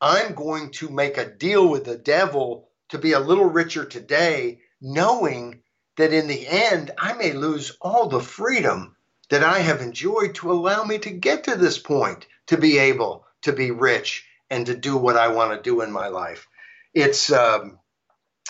"I'm 0.00 0.34
going 0.34 0.72
to 0.72 0.88
make 0.88 1.18
a 1.18 1.30
deal 1.30 1.68
with 1.68 1.84
the 1.84 1.96
devil 1.96 2.68
to 2.88 2.98
be 2.98 3.12
a 3.12 3.20
little 3.20 3.44
richer 3.44 3.84
today," 3.84 4.58
knowing 4.80 5.62
that 5.98 6.12
in 6.12 6.26
the 6.26 6.48
end, 6.48 6.90
I 6.98 7.12
may 7.12 7.32
lose 7.32 7.76
all 7.80 8.08
the 8.08 8.20
freedom 8.20 8.96
that 9.30 9.44
I 9.44 9.60
have 9.60 9.80
enjoyed 9.80 10.34
to 10.36 10.50
allow 10.50 10.82
me 10.82 10.98
to 10.98 11.10
get 11.10 11.44
to 11.44 11.54
this 11.54 11.78
point, 11.78 12.26
to 12.48 12.56
be 12.56 12.78
able 12.78 13.24
to 13.42 13.52
be 13.52 13.70
rich 13.70 14.26
and 14.50 14.66
to 14.66 14.74
do 14.74 14.96
what 14.96 15.16
I 15.16 15.28
want 15.28 15.52
to 15.52 15.70
do 15.70 15.82
in 15.82 15.92
my 15.92 16.08
life. 16.08 16.48
It's, 16.92 17.30
um, 17.30 17.78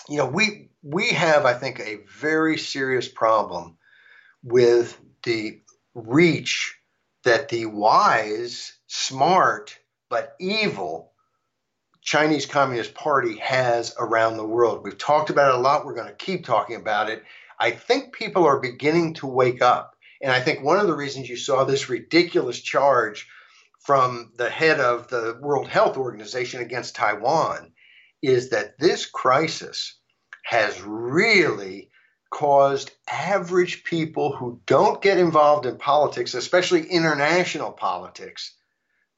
you 0.07 0.17
know, 0.17 0.25
we 0.25 0.69
we 0.81 1.09
have, 1.09 1.45
I 1.45 1.53
think, 1.53 1.79
a 1.79 1.99
very 2.19 2.57
serious 2.57 3.07
problem 3.07 3.75
with 4.43 4.99
the 5.23 5.61
reach 5.93 6.77
that 7.23 7.49
the 7.49 7.65
wise, 7.65 8.73
smart, 8.87 9.77
but 10.09 10.35
evil 10.39 11.11
Chinese 12.01 12.45
Communist 12.45 12.93
Party 12.93 13.37
has 13.37 13.93
around 13.99 14.37
the 14.37 14.45
world. 14.45 14.83
We've 14.83 14.97
talked 14.97 15.29
about 15.29 15.53
it 15.53 15.59
a 15.59 15.61
lot. 15.61 15.85
We're 15.85 15.95
going 15.95 16.07
to 16.07 16.13
keep 16.13 16.45
talking 16.45 16.75
about 16.77 17.09
it. 17.09 17.23
I 17.59 17.71
think 17.71 18.13
people 18.13 18.45
are 18.45 18.59
beginning 18.59 19.15
to 19.15 19.27
wake 19.27 19.61
up. 19.61 19.95
And 20.21 20.31
I 20.31 20.39
think 20.39 20.63
one 20.63 20.79
of 20.79 20.87
the 20.87 20.95
reasons 20.95 21.29
you 21.29 21.37
saw 21.37 21.63
this 21.63 21.89
ridiculous 21.89 22.59
charge 22.59 23.27
from 23.79 24.31
the 24.37 24.49
head 24.49 24.79
of 24.79 25.07
the 25.07 25.37
World 25.41 25.67
Health 25.67 25.97
Organization 25.97 26.61
against 26.61 26.95
Taiwan 26.95 27.73
is 28.21 28.49
that 28.49 28.77
this 28.79 29.05
crisis 29.05 29.97
has 30.43 30.81
really 30.81 31.88
caused 32.29 32.91
average 33.09 33.83
people 33.83 34.35
who 34.35 34.61
don't 34.65 35.01
get 35.01 35.17
involved 35.17 35.65
in 35.65 35.77
politics, 35.77 36.33
especially 36.33 36.85
international 36.87 37.71
politics, 37.71 38.55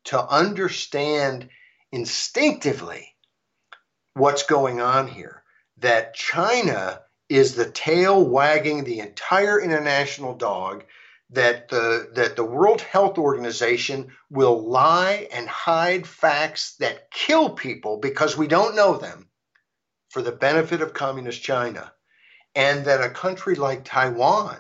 to 0.05 0.23
understand 0.23 1.49
instinctively 1.91 3.15
what's 4.13 4.43
going 4.43 4.81
on 4.81 5.07
here. 5.07 5.43
That 5.77 6.13
China 6.13 7.01
is 7.27 7.55
the 7.55 7.69
tail 7.69 8.23
wagging 8.23 8.83
the 8.83 8.99
entire 8.99 9.59
international 9.59 10.35
dog 10.35 10.83
that 11.31 11.69
the 11.69 12.09
that 12.13 12.35
the 12.35 12.43
World 12.43 12.81
Health 12.81 13.17
Organization 13.17 14.11
will 14.29 14.67
lie 14.69 15.27
and 15.33 15.47
hide 15.47 16.05
facts 16.05 16.75
that 16.79 17.09
kill 17.09 17.51
people 17.51 17.97
because 17.97 18.37
we 18.37 18.47
don't 18.47 18.75
know 18.75 18.97
them 18.97 19.29
for 20.09 20.21
the 20.21 20.31
benefit 20.31 20.81
of 20.81 20.93
communist 20.93 21.41
China 21.41 21.93
and 22.55 22.85
that 22.85 23.01
a 23.01 23.09
country 23.09 23.55
like 23.55 23.83
Taiwan 23.83 24.57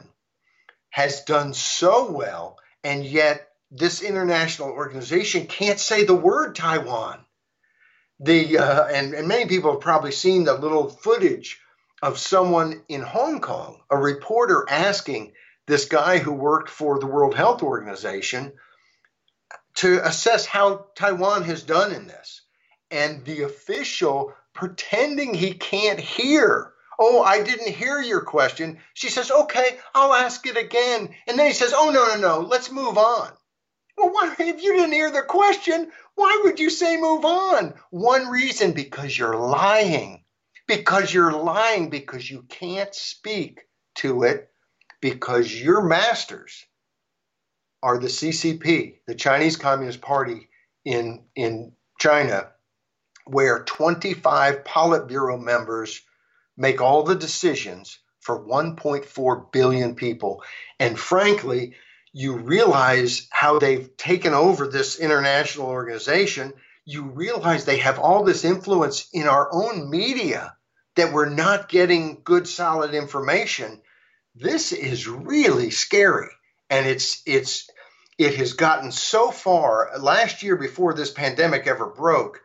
has 0.89 1.23
done 1.23 1.53
so 1.53 2.11
well 2.11 2.57
and 2.83 3.05
yet 3.05 3.49
this 3.69 4.01
international 4.01 4.69
organization 4.69 5.47
can't 5.47 5.79
say 5.79 6.03
the 6.03 6.15
word 6.15 6.55
Taiwan 6.55 7.25
the 8.21 8.59
uh, 8.59 8.85
and, 8.85 9.13
and 9.13 9.27
many 9.27 9.47
people 9.47 9.71
have 9.71 9.81
probably 9.81 10.11
seen 10.11 10.43
the 10.43 10.53
little 10.53 10.89
footage 10.89 11.59
of 12.01 12.17
someone 12.17 12.81
in 12.87 13.01
Hong 13.01 13.41
Kong, 13.41 13.81
a 13.89 13.97
reporter 13.97 14.65
asking 14.69 15.33
this 15.67 15.85
guy 15.85 16.17
who 16.17 16.31
worked 16.31 16.69
for 16.69 16.99
the 16.99 17.07
World 17.07 17.35
Health 17.35 17.63
Organization 17.63 18.53
to 19.75 20.05
assess 20.05 20.45
how 20.45 20.87
Taiwan 20.95 21.43
has 21.43 21.63
done 21.63 21.91
in 21.91 22.07
this. 22.07 22.41
And 22.89 23.23
the 23.23 23.43
official 23.43 24.33
pretending 24.53 25.33
he 25.33 25.53
can't 25.53 25.99
hear. 25.99 26.73
Oh, 26.99 27.21
I 27.21 27.43
didn't 27.43 27.73
hear 27.73 28.01
your 28.01 28.21
question. 28.21 28.79
She 28.93 29.09
says, 29.09 29.31
okay, 29.31 29.77
I'll 29.95 30.13
ask 30.13 30.45
it 30.45 30.57
again. 30.57 31.09
And 31.27 31.37
then 31.37 31.47
he 31.47 31.53
says, 31.53 31.73
oh, 31.75 31.89
no, 31.89 32.05
no, 32.15 32.17
no, 32.19 32.47
let's 32.47 32.71
move 32.71 32.97
on. 32.97 33.31
Well, 33.97 34.11
why, 34.11 34.35
if 34.39 34.63
you 34.63 34.73
didn't 34.73 34.93
hear 34.93 35.11
the 35.11 35.21
question, 35.21 35.91
why 36.15 36.41
would 36.43 36.59
you 36.59 36.69
say 36.69 36.97
move 36.97 37.25
on? 37.25 37.73
One 37.89 38.27
reason 38.27 38.71
because 38.71 39.17
you're 39.17 39.37
lying. 39.37 40.23
Because 40.67 41.13
you're 41.13 41.33
lying 41.33 41.89
because 41.89 42.29
you 42.29 42.43
can't 42.43 42.93
speak 42.95 43.61
to 43.95 44.23
it 44.23 44.49
because 45.01 45.53
your 45.53 45.81
masters 45.81 46.65
are 47.83 47.97
the 47.97 48.07
CCP, 48.07 48.99
the 49.07 49.15
Chinese 49.15 49.57
Communist 49.57 50.01
Party 50.01 50.49
in, 50.85 51.23
in 51.35 51.73
China, 51.99 52.51
where 53.25 53.63
25 53.63 54.63
Politburo 54.63 55.41
members 55.41 56.01
make 56.61 56.81
all 56.81 57.03
the 57.03 57.15
decisions 57.15 57.99
for 58.21 58.45
1.4 58.45 59.51
billion 59.51 59.95
people. 59.95 60.43
And 60.79 60.97
frankly, 60.97 61.73
you 62.13 62.37
realize 62.37 63.27
how 63.31 63.59
they've 63.59 63.95
taken 63.97 64.33
over 64.33 64.67
this 64.67 64.99
international 64.99 65.67
organization. 65.67 66.53
You 66.85 67.03
realize 67.03 67.65
they 67.65 67.79
have 67.79 67.99
all 67.99 68.23
this 68.23 68.45
influence 68.45 69.09
in 69.11 69.27
our 69.27 69.49
own 69.51 69.89
media 69.89 70.55
that 70.95 71.13
we're 71.13 71.29
not 71.29 71.69
getting 71.69 72.21
good, 72.23 72.47
solid 72.47 72.93
information 72.93 73.81
this 74.35 74.71
is 74.71 75.07
really 75.07 75.69
scary 75.69 76.29
and 76.69 76.87
it's 76.87 77.21
it's 77.25 77.69
it 78.17 78.35
has 78.35 78.53
gotten 78.53 78.91
so 78.91 79.31
far 79.31 79.91
last 79.99 80.43
year 80.43 80.55
before 80.55 80.93
this 80.93 81.11
pandemic 81.11 81.67
ever 81.67 81.87
broke 81.87 82.41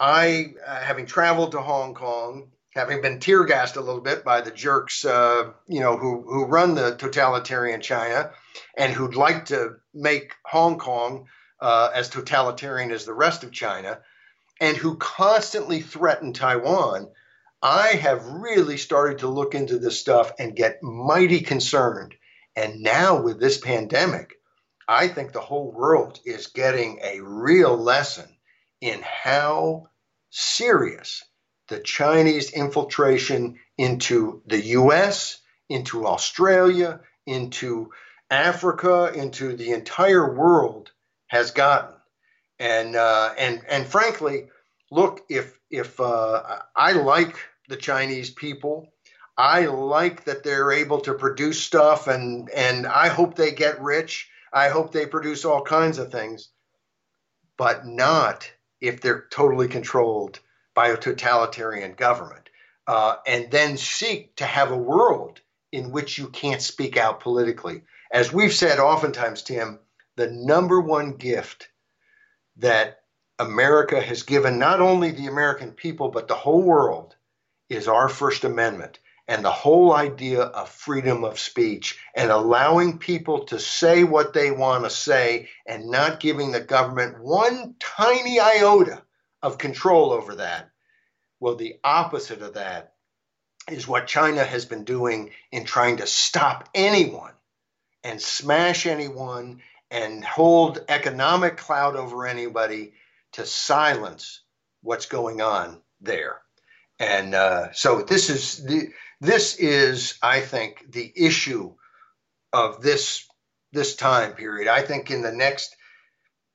i 0.00 0.54
uh, 0.66 0.80
having 0.80 1.06
traveled 1.06 1.52
to 1.52 1.60
hong 1.60 1.94
kong 1.94 2.50
having 2.74 3.00
been 3.00 3.20
tear 3.20 3.44
gassed 3.44 3.76
a 3.76 3.80
little 3.80 4.00
bit 4.00 4.24
by 4.24 4.40
the 4.40 4.50
jerks 4.50 5.04
uh, 5.04 5.50
you 5.66 5.80
know 5.80 5.96
who 5.96 6.22
who 6.28 6.44
run 6.46 6.74
the 6.74 6.96
totalitarian 6.96 7.80
china 7.80 8.30
and 8.76 8.92
who'd 8.92 9.14
like 9.14 9.46
to 9.46 9.76
make 9.92 10.32
hong 10.44 10.78
kong 10.78 11.26
uh, 11.60 11.90
as 11.94 12.08
totalitarian 12.08 12.90
as 12.90 13.04
the 13.04 13.14
rest 13.14 13.44
of 13.44 13.52
china 13.52 14.00
and 14.60 14.76
who 14.76 14.96
constantly 14.96 15.80
threaten 15.80 16.32
taiwan 16.32 17.08
I 17.64 17.92
have 17.94 18.26
really 18.26 18.76
started 18.76 19.20
to 19.20 19.28
look 19.28 19.54
into 19.54 19.78
this 19.78 19.98
stuff 19.98 20.32
and 20.38 20.54
get 20.54 20.82
mighty 20.82 21.40
concerned. 21.40 22.14
And 22.54 22.82
now 22.82 23.22
with 23.22 23.40
this 23.40 23.56
pandemic, 23.56 24.34
I 24.86 25.08
think 25.08 25.32
the 25.32 25.40
whole 25.40 25.72
world 25.72 26.20
is 26.26 26.48
getting 26.48 27.00
a 27.02 27.20
real 27.20 27.74
lesson 27.74 28.28
in 28.82 29.00
how 29.02 29.88
serious 30.28 31.24
the 31.68 31.80
Chinese 31.80 32.50
infiltration 32.52 33.58
into 33.78 34.42
the 34.46 34.60
US, 34.78 35.38
into 35.68 36.06
Australia, 36.06 37.00
into 37.26 37.90
Africa, 38.30 39.12
into 39.14 39.56
the 39.56 39.72
entire 39.72 40.34
world 40.34 40.90
has 41.28 41.50
gotten. 41.50 41.94
And 42.58 42.96
uh, 42.96 43.34
and 43.36 43.62
and 43.68 43.86
frankly, 43.86 44.48
look, 44.90 45.24
if 45.28 45.58
if 45.70 45.98
uh, 46.00 46.60
I 46.76 46.92
like 46.92 47.36
the 47.68 47.76
Chinese 47.76 48.30
people. 48.30 48.92
I 49.36 49.66
like 49.66 50.24
that 50.24 50.44
they're 50.44 50.70
able 50.70 51.00
to 51.00 51.14
produce 51.14 51.60
stuff 51.60 52.06
and 52.06 52.48
and 52.50 52.86
I 52.86 53.08
hope 53.08 53.34
they 53.34 53.50
get 53.50 53.80
rich. 53.80 54.28
I 54.52 54.68
hope 54.68 54.92
they 54.92 55.06
produce 55.06 55.44
all 55.44 55.62
kinds 55.62 55.98
of 55.98 56.12
things. 56.12 56.50
But 57.56 57.86
not 57.86 58.50
if 58.80 59.00
they're 59.00 59.26
totally 59.30 59.68
controlled 59.68 60.40
by 60.74 60.88
a 60.88 60.96
totalitarian 60.96 61.94
government. 61.94 62.48
Uh, 62.86 63.16
and 63.26 63.50
then 63.50 63.76
seek 63.76 64.36
to 64.36 64.44
have 64.44 64.70
a 64.70 64.76
world 64.76 65.40
in 65.72 65.90
which 65.90 66.18
you 66.18 66.28
can't 66.28 66.60
speak 66.60 66.96
out 66.96 67.20
politically. 67.20 67.82
As 68.12 68.32
we've 68.32 68.52
said 68.52 68.78
oftentimes, 68.78 69.42
Tim, 69.42 69.80
the 70.16 70.30
number 70.30 70.80
one 70.80 71.12
gift 71.16 71.68
that 72.58 73.00
America 73.38 74.00
has 74.00 74.22
given 74.22 74.58
not 74.58 74.80
only 74.80 75.10
the 75.10 75.26
American 75.26 75.72
people, 75.72 76.10
but 76.10 76.28
the 76.28 76.34
whole 76.34 76.62
world 76.62 77.16
is 77.68 77.88
our 77.88 78.08
First 78.08 78.44
Amendment 78.44 78.98
and 79.26 79.44
the 79.44 79.50
whole 79.50 79.92
idea 79.92 80.42
of 80.42 80.68
freedom 80.68 81.24
of 81.24 81.38
speech 81.38 81.98
and 82.14 82.30
allowing 82.30 82.98
people 82.98 83.44
to 83.46 83.58
say 83.58 84.04
what 84.04 84.34
they 84.34 84.50
want 84.50 84.84
to 84.84 84.90
say 84.90 85.48
and 85.66 85.90
not 85.90 86.20
giving 86.20 86.52
the 86.52 86.60
government 86.60 87.20
one 87.20 87.74
tiny 87.80 88.38
iota 88.38 89.02
of 89.44 89.58
control 89.58 90.10
over 90.10 90.36
that. 90.36 90.70
Well, 91.38 91.54
the 91.54 91.76
opposite 91.84 92.40
of 92.40 92.54
that 92.54 92.94
is 93.70 93.86
what 93.86 94.06
China 94.06 94.42
has 94.42 94.64
been 94.64 94.84
doing 94.84 95.32
in 95.52 95.66
trying 95.66 95.98
to 95.98 96.06
stop 96.06 96.70
anyone 96.74 97.34
and 98.02 98.20
smash 98.20 98.86
anyone 98.86 99.60
and 99.90 100.24
hold 100.24 100.82
economic 100.88 101.58
clout 101.58 101.94
over 101.94 102.26
anybody 102.26 102.94
to 103.32 103.44
silence 103.44 104.40
what's 104.80 105.06
going 105.06 105.42
on 105.42 105.82
there. 106.00 106.38
And 106.98 107.34
uh, 107.34 107.72
so 107.72 108.00
this 108.00 108.30
is 108.30 108.64
the 108.64 108.88
this 109.20 109.56
is, 109.56 110.18
I 110.22 110.40
think, 110.40 110.90
the 110.90 111.12
issue 111.14 111.74
of 112.50 112.80
this 112.80 113.28
this 113.72 113.94
time 113.94 114.32
period. 114.32 114.68
I 114.68 114.80
think 114.82 115.10
in 115.10 115.20
the 115.20 115.32
next 115.32 115.76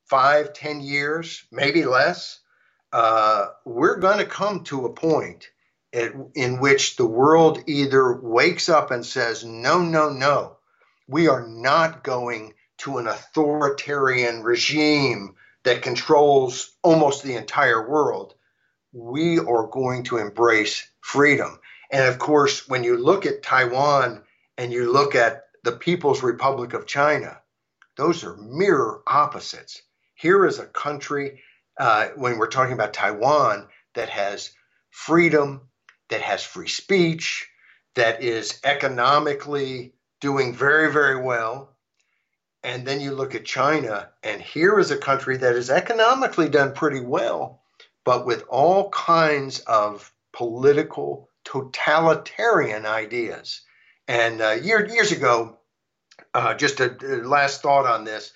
five, 0.06 0.54
ten 0.54 0.82
years, 0.82 1.44
maybe 1.52 1.86
less, 1.86 2.39
uh, 2.92 3.48
we're 3.66 4.00
going 4.00 4.20
to 4.20 4.26
come 4.26 4.64
to 4.66 4.86
a 4.86 4.94
point 4.94 5.50
at, 5.94 6.14
in 6.36 6.60
which 6.60 6.96
the 6.96 7.06
world 7.06 7.60
either 7.68 8.14
wakes 8.14 8.70
up 8.70 8.92
and 8.92 9.06
says, 9.06 9.44
"No, 9.44 9.82
no, 9.82 10.10
no, 10.10 10.58
we 11.08 11.28
are 11.28 11.48
not 11.48 12.04
going 12.04 12.54
to 12.80 12.98
an 12.98 13.08
authoritarian 13.08 14.44
regime 14.44 15.36
that 15.64 15.82
controls 15.82 16.72
almost 16.84 17.24
the 17.24 17.36
entire 17.36 17.90
world." 17.90 18.34
we 18.94 19.40
are 19.40 19.68
going 19.68 20.04
to 20.04 20.18
embrace 20.18 20.90
freedom. 21.02 21.60
And 21.92 22.08
of 22.08 22.20
course, 22.20 22.68
when 22.68 22.84
you 22.84 22.98
look 22.98 23.26
at 23.26 23.44
Taiwan 23.44 24.24
and 24.58 24.72
you 24.72 24.92
look 24.92 25.16
at 25.16 25.44
the 25.64 25.72
People's 25.72 26.24
Republic 26.24 26.74
of 26.74 26.88
China, 26.88 27.40
those 27.98 28.24
are 28.24 28.36
mirror 28.38 29.02
opposites. 29.06 29.82
Here 30.16 30.46
is 30.46 30.60
a 30.60 30.66
country, 30.66 31.42
uh, 31.80 32.10
when 32.16 32.38
we're 32.38 32.48
talking 32.48 32.74
about 32.74 32.94
Taiwan, 32.94 33.68
that 33.96 34.10
has 34.10 34.52
freedom 34.92 35.62
that 36.10 36.22
has 36.22 36.44
free 36.44 36.68
speech, 36.68 37.48
that 37.96 38.22
is 38.22 38.60
economically 38.64 39.94
doing 40.20 40.54
very, 40.54 40.92
very 40.92 41.22
well. 41.22 41.76
And 42.64 42.86
then 42.86 43.00
you 43.00 43.12
look 43.12 43.36
at 43.36 43.46
China, 43.46 44.10
and 44.22 44.42
here 44.42 44.80
is 44.80 44.92
a 44.92 44.98
country 44.98 45.38
that 45.38 45.56
has 45.56 45.70
economically 45.70 46.50
done 46.50 46.74
pretty 46.74 47.00
well, 47.00 47.62
but 48.04 48.26
with 48.26 48.44
all 48.50 48.90
kinds 48.90 49.60
of 49.62 50.12
political 50.34 51.30
totalitarian 51.46 52.86
ideas. 52.86 53.62
And 54.08 54.42
uh, 54.42 54.52
year, 54.52 54.86
years 54.86 55.12
ago, 55.12 55.58
uh, 56.34 56.54
just 56.56 56.80
a, 56.80 56.96
a, 57.02 57.24
last 57.24 57.62
thought 57.62 57.86
on 57.86 58.04
this. 58.04 58.34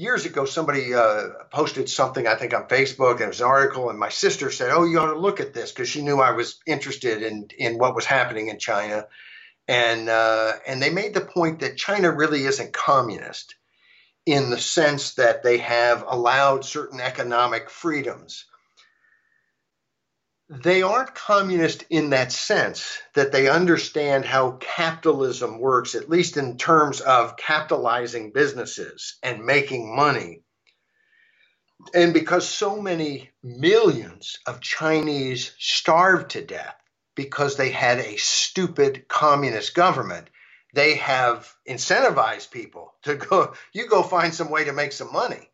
Years 0.00 0.24
ago, 0.24 0.46
somebody 0.46 0.94
uh, 0.94 1.28
posted 1.50 1.90
something, 1.90 2.26
I 2.26 2.34
think, 2.34 2.54
on 2.54 2.68
Facebook, 2.68 3.16
and 3.16 3.24
it 3.24 3.26
was 3.26 3.42
an 3.42 3.48
article, 3.48 3.90
and 3.90 3.98
my 3.98 4.08
sister 4.08 4.50
said, 4.50 4.70
"Oh, 4.70 4.84
you 4.84 4.98
ought 4.98 5.12
to 5.12 5.18
look 5.18 5.40
at 5.40 5.52
this," 5.52 5.72
because 5.72 5.90
she 5.90 6.00
knew 6.00 6.20
I 6.20 6.30
was 6.30 6.58
interested 6.66 7.22
in 7.22 7.48
in 7.58 7.76
what 7.76 7.94
was 7.94 8.06
happening 8.06 8.48
in 8.48 8.58
China, 8.58 9.08
and 9.68 10.08
uh, 10.08 10.54
and 10.66 10.80
they 10.80 10.88
made 10.88 11.12
the 11.12 11.20
point 11.20 11.60
that 11.60 11.76
China 11.76 12.10
really 12.10 12.46
isn't 12.46 12.72
communist 12.72 13.56
in 14.24 14.48
the 14.48 14.58
sense 14.58 15.16
that 15.16 15.42
they 15.42 15.58
have 15.58 16.02
allowed 16.08 16.64
certain 16.64 17.00
economic 17.00 17.68
freedoms 17.68 18.46
they 20.50 20.82
aren't 20.82 21.14
communist 21.16 21.84
in 21.90 22.10
that 22.10 22.32
sense 22.32 22.98
that 23.14 23.32
they 23.32 23.48
understand 23.48 24.26
how 24.26 24.52
capitalism 24.60 25.60
works, 25.60 25.96
at 25.96 26.10
least 26.10 26.38
in 26.38 26.58
terms 26.58 27.00
of 27.02 27.38
capitalizing 27.38 28.32
businesses 28.32 29.18
and 29.24 29.44
making 29.46 29.96
money. 29.96 30.42
And 31.94 32.14
because 32.14 32.48
so 32.48 32.80
many 32.80 33.30
millions 33.42 34.38
of 34.46 34.60
Chinese 34.60 35.52
starved 35.58 36.32
to 36.32 36.44
death 36.44 36.76
because 37.16 37.56
they 37.56 37.70
had 37.70 37.98
a 38.00 38.16
stupid 38.18 39.08
communist 39.08 39.74
government, 39.74 40.28
they 40.74 40.96
have 40.96 41.52
incentivized 41.68 42.50
people 42.52 42.94
to 43.04 43.16
go, 43.16 43.54
you 43.72 43.88
go 43.88 44.02
find 44.02 44.34
some 44.34 44.50
way 44.50 44.64
to 44.64 44.72
make 44.72 44.92
some 44.92 45.12
money. 45.12 45.50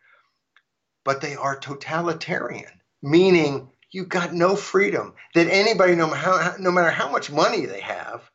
But 1.05 1.21
they 1.23 1.37
are 1.37 1.57
totalitarian, 1.59 2.83
meaning 3.03 3.71
you've 3.97 4.09
got 4.11 4.35
no 4.35 4.55
freedom. 4.57 5.15
That 5.35 5.49
anybody, 5.49 5.95
no, 5.95 6.09
how, 6.09 6.57
no 6.59 6.71
matter 6.71 6.91
how 6.91 7.11
much 7.11 7.33
money 7.33 7.65
they 7.65 7.81
have, 7.81 8.31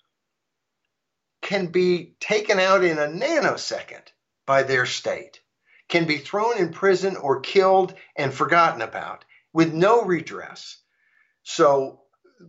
can 1.43 1.67
be 1.67 2.15
taken 2.19 2.59
out 2.59 2.83
in 2.83 2.97
a 2.97 3.05
nanosecond 3.05 4.07
by 4.47 4.63
their 4.63 4.87
state, 4.87 5.39
can 5.87 6.07
be 6.07 6.17
thrown 6.17 6.57
in 6.57 6.73
prison 6.73 7.15
or 7.15 7.41
killed 7.41 7.93
and 8.15 8.33
forgotten 8.33 8.81
about 8.81 9.23
with 9.53 9.71
no 9.71 10.03
redress. 10.03 10.77
So 11.43 12.01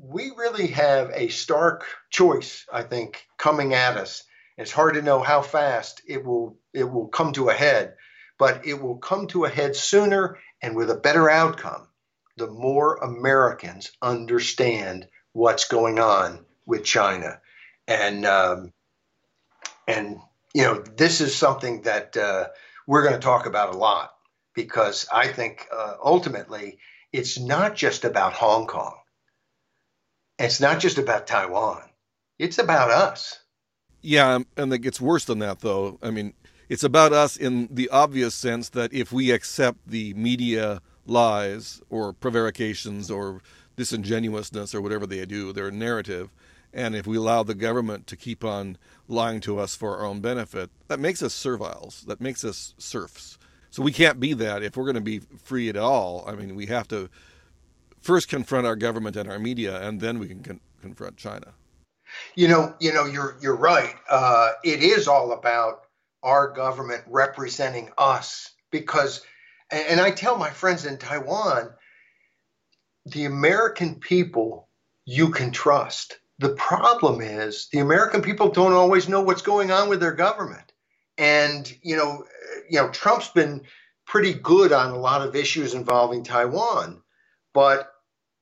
we 0.03 0.33
really 0.35 0.69
have 0.69 1.11
a 1.13 1.29
stark 1.29 1.85
choice, 2.09 2.65
I 2.73 2.83
think, 2.83 3.27
coming 3.37 3.75
at 3.75 3.99
us. 3.99 4.25
It's 4.57 4.73
hard 4.73 4.95
to 4.95 5.03
know 5.03 5.21
how 5.21 5.43
fast 5.43 6.01
it 6.09 6.25
will 6.25 6.59
it 6.73 6.85
will 6.85 7.09
come 7.09 7.35
to 7.35 7.51
a 7.51 7.55
head, 7.55 7.95
but 8.39 8.67
it 8.67 8.81
will 8.81 8.97
come 8.97 9.27
to 9.29 9.45
a 9.45 9.51
head 9.51 9.77
sooner 9.77 10.39
and 10.63 10.75
with 10.75 10.91
a 10.91 10.95
better 10.97 11.29
outcome 11.29 11.89
the 12.37 12.49
more 12.49 12.97
Americans 12.97 13.93
understand 14.01 15.07
what's 15.33 15.67
going 15.69 15.99
on 15.99 16.45
with 16.67 16.85
China. 16.85 17.41
And, 17.87 18.25
um, 18.25 18.73
and 19.87 20.19
you 20.55 20.63
know, 20.63 20.83
this 20.97 21.21
is 21.21 21.35
something 21.35 21.83
that 21.83 22.17
uh, 22.17 22.49
we're 22.87 23.03
going 23.03 23.15
to 23.15 23.21
talk 23.21 23.47
about 23.47 23.75
a 23.75 23.79
lot 23.79 24.15
because 24.55 25.07
I 25.13 25.29
think 25.29 25.67
uh, 25.75 25.95
ultimately 26.03 26.79
it's 27.13 27.39
not 27.39 27.75
just 27.75 28.05
about 28.05 28.33
Hong 28.33 28.67
Kong. 28.67 28.97
It's 30.39 30.61
not 30.61 30.81
just 30.81 30.99
about 30.99 31.27
Taiwan. 31.27 31.83
It's 32.39 32.59
about 32.59 32.91
us. 32.91 33.39
Yeah, 34.01 34.41
and 34.57 34.73
it 34.73 34.79
gets 34.79 35.01
worse 35.01 35.25
than 35.25 35.39
that, 35.39 35.61
though. 35.61 35.99
I 36.03 36.11
mean, 36.11 36.35
it's 36.69 36.83
about 36.83 37.13
us 37.13 37.37
in 37.37 37.69
the 37.71 37.89
obvious 37.91 38.35
sense 38.35 38.71
that 38.71 38.93
if 38.93 39.13
we 39.13 39.31
accept 39.31 39.79
the 39.87 40.15
media 40.15 40.83
lies 41.07 41.81
or 41.91 42.13
prevarications 42.13 43.11
or 43.11 43.41
disingenuousness 43.77 44.75
or 44.75 44.81
whatever 44.81 45.07
they 45.07 45.25
do, 45.27 45.53
their 45.53 45.71
narrative, 45.71 46.31
and 46.73 46.95
if 46.95 47.07
we 47.07 47.17
allow 47.17 47.43
the 47.43 47.55
government 47.55 48.07
to 48.07 48.17
keep 48.17 48.45
on 48.45 48.79
lying 49.09 49.41
to 49.41 49.59
us 49.59 49.77
for 49.77 49.97
our 49.97 50.07
own 50.07 50.21
benefit, 50.21 50.71
that 50.89 50.99
makes 51.01 51.23
us 51.23 51.35
serviles. 51.35 52.05
That 52.07 52.21
makes 52.21 52.45
us 52.45 52.75
serfs. 52.79 53.39
So 53.71 53.83
we 53.83 53.93
can't 53.93 54.21
be 54.21 54.33
that 54.35 54.63
if 54.63 54.77
we're 54.77 54.85
going 54.85 54.95
to 54.97 55.01
be 55.01 55.21
free 55.43 55.69
at 55.69 55.77
all. 55.77 56.25
I 56.27 56.35
mean, 56.35 56.55
we 56.55 56.67
have 56.67 56.89
to 56.89 57.11
first 58.01 58.29
confront 58.29 58.67
our 58.67 58.77
government 58.77 59.17
and 59.17 59.31
our 59.31 59.39
media, 59.39 59.87
and 59.87 60.01
then 60.01 60.19
we 60.19 60.29
can 60.29 60.43
con- 60.43 60.61
confront 60.81 61.17
China. 61.17 61.55
You 62.35 62.49
know, 62.49 62.75
you 62.81 62.93
know, 62.93 63.07
you're 63.07 63.37
you're 63.41 63.57
right. 63.57 63.95
Uh, 64.11 64.53
it 64.65 64.83
is 64.83 65.09
all 65.09 65.33
about 65.33 65.85
our 66.23 66.49
government 66.49 67.03
representing 67.07 67.91
us 67.97 68.51
because 68.71 69.23
and 69.73 70.01
I 70.01 70.11
tell 70.11 70.37
my 70.37 70.51
friends 70.51 70.85
in 70.85 70.99
Taiwan, 70.99 71.71
the 73.07 73.25
American 73.25 73.97
people 73.97 74.69
you 75.05 75.31
can 75.31 75.51
trust. 75.51 76.19
The 76.39 76.55
problem 76.55 77.21
is 77.21 77.69
the 77.73 77.81
American 77.81 78.23
people 78.23 78.51
don't 78.51 78.73
always 78.73 79.09
know 79.09 79.23
what's 79.23 79.43
going 79.43 79.71
on 79.71 79.89
with 79.89 80.01
their 80.01 80.13
government. 80.13 80.73
And 81.19 81.71
you 81.83 81.97
know, 81.97 82.25
you 82.69 82.79
know, 82.79 82.91
Trump's 82.91 83.29
been 83.29 83.63
pretty 84.07 84.35
good 84.35 84.73
on 84.73 84.91
a 84.91 84.99
lot 84.99 85.27
of 85.27 85.37
issues 85.37 85.75
involving 85.75 86.25
Taiwan, 86.25 87.03
but 87.55 87.93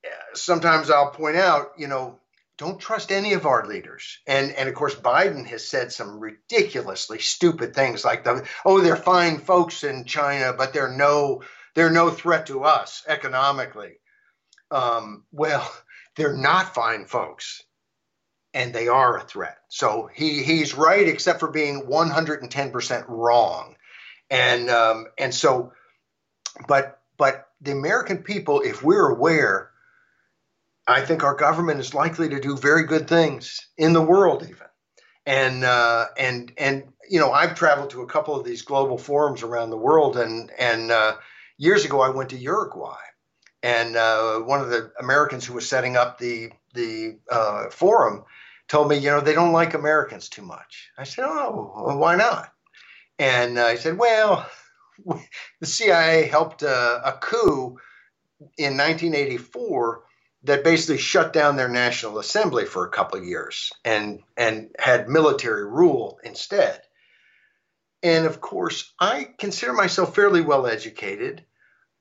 eh, 0.03 0.09
sometimes 0.33 0.89
I'll 0.89 1.11
point 1.11 1.35
out, 1.35 1.73
you 1.77 1.87
know, 1.87 2.19
don't 2.61 2.79
trust 2.79 3.11
any 3.11 3.33
of 3.33 3.47
our 3.47 3.65
leaders. 3.65 4.19
And 4.27 4.51
and 4.51 4.69
of 4.69 4.75
course 4.75 4.93
Biden 4.93 5.47
has 5.47 5.67
said 5.67 5.91
some 5.91 6.19
ridiculously 6.19 7.17
stupid 7.17 7.73
things 7.73 8.05
like 8.05 8.23
the 8.23 8.47
oh 8.63 8.81
they're 8.81 8.95
fine 8.95 9.39
folks 9.39 9.83
in 9.83 10.05
China, 10.05 10.53
but 10.55 10.71
they're 10.71 10.95
no 10.95 11.41
they're 11.73 11.89
no 11.89 12.11
threat 12.11 12.45
to 12.45 12.63
us 12.63 13.03
economically. 13.07 13.93
Um, 14.69 15.23
well, 15.31 15.67
they're 16.15 16.37
not 16.37 16.75
fine 16.75 17.05
folks, 17.05 17.63
and 18.53 18.71
they 18.71 18.87
are 18.87 19.17
a 19.17 19.23
threat. 19.23 19.57
So 19.69 20.07
he 20.13 20.43
he's 20.43 20.75
right, 20.75 21.07
except 21.07 21.39
for 21.39 21.49
being 21.49 21.87
110% 21.87 23.05
wrong. 23.07 23.75
And 24.29 24.69
um, 24.69 25.07
and 25.17 25.33
so, 25.33 25.73
but 26.67 26.99
but 27.17 27.47
the 27.59 27.71
American 27.71 28.19
people, 28.19 28.61
if 28.61 28.83
we're 28.83 29.09
aware 29.09 29.70
I 30.91 31.01
think 31.05 31.23
our 31.23 31.35
government 31.35 31.79
is 31.79 31.93
likely 31.93 32.29
to 32.29 32.39
do 32.39 32.57
very 32.57 32.85
good 32.85 33.07
things 33.07 33.61
in 33.77 33.93
the 33.93 34.01
world, 34.01 34.43
even. 34.43 34.67
And 35.25 35.63
uh, 35.63 36.07
and 36.17 36.51
and 36.57 36.83
you 37.09 37.19
know, 37.19 37.31
I've 37.31 37.55
traveled 37.55 37.91
to 37.91 38.01
a 38.01 38.07
couple 38.07 38.35
of 38.35 38.45
these 38.45 38.63
global 38.63 38.97
forums 38.97 39.43
around 39.43 39.71
the 39.71 39.77
world, 39.77 40.17
and 40.17 40.51
and 40.59 40.91
uh, 40.91 41.15
years 41.57 41.85
ago 41.85 42.01
I 42.01 42.09
went 42.09 42.31
to 42.31 42.37
Uruguay, 42.37 42.97
and 43.63 43.95
uh, 43.95 44.39
one 44.39 44.61
of 44.61 44.69
the 44.69 44.91
Americans 44.99 45.45
who 45.45 45.53
was 45.53 45.69
setting 45.69 45.97
up 45.97 46.17
the 46.19 46.51
the 46.73 47.19
uh, 47.31 47.69
forum 47.69 48.25
told 48.67 48.89
me, 48.89 48.97
you 48.97 49.11
know, 49.11 49.21
they 49.21 49.33
don't 49.33 49.53
like 49.53 49.73
Americans 49.73 50.29
too 50.29 50.43
much. 50.43 50.89
I 50.97 51.03
said, 51.03 51.25
oh, 51.27 51.95
why 51.97 52.15
not? 52.15 52.51
And 53.19 53.57
uh, 53.57 53.69
he 53.69 53.77
said, 53.77 53.97
well, 53.97 54.49
the 55.59 55.65
CIA 55.67 56.27
helped 56.27 56.63
uh, 56.63 57.01
a 57.05 57.13
coup 57.13 57.77
in 58.57 58.77
1984 58.77 60.03
that 60.43 60.63
basically 60.63 60.97
shut 60.97 61.33
down 61.33 61.55
their 61.55 61.69
national 61.69 62.19
assembly 62.19 62.65
for 62.65 62.85
a 62.85 62.89
couple 62.89 63.19
of 63.19 63.25
years 63.25 63.71
and 63.85 64.21
and 64.35 64.75
had 64.79 65.09
military 65.09 65.65
rule 65.65 66.19
instead. 66.23 66.81
And 68.03 68.25
of 68.25 68.41
course, 68.41 68.91
I 68.99 69.27
consider 69.37 69.73
myself 69.73 70.15
fairly 70.15 70.41
well 70.41 70.65
educated. 70.65 71.45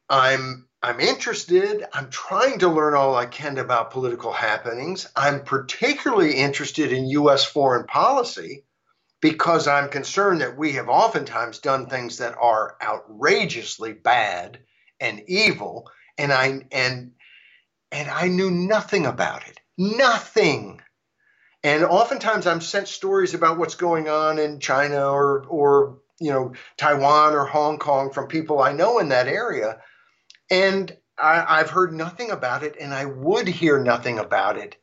I'm 0.09 0.67
I'm 0.83 1.01
interested. 1.01 1.85
I'm 1.93 2.09
trying 2.09 2.61
to 2.61 2.69
learn 2.69 2.95
all 2.95 3.15
I 3.15 3.27
can 3.27 3.59
about 3.59 3.91
political 3.91 4.33
happenings. 4.33 5.07
I'm 5.15 5.43
particularly 5.43 6.35
interested 6.35 6.93
in 6.93 7.07
US 7.09 7.45
foreign 7.45 7.87
policy 7.87 8.65
because 9.21 9.69
I'm 9.69 9.91
concerned 9.91 10.41
that 10.41 10.57
we 10.57 10.73
have 10.73 10.89
oftentimes 10.89 11.59
done 11.59 11.87
things 11.87 12.19
that 12.19 12.35
are 12.41 12.77
outrageously 12.83 13.93
bad 13.93 14.61
and 14.99 15.23
evil 15.29 15.91
and 16.17 16.33
I 16.33 16.63
and 16.73 17.13
and 17.93 18.09
I 18.09 18.29
knew 18.29 18.51
nothing 18.51 19.07
about 19.07 19.47
it. 19.49 19.61
Nothing. 19.77 20.81
And 21.63 21.85
oftentimes 21.85 22.47
I'm 22.47 22.61
sent 22.61 22.89
stories 22.89 23.35
about 23.35 23.59
what's 23.59 23.75
going 23.75 24.09
on 24.09 24.39
in 24.39 24.61
China 24.61 25.11
or 25.11 25.45
or 25.49 25.99
you 26.19 26.31
know 26.31 26.53
Taiwan 26.77 27.35
or 27.35 27.45
Hong 27.45 27.79
Kong 27.79 28.11
from 28.13 28.29
people 28.29 28.61
I 28.61 28.73
know 28.73 28.99
in 28.99 29.11
that 29.11 29.29
area, 29.29 29.81
and 30.51 30.97
I, 31.19 31.59
have 31.59 31.71
heard 31.71 31.93
nothing 31.93 32.31
about 32.31 32.63
it, 32.63 32.77
and 32.81 32.95
I 32.95 33.05
would 33.05 33.47
hear 33.47 33.79
nothing 33.79 34.19
about 34.19 34.57
it 34.57 34.77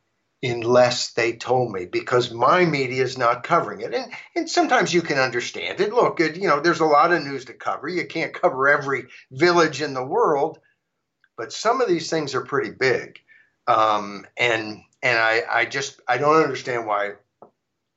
unless 0.44 1.14
they 1.14 1.34
told 1.34 1.72
me 1.72 1.86
because 1.86 2.32
my 2.32 2.64
media 2.64 3.02
is 3.02 3.18
not 3.18 3.44
covering 3.44 3.82
it. 3.82 3.94
And 3.94 4.14
and 4.36 4.50
sometimes 4.50 4.94
you 4.94 5.02
can 5.02 5.18
understand 5.18 5.80
it. 5.80 5.92
Look, 5.94 6.20
it, 6.20 6.38
you 6.38 6.48
know, 6.48 6.60
there's 6.60 6.80
a 6.80 6.86
lot 6.86 7.12
of 7.12 7.24
news 7.24 7.46
to 7.46 7.54
cover. 7.54 7.88
You 7.88 8.06
can't 8.06 8.34
cover 8.34 8.68
every 8.68 9.06
village 9.32 9.82
in 9.82 9.96
the 9.96 10.06
world, 10.06 10.60
but 11.38 11.54
some 11.54 11.80
of 11.80 11.88
these 11.88 12.10
things 12.10 12.36
are 12.36 12.42
pretty 12.42 12.72
big. 12.72 13.20
Um, 13.68 14.26
and 14.38 14.82
and 15.04 15.18
I, 15.18 15.44
I 15.50 15.66
just 15.66 16.02
I 16.08 16.18
don't 16.18 16.42
understand 16.44 16.88
why 16.88 17.14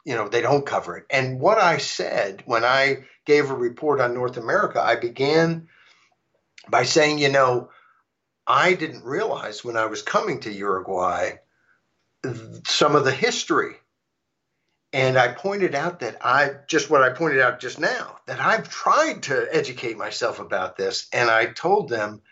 you 0.05 0.14
know 0.14 0.28
they 0.28 0.43
don't 0.43 0.66
cover 0.66 0.97
it. 0.99 1.07
And 1.11 1.41
what 1.41 1.59
I 1.59 1.78
said 1.78 2.43
when 2.47 2.64
I 2.64 3.05
gave 3.24 3.51
a 3.51 3.55
report 3.55 4.01
on 4.01 4.14
North 4.14 4.36
America, 4.36 4.80
I 4.80 4.97
began 4.97 5.68
by 6.68 6.84
saying, 6.84 7.18
you 7.18 7.30
know, 7.30 7.70
I 8.47 8.74
didn't 8.74 9.05
realize 9.05 9.64
when 9.64 9.76
I 9.76 9.86
was 9.86 10.03
coming 10.03 10.41
to 10.41 10.53
Uruguay 10.53 11.32
some 12.66 12.97
of 12.97 13.05
the 13.05 13.12
history. 13.12 13.76
And 14.93 15.16
I 15.16 15.28
pointed 15.28 15.76
out 15.76 16.01
that 16.01 16.16
I 16.20 16.51
just 16.66 16.91
what 16.91 17.03
I 17.03 17.11
pointed 17.11 17.41
out 17.41 17.61
just 17.61 17.78
now 17.78 18.18
that 18.26 18.41
I've 18.41 18.68
tried 18.68 19.22
to 19.24 19.47
educate 19.53 19.97
myself 19.97 20.41
about 20.41 20.76
this. 20.76 21.09
And 21.12 21.30
I 21.30 21.47
told 21.47 21.88
them 21.88 22.22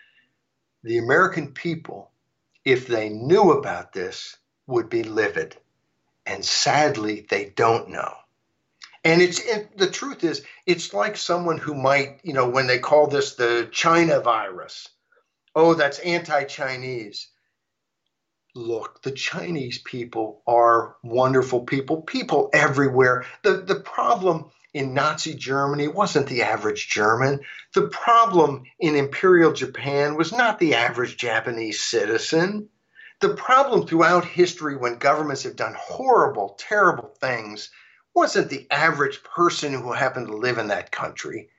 the 0.82 0.98
American 0.98 1.52
people, 1.52 2.10
if 2.64 2.86
they 2.86 3.08
knew 3.08 3.52
about 3.52 3.92
this, 3.92 4.36
would 4.66 4.88
be 4.88 5.02
livid. 5.02 5.56
And 6.26 6.44
sadly, 6.44 7.26
they 7.28 7.46
don't 7.56 7.88
know. 7.88 8.14
And 9.04 9.22
it's 9.22 9.40
it, 9.40 9.76
the 9.78 9.90
truth 9.90 10.24
is, 10.24 10.44
it's 10.66 10.92
like 10.92 11.16
someone 11.16 11.58
who 11.58 11.74
might, 11.74 12.20
you 12.22 12.32
know, 12.32 12.48
when 12.48 12.66
they 12.66 12.78
call 12.78 13.06
this 13.06 13.34
the 13.34 13.68
China 13.72 14.20
virus, 14.20 14.88
oh, 15.54 15.74
that's 15.74 15.98
anti 16.00 16.44
Chinese. 16.44 17.28
Look, 18.54 19.02
the 19.02 19.12
Chinese 19.12 19.78
people 19.78 20.42
are 20.46 20.96
wonderful 21.02 21.60
people, 21.60 22.02
people 22.02 22.50
everywhere. 22.52 23.24
The, 23.42 23.58
the 23.58 23.76
problem 23.80 24.50
in 24.74 24.94
Nazi 24.94 25.34
Germany 25.34 25.88
wasn't 25.88 26.26
the 26.28 26.42
average 26.42 26.88
German. 26.88 27.40
The 27.74 27.88
problem 27.88 28.64
in 28.78 28.96
Imperial 28.96 29.52
Japan 29.52 30.16
was 30.16 30.32
not 30.32 30.58
the 30.58 30.74
average 30.74 31.16
Japanese 31.16 31.80
citizen. 31.82 32.68
The 33.20 33.34
problem 33.34 33.86
throughout 33.86 34.24
history 34.24 34.76
when 34.76 34.98
governments 34.98 35.42
have 35.42 35.56
done 35.56 35.74
horrible, 35.78 36.56
terrible 36.58 37.14
things 37.20 37.70
wasn't 38.14 38.50
the 38.50 38.66
average 38.70 39.22
person 39.22 39.72
who 39.72 39.92
happened 39.92 40.28
to 40.28 40.36
live 40.36 40.58
in 40.58 40.68
that 40.68 40.90
country. 40.90 41.50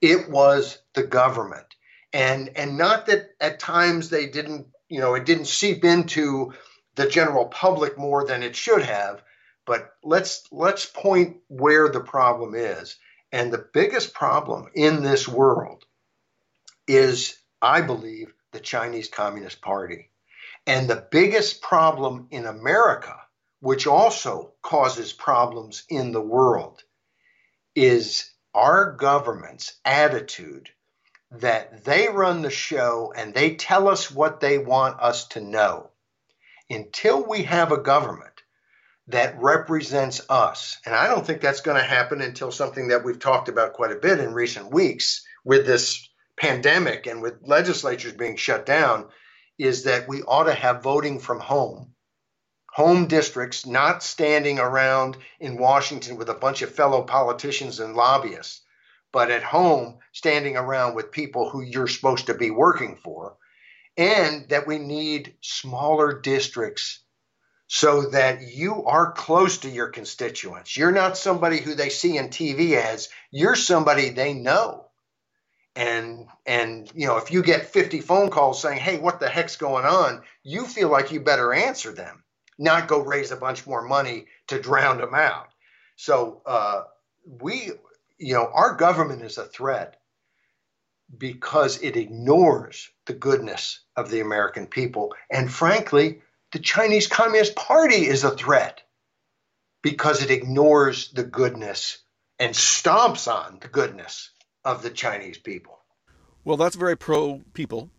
It 0.00 0.28
was 0.28 0.78
the 0.94 1.02
government. 1.02 1.66
And 2.12 2.50
and 2.56 2.76
not 2.76 3.06
that 3.06 3.30
at 3.40 3.60
times 3.60 4.10
they 4.10 4.26
didn't, 4.26 4.66
you 4.88 5.00
know, 5.00 5.14
it 5.14 5.24
didn't 5.24 5.46
seep 5.46 5.84
into 5.84 6.52
the 6.96 7.08
general 7.08 7.46
public 7.46 7.96
more 7.96 8.24
than 8.24 8.42
it 8.42 8.56
should 8.56 8.82
have, 8.82 9.22
but 9.70 9.94
let's 10.02 10.48
let's 10.50 10.84
point 10.84 11.36
where 11.48 11.88
the 11.88 12.00
problem 12.00 12.54
is. 12.54 12.96
And 13.30 13.52
the 13.52 13.66
biggest 13.72 14.12
problem 14.12 14.66
in 14.74 15.02
this 15.04 15.28
world 15.28 15.84
is 16.88 17.38
I 17.62 17.80
believe 17.80 18.34
the 18.50 18.60
Chinese 18.60 19.08
Communist 19.08 19.60
Party. 19.60 20.10
And 20.66 20.90
the 20.90 21.06
biggest 21.10 21.62
problem 21.62 22.26
in 22.30 22.46
America 22.46 23.16
which 23.60 23.86
also 23.86 24.52
causes 24.62 25.12
problems 25.12 25.84
in 25.88 26.12
the 26.12 26.20
world, 26.20 26.82
is 27.74 28.30
our 28.54 28.92
government's 28.92 29.78
attitude 29.84 30.70
that 31.30 31.84
they 31.84 32.08
run 32.08 32.42
the 32.42 32.50
show 32.50 33.12
and 33.14 33.32
they 33.32 33.54
tell 33.54 33.88
us 33.88 34.10
what 34.10 34.40
they 34.40 34.58
want 34.58 35.00
us 35.00 35.28
to 35.28 35.40
know. 35.40 35.90
Until 36.68 37.24
we 37.24 37.44
have 37.44 37.70
a 37.70 37.82
government 37.82 38.29
that 39.10 39.40
represents 39.40 40.20
us, 40.28 40.78
and 40.86 40.94
I 40.94 41.06
don't 41.08 41.26
think 41.26 41.40
that's 41.40 41.60
going 41.60 41.76
to 41.76 41.82
happen 41.82 42.20
until 42.20 42.52
something 42.52 42.88
that 42.88 43.04
we've 43.04 43.18
talked 43.18 43.48
about 43.48 43.72
quite 43.72 43.92
a 43.92 43.96
bit 43.96 44.20
in 44.20 44.32
recent 44.32 44.72
weeks 44.72 45.24
with 45.44 45.66
this 45.66 46.08
pandemic 46.36 47.06
and 47.06 47.22
with 47.22 47.46
legislatures 47.46 48.12
being 48.12 48.36
shut 48.36 48.66
down, 48.66 49.08
is 49.58 49.84
that 49.84 50.08
we 50.08 50.22
ought 50.22 50.44
to 50.44 50.54
have 50.54 50.82
voting 50.82 51.18
from 51.18 51.40
home. 51.40 51.94
Home 52.72 53.06
districts, 53.08 53.66
not 53.66 54.02
standing 54.02 54.58
around 54.58 55.16
in 55.40 55.58
Washington 55.58 56.16
with 56.16 56.28
a 56.28 56.34
bunch 56.34 56.62
of 56.62 56.74
fellow 56.74 57.02
politicians 57.02 57.80
and 57.80 57.94
lobbyists, 57.94 58.62
but 59.12 59.30
at 59.30 59.42
home 59.42 59.98
standing 60.12 60.56
around 60.56 60.94
with 60.94 61.10
people 61.10 61.50
who 61.50 61.62
you're 61.62 61.88
supposed 61.88 62.26
to 62.26 62.34
be 62.34 62.50
working 62.50 62.96
for, 62.96 63.36
and 63.96 64.48
that 64.50 64.66
we 64.66 64.78
need 64.78 65.34
smaller 65.40 66.20
districts 66.20 67.02
so 67.72 68.10
that 68.10 68.42
you 68.52 68.84
are 68.84 69.12
close 69.12 69.58
to 69.58 69.70
your 69.70 69.88
constituents. 69.88 70.76
You're 70.76 70.90
not 70.90 71.16
somebody 71.16 71.58
who 71.58 71.76
they 71.76 71.88
see 71.88 72.18
in 72.18 72.28
TV 72.28 72.72
ads, 72.74 73.08
you're 73.30 73.54
somebody 73.54 74.10
they 74.10 74.34
know. 74.34 74.86
And 75.76 76.26
and 76.44 76.90
you 76.96 77.06
know, 77.06 77.18
if 77.18 77.30
you 77.30 77.44
get 77.44 77.66
50 77.72 78.00
phone 78.00 78.30
calls 78.30 78.60
saying, 78.60 78.80
"Hey, 78.80 78.98
what 78.98 79.20
the 79.20 79.28
heck's 79.28 79.56
going 79.56 79.84
on?" 79.84 80.22
you 80.42 80.66
feel 80.66 80.90
like 80.90 81.12
you 81.12 81.20
better 81.20 81.54
answer 81.54 81.92
them 81.92 82.24
not 82.58 82.88
go 82.88 83.00
raise 83.02 83.30
a 83.30 83.36
bunch 83.36 83.66
more 83.66 83.82
money 83.82 84.26
to 84.48 84.60
drown 84.60 84.98
them 84.98 85.14
out. 85.14 85.48
So 85.96 86.42
uh, 86.44 86.82
we, 87.24 87.72
you 88.18 88.34
know, 88.34 88.50
our 88.52 88.74
government 88.74 89.22
is 89.22 89.38
a 89.38 89.46
threat 89.46 89.96
because 91.16 91.80
it 91.82 91.96
ignores 91.96 92.90
the 93.06 93.14
goodness 93.14 93.80
of 93.96 94.10
the 94.10 94.20
American 94.20 94.66
people. 94.66 95.14
And 95.30 95.50
frankly, 95.50 96.20
the 96.52 96.58
Chinese 96.58 97.06
Communist 97.06 97.54
Party 97.54 98.06
is 98.06 98.24
a 98.24 98.30
threat 98.30 98.82
because 99.82 100.22
it 100.22 100.30
ignores 100.30 101.10
the 101.12 101.24
goodness 101.24 101.98
and 102.38 102.54
stomps 102.54 103.30
on 103.32 103.58
the 103.60 103.68
goodness 103.68 104.30
of 104.64 104.82
the 104.82 104.90
Chinese 104.90 105.38
people. 105.38 105.78
Well, 106.44 106.56
that's 106.56 106.76
very 106.76 106.96
pro 106.96 107.42
people. 107.54 107.90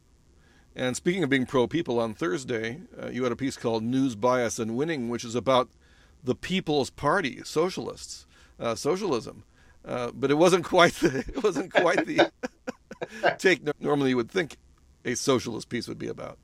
And 0.75 0.95
speaking 0.95 1.23
of 1.23 1.29
being 1.29 1.45
pro 1.45 1.67
people, 1.67 1.99
on 1.99 2.13
Thursday, 2.13 2.81
uh, 3.01 3.09
you 3.09 3.23
had 3.23 3.31
a 3.31 3.35
piece 3.35 3.57
called 3.57 3.83
News 3.83 4.15
Bias 4.15 4.57
and 4.57 4.75
Winning, 4.75 5.09
which 5.09 5.25
is 5.25 5.35
about 5.35 5.69
the 6.23 6.35
People's 6.35 6.89
Party, 6.89 7.41
socialists, 7.43 8.25
uh, 8.59 8.75
socialism. 8.75 9.43
Uh, 9.83 10.11
but 10.13 10.31
it 10.31 10.35
wasn't 10.35 10.63
quite 10.63 10.93
the, 10.95 11.19
it 11.27 11.43
wasn't 11.43 11.73
quite 11.73 12.05
the 12.05 12.31
take 13.37 13.61
normally 13.81 14.11
you 14.11 14.15
would 14.15 14.31
think 14.31 14.57
a 15.03 15.15
socialist 15.15 15.69
piece 15.69 15.87
would 15.87 15.97
be 15.97 16.07
about. 16.07 16.37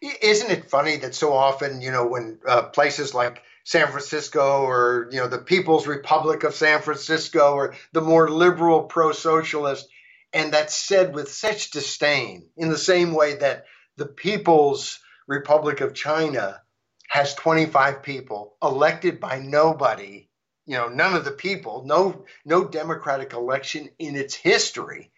Isn't 0.00 0.50
it 0.50 0.70
funny 0.70 0.96
that 0.98 1.14
so 1.14 1.32
often, 1.32 1.80
you 1.80 1.90
know, 1.90 2.06
when 2.06 2.38
uh, 2.46 2.62
places 2.62 3.14
like 3.14 3.42
San 3.64 3.88
Francisco 3.88 4.62
or, 4.62 5.08
you 5.10 5.18
know, 5.18 5.28
the 5.28 5.38
People's 5.38 5.86
Republic 5.86 6.44
of 6.44 6.54
San 6.54 6.80
Francisco 6.80 7.52
or 7.54 7.74
the 7.92 8.00
more 8.00 8.30
liberal 8.30 8.84
pro 8.84 9.12
socialist, 9.12 9.88
and 10.32 10.52
that's 10.52 10.74
said 10.74 11.14
with 11.14 11.30
such 11.30 11.70
disdain, 11.70 12.48
in 12.56 12.68
the 12.68 12.78
same 12.78 13.12
way 13.12 13.36
that 13.36 13.64
the 13.96 14.06
People's 14.06 15.00
Republic 15.26 15.80
of 15.80 15.94
China 15.94 16.60
has 17.08 17.34
25 17.34 18.02
people 18.02 18.54
elected 18.62 19.20
by 19.20 19.38
nobody, 19.38 20.28
you 20.66 20.76
know, 20.76 20.88
none 20.88 21.14
of 21.14 21.24
the 21.24 21.30
people, 21.30 21.82
no 21.84 22.24
no 22.44 22.64
democratic 22.64 23.32
election 23.32 23.88
in 23.98 24.16
its 24.16 24.34
history, 24.34 25.10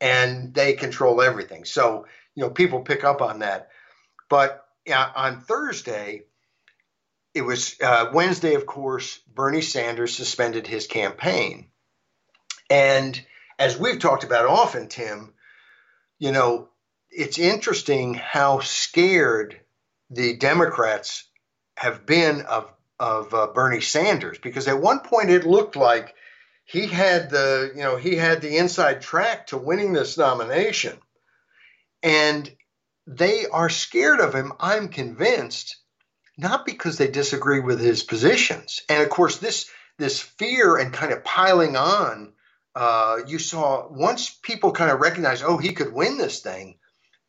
and 0.00 0.54
they 0.54 0.74
control 0.74 1.22
everything. 1.22 1.64
So, 1.64 2.06
you 2.34 2.42
know, 2.44 2.50
people 2.50 2.80
pick 2.80 3.04
up 3.04 3.22
on 3.22 3.40
that. 3.40 3.68
But 4.30 4.64
uh, 4.90 5.12
on 5.14 5.40
Thursday, 5.40 6.22
it 7.34 7.42
was 7.42 7.76
uh, 7.82 8.10
Wednesday, 8.14 8.54
of 8.54 8.64
course, 8.64 9.18
Bernie 9.34 9.60
Sanders 9.60 10.16
suspended 10.16 10.66
his 10.66 10.86
campaign. 10.86 11.66
And 12.70 13.20
as 13.58 13.76
we've 13.76 13.98
talked 13.98 14.24
about 14.24 14.46
often, 14.46 14.88
Tim, 14.88 15.34
you 16.18 16.32
know, 16.32 16.68
it's 17.10 17.38
interesting 17.38 18.14
how 18.14 18.60
scared 18.60 19.60
the 20.08 20.36
Democrats 20.36 21.24
have 21.76 22.06
been 22.06 22.42
of 22.42 22.72
of 22.98 23.32
uh, 23.32 23.46
Bernie 23.48 23.80
Sanders 23.80 24.38
because 24.38 24.68
at 24.68 24.80
one 24.80 25.00
point 25.00 25.30
it 25.30 25.46
looked 25.46 25.74
like 25.74 26.14
he 26.64 26.86
had 26.86 27.30
the 27.30 27.72
you 27.74 27.82
know 27.82 27.96
he 27.96 28.14
had 28.14 28.42
the 28.42 28.58
inside 28.58 29.00
track 29.00 29.48
to 29.48 29.56
winning 29.56 29.92
this 29.92 30.18
nomination, 30.18 30.96
and 32.02 32.50
they 33.16 33.46
are 33.46 33.68
scared 33.68 34.20
of 34.20 34.34
him. 34.34 34.52
I'm 34.60 34.88
convinced, 34.88 35.76
not 36.38 36.66
because 36.66 36.98
they 36.98 37.08
disagree 37.08 37.60
with 37.60 37.80
his 37.80 38.02
positions, 38.02 38.82
and 38.88 39.02
of 39.02 39.10
course 39.10 39.38
this 39.38 39.70
this 39.98 40.20
fear 40.20 40.76
and 40.76 40.92
kind 40.92 41.12
of 41.12 41.24
piling 41.24 41.76
on 41.76 42.32
uh, 42.74 43.18
you 43.26 43.38
saw 43.38 43.88
once 43.90 44.30
people 44.30 44.72
kind 44.72 44.90
of 44.90 45.00
recognized, 45.00 45.44
oh, 45.44 45.56
he 45.56 45.72
could 45.72 45.92
win 45.92 46.18
this 46.18 46.40
thing, 46.40 46.78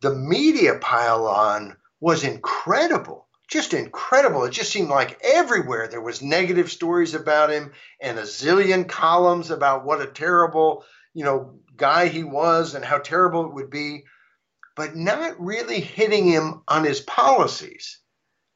the 0.01 0.13
media 0.13 0.75
pile 0.75 1.27
on 1.27 1.75
was 1.99 2.23
incredible. 2.23 3.27
Just 3.47 3.73
incredible. 3.73 4.45
It 4.45 4.51
just 4.51 4.71
seemed 4.71 4.89
like 4.89 5.19
everywhere 5.23 5.87
there 5.87 6.01
was 6.01 6.21
negative 6.21 6.71
stories 6.71 7.13
about 7.13 7.49
him 7.49 7.73
and 7.99 8.17
a 8.17 8.23
zillion 8.23 8.87
columns 8.87 9.51
about 9.51 9.83
what 9.83 10.01
a 10.01 10.07
terrible, 10.07 10.85
you 11.13 11.25
know, 11.25 11.59
guy 11.75 12.07
he 12.07 12.23
was 12.23 12.75
and 12.75 12.85
how 12.85 12.99
terrible 12.99 13.45
it 13.45 13.53
would 13.53 13.69
be, 13.69 14.05
but 14.75 14.95
not 14.95 15.39
really 15.39 15.79
hitting 15.79 16.27
him 16.27 16.61
on 16.67 16.83
his 16.83 16.99
policies. 17.01 17.99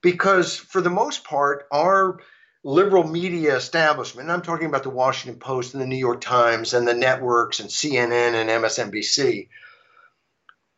Because 0.01 0.55
for 0.55 0.82
the 0.82 0.89
most 0.89 1.24
part, 1.24 1.66
our 1.72 2.20
liberal 2.63 3.07
media 3.07 3.55
establishment, 3.55 4.30
I'm 4.30 4.41
talking 4.41 4.68
about 4.68 4.84
the 4.84 4.89
Washington 4.89 5.39
Post 5.39 5.74
and 5.74 5.82
the 5.82 5.88
New 5.88 5.97
York 5.97 6.22
Times 6.22 6.74
and 6.74 6.88
the 6.88 6.93
networks 6.93 7.59
and 7.59 7.70
CNN 7.70 8.34
and 8.34 8.49
MSNBC, 8.49 9.49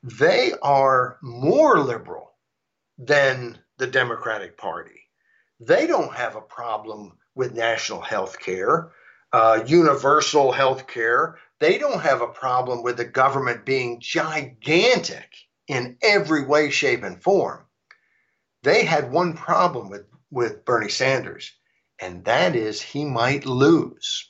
they 0.03 0.53
are 0.61 1.17
more 1.21 1.79
liberal 1.79 2.33
than 2.97 3.57
the 3.77 3.87
Democratic 3.87 4.57
Party. 4.57 5.01
They 5.59 5.87
don't 5.87 6.13
have 6.13 6.35
a 6.35 6.41
problem 6.41 7.17
with 7.35 7.55
national 7.55 8.01
health 8.01 8.39
care, 8.39 8.91
uh, 9.31 9.63
universal 9.65 10.51
health 10.51 10.87
care. 10.87 11.37
They 11.59 11.77
don't 11.77 12.01
have 12.01 12.21
a 12.21 12.27
problem 12.27 12.83
with 12.83 12.97
the 12.97 13.05
government 13.05 13.65
being 13.65 13.99
gigantic 13.99 15.29
in 15.67 15.97
every 16.01 16.45
way, 16.45 16.69
shape, 16.69 17.03
and 17.03 17.21
form. 17.21 17.65
They 18.63 18.85
had 18.85 19.11
one 19.11 19.33
problem 19.33 19.89
with, 19.89 20.05
with 20.29 20.65
Bernie 20.65 20.89
Sanders, 20.89 21.51
and 21.99 22.25
that 22.25 22.55
is 22.55 22.81
he 22.81 23.05
might 23.05 23.45
lose. 23.45 24.29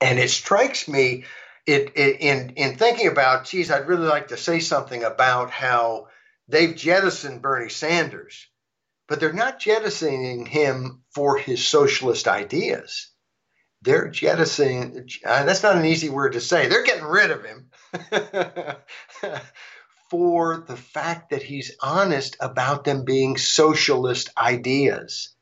And 0.00 0.18
it 0.18 0.30
strikes 0.30 0.88
me 0.88 1.24
it, 1.68 1.92
it, 1.96 2.20
in 2.20 2.50
in 2.56 2.76
thinking 2.76 3.08
about, 3.08 3.44
geez, 3.44 3.70
I'd 3.70 3.88
really 3.88 4.06
like 4.06 4.28
to 4.28 4.38
say 4.38 4.58
something 4.58 5.04
about 5.04 5.50
how 5.50 6.08
they've 6.48 6.74
jettisoned 6.74 7.42
Bernie 7.42 7.68
Sanders, 7.68 8.48
but 9.06 9.20
they're 9.20 9.34
not 9.34 9.60
jettisoning 9.60 10.46
him 10.46 11.02
for 11.14 11.36
his 11.36 11.66
socialist 11.66 12.26
ideas. 12.26 13.08
They're 13.82 14.08
jettisoning. 14.08 15.08
Uh, 15.24 15.44
that's 15.44 15.62
not 15.62 15.76
an 15.76 15.84
easy 15.84 16.08
word 16.08 16.32
to 16.32 16.40
say. 16.40 16.66
They're 16.66 16.82
getting 16.82 17.04
rid 17.04 17.30
of 17.30 17.44
him 17.44 17.70
for 20.10 20.64
the 20.66 20.76
fact 20.76 21.30
that 21.30 21.42
he's 21.42 21.76
honest 21.80 22.36
about 22.40 22.84
them 22.84 23.04
being 23.04 23.36
socialist 23.36 24.30
ideas. 24.36 25.34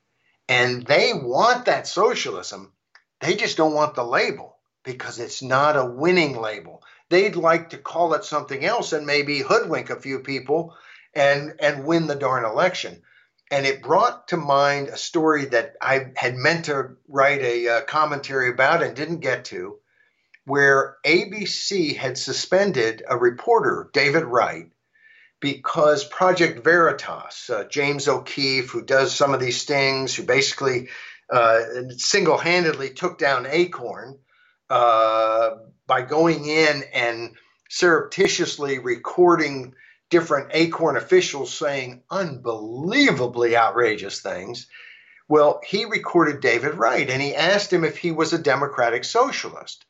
And 0.49 0.87
they 0.87 1.13
want 1.15 1.65
that 1.65 1.87
socialism. 1.87 2.73
They 3.21 3.35
just 3.35 3.57
don't 3.57 3.75
want 3.75 3.95
the 3.95 4.05
label 4.05 4.57
because 4.85 5.19
it's 5.19 5.43
not 5.43 5.77
a 5.77 5.85
winning 5.85 6.37
label. 6.37 6.83
They'd 7.09 7.37
like 7.37 7.71
to 7.71 7.79
call 7.79 8.15
it 8.15 8.25
something 8.25 8.65
else 8.65 8.93
and 8.93 9.07
maybe 9.07 9.41
hoodwink 9.41 9.91
a 9.91 10.01
few 10.01 10.21
people 10.21 10.75
and 11.15 11.55
and 11.61 11.85
win 11.85 12.07
the 12.07 12.15
darn 12.15 12.45
election. 12.45 13.03
And 13.51 13.65
it 13.65 13.83
brought 13.83 14.29
to 14.29 14.37
mind 14.37 14.89
a 14.89 14.97
story 14.97 15.45
that 15.47 15.75
I 15.81 16.07
had 16.17 16.35
meant 16.35 16.65
to 16.65 16.97
write 17.09 17.41
a 17.41 17.69
uh, 17.69 17.81
commentary 17.83 18.51
about 18.51 18.83
and 18.83 18.97
didn't 18.97 19.21
get 19.21 19.45
to 19.47 19.79
where 20.47 20.97
ABC 21.05 21.97
had 21.97 22.17
suspended 22.17 23.03
a 23.09 23.17
reporter, 23.17 23.91
David 23.93 24.25
Wright, 24.25 24.71
because 25.41 26.05
Project 26.05 26.63
Veritas, 26.65 27.51
uh, 27.51 27.65
James 27.65 28.09
O'Keefe, 28.09 28.71
who 28.71 28.83
does 28.83 29.15
some 29.15 29.35
of 29.35 29.41
these 29.41 29.65
things, 29.65 30.15
who 30.15 30.23
basically 30.23 30.89
uh, 31.31 31.61
single 31.97 32.39
handedly 32.39 32.91
took 32.91 33.19
down 33.19 33.47
Acorn 33.49 34.19
uh, 34.71 35.51
by 35.87 36.03
going 36.03 36.47
in 36.47 36.85
and 36.95 37.35
surreptitiously 37.69 38.79
recording 38.79 39.75
different 40.11 40.51
Acorn 40.53 40.97
officials 40.97 41.53
saying 41.53 42.03
unbelievably 42.11 43.57
outrageous 43.57 44.21
things. 44.21 44.67
Well, 45.29 45.61
he 45.67 45.85
recorded 45.85 46.41
David 46.41 46.75
Wright 46.75 47.09
and 47.09 47.21
he 47.21 47.35
asked 47.35 47.73
him 47.73 47.85
if 47.85 47.99
he 47.99 48.13
was 48.13 48.33
a 48.33 48.39
democratic 48.39 49.05
socialist. 49.05 49.85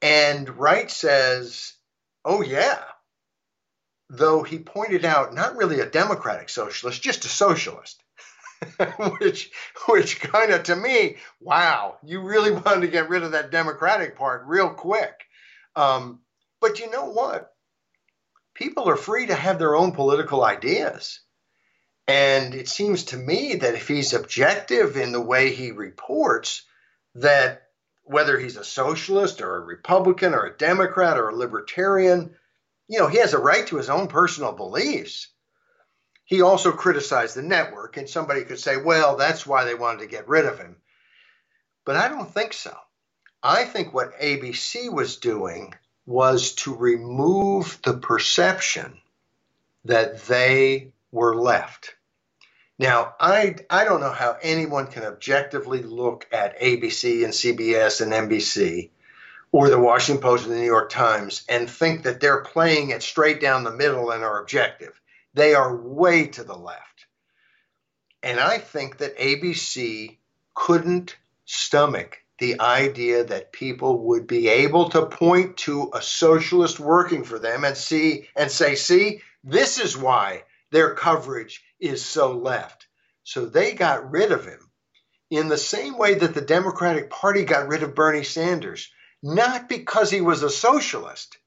And 0.00 0.58
Wright 0.58 0.90
says, 0.90 1.74
Oh, 2.24 2.42
yeah. 2.42 2.82
Though 4.10 4.42
he 4.42 4.58
pointed 4.58 5.04
out, 5.04 5.34
not 5.34 5.56
really 5.56 5.80
a 5.80 5.86
democratic 5.86 6.48
socialist, 6.48 7.02
just 7.02 7.24
a 7.24 7.28
socialist. 7.28 8.02
which, 9.18 9.50
which 9.88 10.20
kind 10.20 10.52
of 10.52 10.64
to 10.64 10.76
me, 10.76 11.16
wow, 11.40 11.96
you 12.04 12.20
really 12.20 12.50
wanted 12.52 12.82
to 12.82 12.88
get 12.88 13.08
rid 13.08 13.22
of 13.22 13.32
that 13.32 13.50
democratic 13.50 14.16
part 14.16 14.44
real 14.46 14.70
quick. 14.70 15.14
Um, 15.74 16.20
but 16.60 16.80
you 16.80 16.90
know 16.90 17.06
what? 17.06 17.51
People 18.54 18.88
are 18.88 18.96
free 18.96 19.26
to 19.26 19.34
have 19.34 19.58
their 19.58 19.74
own 19.74 19.92
political 19.92 20.44
ideas. 20.44 21.20
And 22.08 22.54
it 22.54 22.68
seems 22.68 23.04
to 23.04 23.16
me 23.16 23.56
that 23.56 23.74
if 23.74 23.88
he's 23.88 24.12
objective 24.12 24.96
in 24.96 25.12
the 25.12 25.20
way 25.20 25.54
he 25.54 25.70
reports, 25.70 26.62
that 27.14 27.68
whether 28.02 28.38
he's 28.38 28.56
a 28.56 28.64
socialist 28.64 29.40
or 29.40 29.56
a 29.56 29.60
Republican 29.64 30.34
or 30.34 30.44
a 30.44 30.56
Democrat 30.56 31.18
or 31.18 31.28
a 31.28 31.36
libertarian, 31.36 32.34
you 32.88 32.98
know, 32.98 33.06
he 33.06 33.18
has 33.18 33.32
a 33.32 33.38
right 33.38 33.66
to 33.68 33.76
his 33.76 33.88
own 33.88 34.08
personal 34.08 34.52
beliefs. 34.52 35.28
He 36.24 36.42
also 36.42 36.72
criticized 36.72 37.36
the 37.36 37.42
network, 37.42 37.96
and 37.96 38.08
somebody 38.08 38.44
could 38.44 38.58
say, 38.58 38.76
well, 38.76 39.16
that's 39.16 39.46
why 39.46 39.64
they 39.64 39.74
wanted 39.74 40.00
to 40.00 40.06
get 40.06 40.28
rid 40.28 40.46
of 40.46 40.58
him. 40.58 40.76
But 41.84 41.96
I 41.96 42.08
don't 42.08 42.32
think 42.32 42.52
so. 42.52 42.76
I 43.42 43.64
think 43.64 43.92
what 43.92 44.18
ABC 44.20 44.92
was 44.92 45.16
doing 45.16 45.74
was 46.06 46.52
to 46.52 46.74
remove 46.74 47.78
the 47.84 47.94
perception 47.94 48.98
that 49.84 50.24
they 50.24 50.92
were 51.10 51.34
left. 51.34 51.94
Now, 52.78 53.14
I, 53.20 53.56
I 53.70 53.84
don't 53.84 54.00
know 54.00 54.10
how 54.10 54.36
anyone 54.42 54.86
can 54.88 55.04
objectively 55.04 55.82
look 55.82 56.26
at 56.32 56.60
ABC 56.60 57.24
and 57.24 57.32
CBS 57.32 58.00
and 58.00 58.12
NBC 58.12 58.90
or 59.52 59.68
the 59.68 59.78
Washington 59.78 60.22
Post 60.22 60.46
and 60.46 60.54
the 60.54 60.58
New 60.58 60.66
York 60.66 60.90
Times 60.90 61.44
and 61.48 61.68
think 61.68 62.02
that 62.04 62.20
they're 62.20 62.42
playing 62.42 62.90
it 62.90 63.02
straight 63.02 63.40
down 63.40 63.64
the 63.64 63.70
middle 63.70 64.10
and 64.10 64.24
are 64.24 64.40
objective. 64.40 64.98
They 65.34 65.54
are 65.54 65.76
way 65.76 66.26
to 66.28 66.42
the 66.42 66.56
left. 66.56 67.06
And 68.22 68.40
I 68.40 68.58
think 68.58 68.98
that 68.98 69.18
ABC 69.18 70.16
couldn't 70.54 71.16
stomach 71.44 72.21
the 72.42 72.58
idea 72.58 73.22
that 73.22 73.52
people 73.52 74.06
would 74.06 74.26
be 74.26 74.48
able 74.48 74.90
to 74.90 75.06
point 75.06 75.58
to 75.58 75.92
a 75.94 76.02
socialist 76.02 76.80
working 76.80 77.22
for 77.22 77.38
them 77.38 77.62
and 77.62 77.76
see 77.76 78.28
and 78.34 78.50
say, 78.50 78.74
see, 78.74 79.20
this 79.44 79.78
is 79.78 79.96
why 79.96 80.42
their 80.72 80.92
coverage 80.92 81.62
is 81.78 82.04
so 82.04 82.32
left. 82.32 82.88
So 83.22 83.46
they 83.46 83.74
got 83.74 84.10
rid 84.10 84.32
of 84.32 84.44
him 84.44 84.58
in 85.30 85.46
the 85.46 85.56
same 85.56 85.96
way 85.96 86.14
that 86.14 86.34
the 86.34 86.40
Democratic 86.40 87.10
Party 87.10 87.44
got 87.44 87.68
rid 87.68 87.84
of 87.84 87.94
Bernie 87.94 88.24
Sanders, 88.24 88.90
not 89.22 89.68
because 89.68 90.10
he 90.10 90.20
was 90.20 90.42
a 90.42 90.50
socialist, 90.50 91.38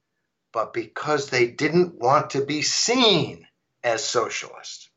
but 0.54 0.72
because 0.72 1.30
they 1.30 1.48
didn't 1.48 1.96
want 1.96 2.30
to 2.30 2.46
be 2.46 2.62
seen 2.62 3.46
as 3.84 4.02
socialists. 4.02 4.90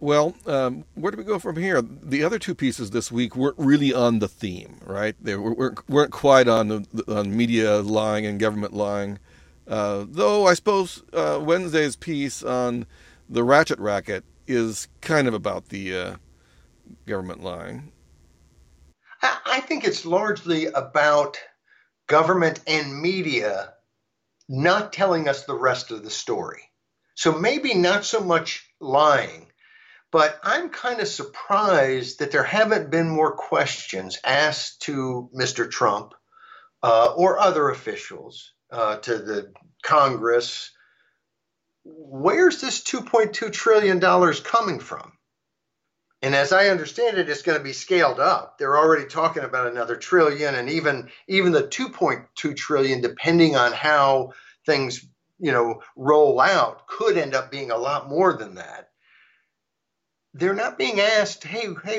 Well, 0.00 0.34
um, 0.46 0.84
where 0.94 1.12
do 1.12 1.18
we 1.18 1.24
go 1.24 1.38
from 1.38 1.56
here? 1.56 1.82
The 1.82 2.24
other 2.24 2.38
two 2.38 2.54
pieces 2.54 2.90
this 2.90 3.12
week 3.12 3.36
weren't 3.36 3.58
really 3.58 3.92
on 3.92 4.18
the 4.18 4.28
theme, 4.28 4.80
right? 4.86 5.14
They 5.20 5.36
weren't, 5.36 5.88
weren't 5.90 6.10
quite 6.10 6.48
on 6.48 6.68
the, 6.68 7.04
on 7.06 7.36
media 7.36 7.80
lying 7.80 8.24
and 8.24 8.40
government 8.40 8.72
lying. 8.72 9.18
Uh, 9.68 10.06
though 10.08 10.46
I 10.46 10.54
suppose 10.54 11.02
uh, 11.12 11.38
Wednesday's 11.42 11.96
piece 11.96 12.42
on 12.42 12.86
the 13.28 13.44
ratchet 13.44 13.78
racket 13.78 14.24
is 14.46 14.88
kind 15.02 15.28
of 15.28 15.34
about 15.34 15.68
the 15.68 15.94
uh, 15.96 16.16
government 17.06 17.42
lying. 17.42 17.92
I 19.22 19.60
think 19.60 19.84
it's 19.84 20.06
largely 20.06 20.66
about 20.66 21.38
government 22.06 22.60
and 22.66 23.00
media 23.00 23.74
not 24.48 24.92
telling 24.92 25.28
us 25.28 25.44
the 25.44 25.54
rest 25.54 25.90
of 25.90 26.02
the 26.02 26.10
story. 26.10 26.62
So 27.14 27.38
maybe 27.38 27.74
not 27.74 28.04
so 28.04 28.20
much 28.20 28.66
lying, 28.80 29.49
but 30.10 30.40
I'm 30.42 30.70
kind 30.70 31.00
of 31.00 31.08
surprised 31.08 32.18
that 32.18 32.32
there 32.32 32.42
haven't 32.42 32.90
been 32.90 33.08
more 33.08 33.32
questions 33.32 34.18
asked 34.24 34.82
to 34.82 35.30
Mr. 35.34 35.70
Trump 35.70 36.14
uh, 36.82 37.14
or 37.16 37.38
other 37.38 37.70
officials, 37.70 38.52
uh, 38.70 38.96
to 38.96 39.18
the 39.18 39.52
Congress. 39.82 40.72
Where's 41.84 42.60
this 42.60 42.82
$2.2 42.82 43.52
trillion 43.52 44.00
coming 44.00 44.80
from? 44.80 45.12
And 46.22 46.34
as 46.34 46.52
I 46.52 46.68
understand 46.68 47.16
it, 47.16 47.30
it's 47.30 47.42
going 47.42 47.56
to 47.56 47.64
be 47.64 47.72
scaled 47.72 48.20
up. 48.20 48.58
They're 48.58 48.76
already 48.76 49.06
talking 49.06 49.42
about 49.42 49.68
another 49.68 49.96
trillion, 49.96 50.54
and 50.54 50.68
even 50.68 51.08
even 51.28 51.52
the 51.52 51.62
2.2 51.62 52.56
trillion, 52.56 53.00
depending 53.00 53.56
on 53.56 53.72
how 53.72 54.32
things 54.66 55.06
you 55.38 55.50
know 55.50 55.80
roll 55.96 56.38
out, 56.38 56.86
could 56.88 57.16
end 57.16 57.34
up 57.34 57.50
being 57.50 57.70
a 57.70 57.78
lot 57.78 58.10
more 58.10 58.34
than 58.34 58.56
that 58.56 58.89
they're 60.34 60.54
not 60.54 60.78
being 60.78 61.00
asked, 61.00 61.44
hey, 61.44 61.68
hey, 61.84 61.98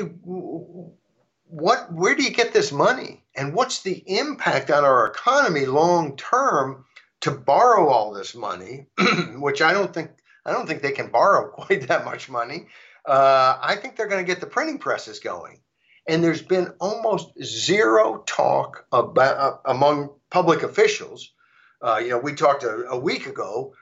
what, 1.44 1.92
where 1.92 2.14
do 2.14 2.22
you 2.22 2.30
get 2.30 2.52
this 2.52 2.72
money? 2.72 3.22
And 3.34 3.54
what's 3.54 3.82
the 3.82 4.02
impact 4.06 4.70
on 4.70 4.84
our 4.84 5.06
economy 5.06 5.66
long 5.66 6.16
term 6.16 6.84
to 7.22 7.30
borrow 7.30 7.88
all 7.88 8.12
this 8.12 8.34
money, 8.34 8.86
which 9.36 9.62
I 9.62 9.72
don't 9.72 9.92
think 9.92 10.10
I 10.44 10.52
don't 10.52 10.66
think 10.66 10.82
they 10.82 10.92
can 10.92 11.10
borrow 11.10 11.48
quite 11.52 11.88
that 11.88 12.04
much 12.04 12.28
money. 12.28 12.66
Uh, 13.06 13.58
I 13.60 13.76
think 13.76 13.96
they're 13.96 14.08
going 14.08 14.24
to 14.24 14.30
get 14.30 14.40
the 14.40 14.46
printing 14.46 14.78
presses 14.78 15.18
going. 15.18 15.60
And 16.06 16.22
there's 16.22 16.42
been 16.42 16.72
almost 16.80 17.30
zero 17.42 18.24
talk 18.26 18.86
about 18.90 19.36
uh, 19.36 19.56
among 19.66 20.10
public 20.30 20.62
officials. 20.62 21.32
Uh, 21.80 22.00
you 22.02 22.10
know, 22.10 22.18
we 22.18 22.34
talked 22.34 22.64
a, 22.64 22.86
a 22.90 22.98
week 22.98 23.26
ago 23.26 23.74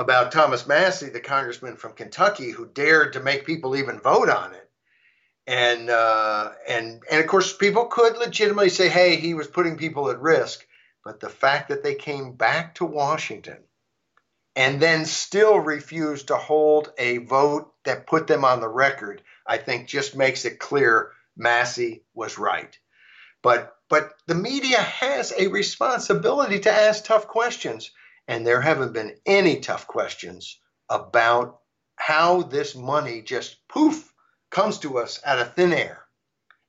about 0.00 0.32
Thomas 0.32 0.66
Massie, 0.66 1.10
the 1.10 1.20
congressman 1.20 1.76
from 1.76 1.92
Kentucky, 1.92 2.50
who 2.50 2.66
dared 2.66 3.12
to 3.12 3.20
make 3.20 3.44
people 3.44 3.76
even 3.76 4.00
vote 4.00 4.30
on 4.30 4.54
it. 4.54 4.70
And 5.46 5.90
uh, 5.90 6.52
and 6.66 7.02
and 7.10 7.20
of 7.20 7.26
course, 7.26 7.54
people 7.54 7.84
could 7.86 8.16
legitimately 8.16 8.70
say, 8.70 8.88
"Hey, 8.88 9.16
he 9.16 9.34
was 9.34 9.46
putting 9.46 9.76
people 9.76 10.10
at 10.10 10.20
risk." 10.20 10.66
But 11.04 11.20
the 11.20 11.28
fact 11.28 11.68
that 11.68 11.82
they 11.82 11.94
came 11.94 12.32
back 12.32 12.76
to 12.76 12.84
Washington 12.86 13.58
and 14.56 14.80
then 14.80 15.04
still 15.04 15.58
refused 15.58 16.28
to 16.28 16.36
hold 16.36 16.92
a 16.98 17.18
vote 17.18 17.72
that 17.84 18.06
put 18.06 18.26
them 18.26 18.44
on 18.44 18.60
the 18.60 18.68
record, 18.68 19.22
I 19.46 19.58
think 19.58 19.86
just 19.86 20.16
makes 20.16 20.44
it 20.44 20.58
clear 20.58 21.12
Massie 21.36 22.04
was 22.14 22.38
right. 22.38 22.78
But 23.42 23.76
but 23.90 24.14
the 24.26 24.34
media 24.34 24.78
has 24.78 25.32
a 25.36 25.48
responsibility 25.48 26.60
to 26.60 26.72
ask 26.72 27.04
tough 27.04 27.26
questions, 27.26 27.90
and 28.30 28.46
there 28.46 28.60
haven't 28.60 28.92
been 28.92 29.16
any 29.26 29.58
tough 29.58 29.88
questions 29.88 30.60
about 30.88 31.58
how 31.96 32.42
this 32.42 32.76
money 32.76 33.22
just 33.22 33.56
poof 33.68 34.14
comes 34.50 34.78
to 34.78 34.98
us 34.98 35.20
out 35.26 35.40
of 35.40 35.54
thin 35.54 35.72
air. 35.72 36.04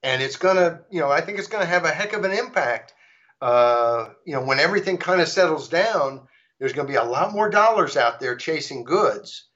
And 0.01 0.23
it's 0.23 0.37
going 0.37 0.55
to, 0.55 0.79
you 0.89 0.99
know, 0.99 1.11
I 1.11 1.21
think 1.21 1.37
it's 1.37 1.47
going 1.47 1.63
to 1.63 1.69
have 1.69 1.85
a 1.85 1.91
heck 1.91 2.13
of 2.13 2.23
an 2.23 2.31
impact. 2.31 2.95
Uh, 3.39 4.09
you 4.25 4.33
know, 4.33 4.41
when 4.41 4.59
everything 4.59 4.97
kind 4.97 5.21
of 5.21 5.27
settles 5.27 5.69
down, 5.69 6.27
there's 6.59 6.73
going 6.73 6.87
to 6.87 6.91
be 6.91 6.97
a 6.97 7.03
lot 7.03 7.31
more 7.31 7.47
dollars 7.47 7.95
out 7.95 8.19
there 8.19 8.35
chasing 8.35 8.83
goods. 8.83 9.47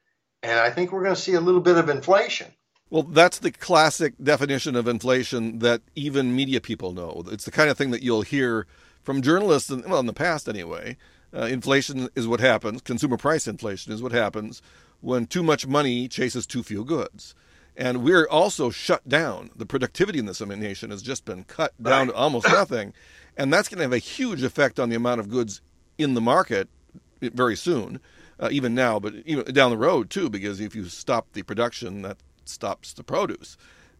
And 0.43 0.59
I 0.59 0.69
think 0.69 0.91
we're 0.91 1.03
going 1.03 1.15
to 1.15 1.21
see 1.21 1.33
a 1.33 1.41
little 1.41 1.59
bit 1.59 1.77
of 1.77 1.89
inflation. 1.89 2.53
Well, 2.91 3.01
that's 3.01 3.39
the 3.39 3.51
classic 3.51 4.13
definition 4.23 4.75
of 4.75 4.87
inflation 4.87 5.57
that 5.59 5.81
even 5.95 6.35
media 6.35 6.61
people 6.61 6.93
know. 6.93 7.23
It's 7.31 7.45
the 7.45 7.51
kind 7.51 7.71
of 7.71 7.79
thing 7.79 7.89
that 7.89 8.03
you'll 8.03 8.21
hear 8.21 8.67
from 9.01 9.23
journalists, 9.23 9.71
well, 9.71 9.99
in 9.99 10.05
the 10.05 10.13
past 10.13 10.47
anyway. 10.47 10.97
Uh, 11.35 11.45
inflation 11.45 12.09
is 12.15 12.27
what 12.27 12.39
happens, 12.39 12.81
consumer 12.81 13.17
price 13.17 13.47
inflation 13.47 13.91
is 13.91 14.01
what 14.01 14.13
happens 14.13 14.61
when 15.01 15.25
too 15.25 15.43
much 15.43 15.67
money 15.67 16.07
chases 16.07 16.47
too 16.47 16.63
few 16.63 16.85
goods. 16.85 17.35
And 17.77 18.03
we're 18.03 18.27
also 18.27 18.69
shut 18.69 19.07
down. 19.07 19.51
The 19.55 19.65
productivity 19.65 20.17
in 20.17 20.27
this 20.27 20.39
nation 20.39 20.91
has 20.91 21.01
just 21.01 21.25
been 21.25 21.43
cut 21.43 21.73
down 21.81 22.07
right. 22.07 22.13
to 22.13 22.15
almost 22.15 22.47
nothing. 22.47 22.93
And 23.35 23.51
that's 23.51 23.67
going 23.67 23.79
to 23.79 23.83
have 23.83 23.91
a 23.91 23.97
huge 23.97 24.43
effect 24.43 24.79
on 24.79 24.87
the 24.87 24.95
amount 24.95 25.19
of 25.19 25.29
goods 25.29 25.59
in 25.97 26.13
the 26.13 26.21
market 26.21 26.69
very 27.19 27.57
soon, 27.57 27.99
uh, 28.39 28.47
even 28.51 28.73
now, 28.73 28.97
but 28.99 29.13
even 29.25 29.43
down 29.53 29.71
the 29.71 29.77
road 29.77 30.09
too, 30.09 30.29
because 30.29 30.61
if 30.61 30.73
you 30.73 30.85
stop 30.85 31.33
the 31.33 31.43
production, 31.43 32.01
that 32.03 32.17
stops 32.45 32.93
the 32.93 33.03
produce. 33.03 33.57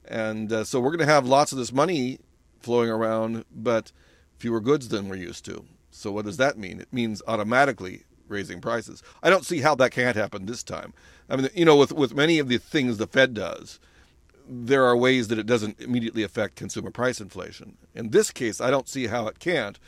And 0.08 0.52
uh, 0.54 0.64
so 0.64 0.80
we're 0.80 0.92
going 0.92 1.06
to 1.06 1.14
have 1.14 1.28
lots 1.28 1.52
of 1.52 1.58
this 1.58 1.74
money 1.74 2.20
flowing 2.62 2.90
around, 2.90 3.44
but 3.54 3.92
fewer 4.38 4.62
goods 4.62 4.88
than 4.88 5.10
we're 5.10 5.16
used 5.16 5.44
to. 5.46 5.66
So 5.96 6.12
what 6.12 6.26
does 6.26 6.38
that 6.38 6.58
mean? 6.58 6.82
It 6.82 6.92
means 6.92 7.22
automatically 7.28 8.04
raising 8.28 8.60
prices. 8.60 9.02
I 9.24 9.30
don't 9.30 9.46
see 9.46 9.62
how 9.62 9.76
that 9.76 9.92
can't 9.92 10.18
happen 10.18 10.46
this 10.46 10.64
time. 10.64 10.94
I 11.30 11.38
mean, 11.38 11.50
you 11.56 11.66
know, 11.66 11.78
with 11.78 11.94
with 11.94 12.14
many 12.14 12.38
of 12.40 12.50
the 12.50 12.58
things 12.58 12.98
the 12.98 13.08
Fed 13.08 13.34
does, 13.34 13.80
there 14.48 14.86
are 14.86 14.98
ways 14.98 15.30
that 15.30 15.40
it 15.40 15.46
doesn't 15.46 15.80
immediately 15.80 16.24
affect 16.24 16.58
consumer 16.58 16.92
price 16.92 17.22
inflation. 17.22 17.78
In 17.94 18.10
this 18.10 18.30
case, 18.30 18.60
I 18.60 18.72
don't 18.72 18.90
see 18.90 19.08
how 19.08 19.28
it 19.28 19.40
can't, 19.40 19.80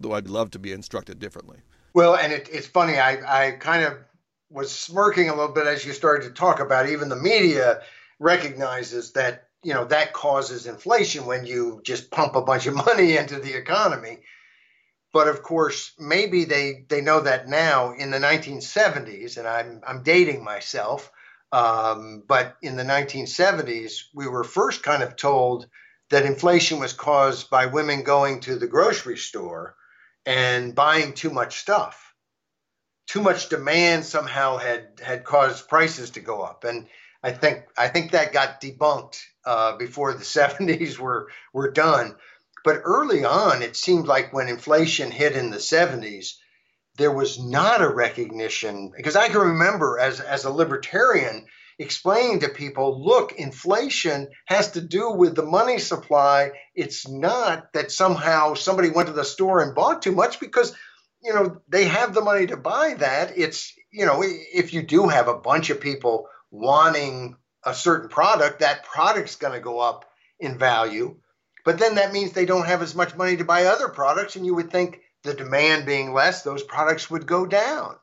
though 0.00 0.12
I'd 0.12 0.28
love 0.28 0.50
to 0.52 0.58
be 0.58 0.72
instructed 0.72 1.18
differently. 1.20 1.58
Well, 1.94 2.16
and 2.16 2.32
it, 2.32 2.48
it's 2.50 2.66
funny. 2.66 2.98
I 2.98 3.46
I 3.46 3.50
kind 3.52 3.84
of 3.84 3.94
was 4.50 4.72
smirking 4.72 5.28
a 5.28 5.36
little 5.36 5.54
bit 5.54 5.66
as 5.66 5.86
you 5.86 5.92
started 5.92 6.26
to 6.28 6.34
talk 6.34 6.60
about 6.60 6.88
even 6.88 7.08
the 7.08 7.16
media 7.16 7.80
recognizes 8.18 9.12
that 9.12 9.48
you 9.62 9.72
know 9.72 9.84
that 9.84 10.12
causes 10.12 10.66
inflation 10.66 11.26
when 11.26 11.46
you 11.46 11.80
just 11.84 12.10
pump 12.10 12.34
a 12.34 12.42
bunch 12.42 12.66
of 12.66 12.74
money 12.74 13.16
into 13.16 13.38
the 13.38 13.56
economy 13.56 14.18
but 15.14 15.28
of 15.28 15.44
course, 15.44 15.92
maybe 15.96 16.44
they, 16.44 16.86
they 16.88 17.00
know 17.00 17.20
that 17.20 17.48
now 17.48 17.92
in 17.92 18.10
the 18.10 18.18
1970s, 18.18 19.38
and 19.38 19.46
I'm, 19.46 19.80
I'm 19.86 20.02
dating 20.02 20.42
myself, 20.42 21.08
um, 21.52 22.24
but 22.26 22.56
in 22.62 22.76
the 22.76 22.82
1970s, 22.82 24.06
we 24.12 24.26
were 24.26 24.42
first 24.42 24.82
kind 24.82 25.04
of 25.04 25.14
told 25.14 25.68
that 26.10 26.26
inflation 26.26 26.80
was 26.80 26.92
caused 26.92 27.48
by 27.48 27.66
women 27.66 28.02
going 28.02 28.40
to 28.40 28.56
the 28.56 28.66
grocery 28.66 29.16
store 29.16 29.76
and 30.26 30.74
buying 30.74 31.12
too 31.12 31.30
much 31.30 31.60
stuff. 31.60 32.12
Too 33.06 33.22
much 33.22 33.50
demand 33.50 34.04
somehow 34.04 34.56
had 34.56 35.00
had 35.00 35.22
caused 35.22 35.68
prices 35.68 36.10
to 36.10 36.20
go 36.20 36.42
up, 36.42 36.64
and 36.64 36.88
I 37.22 37.32
think 37.32 37.66
I 37.76 37.88
think 37.88 38.12
that 38.12 38.32
got 38.32 38.60
debunked 38.60 39.20
uh, 39.44 39.76
before 39.76 40.14
the 40.14 40.24
70s 40.38 40.98
were 40.98 41.28
were 41.52 41.70
done. 41.70 42.16
But 42.64 42.80
early 42.84 43.24
on, 43.24 43.62
it 43.62 43.76
seemed 43.76 44.06
like 44.06 44.32
when 44.32 44.48
inflation 44.48 45.10
hit 45.10 45.36
in 45.36 45.50
the 45.50 45.58
70s, 45.58 46.30
there 46.96 47.12
was 47.12 47.38
not 47.38 47.82
a 47.82 47.88
recognition 47.88 48.90
because 48.96 49.16
I 49.16 49.28
can 49.28 49.40
remember 49.40 49.98
as, 49.98 50.20
as 50.20 50.44
a 50.44 50.50
libertarian 50.50 51.46
explaining 51.78 52.40
to 52.40 52.48
people 52.48 53.04
look, 53.04 53.32
inflation 53.32 54.28
has 54.46 54.72
to 54.72 54.80
do 54.80 55.10
with 55.10 55.34
the 55.34 55.44
money 55.44 55.78
supply. 55.78 56.52
It's 56.74 57.08
not 57.08 57.72
that 57.72 57.90
somehow 57.90 58.54
somebody 58.54 58.90
went 58.90 59.08
to 59.08 59.14
the 59.14 59.24
store 59.24 59.60
and 59.60 59.74
bought 59.74 60.02
too 60.02 60.12
much 60.12 60.40
because 60.40 60.74
you 61.22 61.32
know 61.34 61.60
they 61.68 61.86
have 61.86 62.14
the 62.14 62.20
money 62.20 62.46
to 62.46 62.56
buy 62.56 62.94
that. 62.98 63.36
It's 63.36 63.72
you 63.92 64.06
know 64.06 64.22
if 64.22 64.72
you 64.72 64.82
do 64.82 65.08
have 65.08 65.28
a 65.28 65.38
bunch 65.38 65.70
of 65.70 65.80
people 65.80 66.28
wanting 66.50 67.36
a 67.64 67.74
certain 67.74 68.08
product, 68.08 68.60
that 68.60 68.84
product's 68.84 69.36
going 69.36 69.54
to 69.54 69.60
go 69.60 69.80
up 69.80 70.04
in 70.38 70.58
value. 70.58 71.16
But 71.64 71.78
then 71.78 71.94
that 71.96 72.12
means 72.12 72.32
they 72.32 72.46
don't 72.46 72.66
have 72.66 72.82
as 72.82 72.94
much 72.94 73.16
money 73.16 73.36
to 73.38 73.44
buy 73.44 73.64
other 73.64 73.88
products, 73.88 74.36
and 74.36 74.44
you 74.44 74.54
would 74.54 74.70
think 74.70 75.00
the 75.22 75.34
demand 75.34 75.86
being 75.86 76.12
less, 76.12 76.42
those 76.42 76.62
products 76.62 77.10
would 77.10 77.26
go 77.26 77.46
down. 77.46 77.96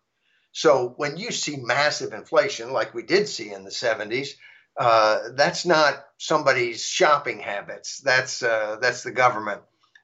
So 0.52 0.94
when 0.98 1.18
you 1.18 1.32
see 1.32 1.58
massive 1.58 2.14
inflation, 2.14 2.74
like 2.74 2.94
we 2.94 3.04
did 3.04 3.28
see 3.30 3.54
in 3.54 3.64
the 3.64 3.70
70s, 3.70 4.30
uh, 4.78 5.30
that's 5.36 5.66
not 5.66 6.04
somebody's 6.18 6.84
shopping 6.84 7.40
habits. 7.40 8.00
That's 8.00 8.42
uh, 8.42 8.78
that's 8.82 9.04
the 9.04 9.12
government 9.12 9.62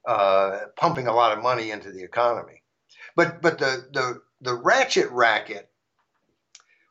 uh, 0.07 0.59
pumping 0.75 1.07
a 1.07 1.15
lot 1.15 1.35
of 1.35 1.43
money 1.43 1.71
into 1.71 1.91
the 1.91 2.03
economy. 2.03 2.63
But 3.15 3.41
but 3.41 3.57
the 3.57 3.87
the 3.91 4.21
the 4.41 4.53
ratchet 4.53 5.09
racket 5.11 5.69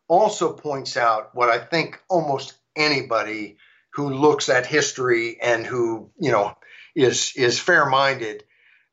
also 0.08 0.52
points 0.52 0.96
out 0.96 1.34
what 1.34 1.48
I 1.48 1.58
think 1.58 2.00
almost 2.08 2.54
anybody 2.74 3.56
who 3.96 4.10
looks 4.10 4.50
at 4.50 4.66
history 4.66 5.38
and 5.40 5.66
who 5.66 6.10
you 6.20 6.30
know 6.30 6.54
is 6.94 7.32
is 7.34 7.58
fair 7.58 7.86
minded 7.86 8.44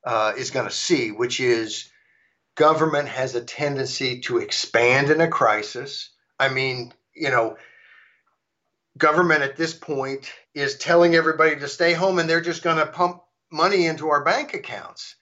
uh, 0.04 0.32
is 0.36 0.50
going 0.50 0.66
to 0.66 0.74
see, 0.74 1.12
which 1.12 1.40
is 1.40 1.90
government 2.54 3.08
has 3.08 3.34
a 3.34 3.44
tendency 3.44 4.20
to 4.20 4.38
expand 4.38 5.10
in 5.10 5.20
a 5.20 5.28
crisis. 5.28 6.10
I 6.40 6.48
mean, 6.48 6.92
you 7.14 7.30
know, 7.30 7.58
government 8.96 9.42
at 9.42 9.56
this 9.56 9.74
point 9.74 10.32
is 10.54 10.78
telling 10.78 11.14
everybody 11.14 11.56
to 11.56 11.68
stay 11.68 11.92
home 11.92 12.18
and 12.18 12.28
they're 12.28 12.40
just 12.40 12.62
going 12.62 12.78
to 12.78 12.86
pump 12.86 13.22
money 13.52 13.86
into 13.86 14.08
our 14.08 14.24
bank 14.24 14.54
accounts. 14.54 15.16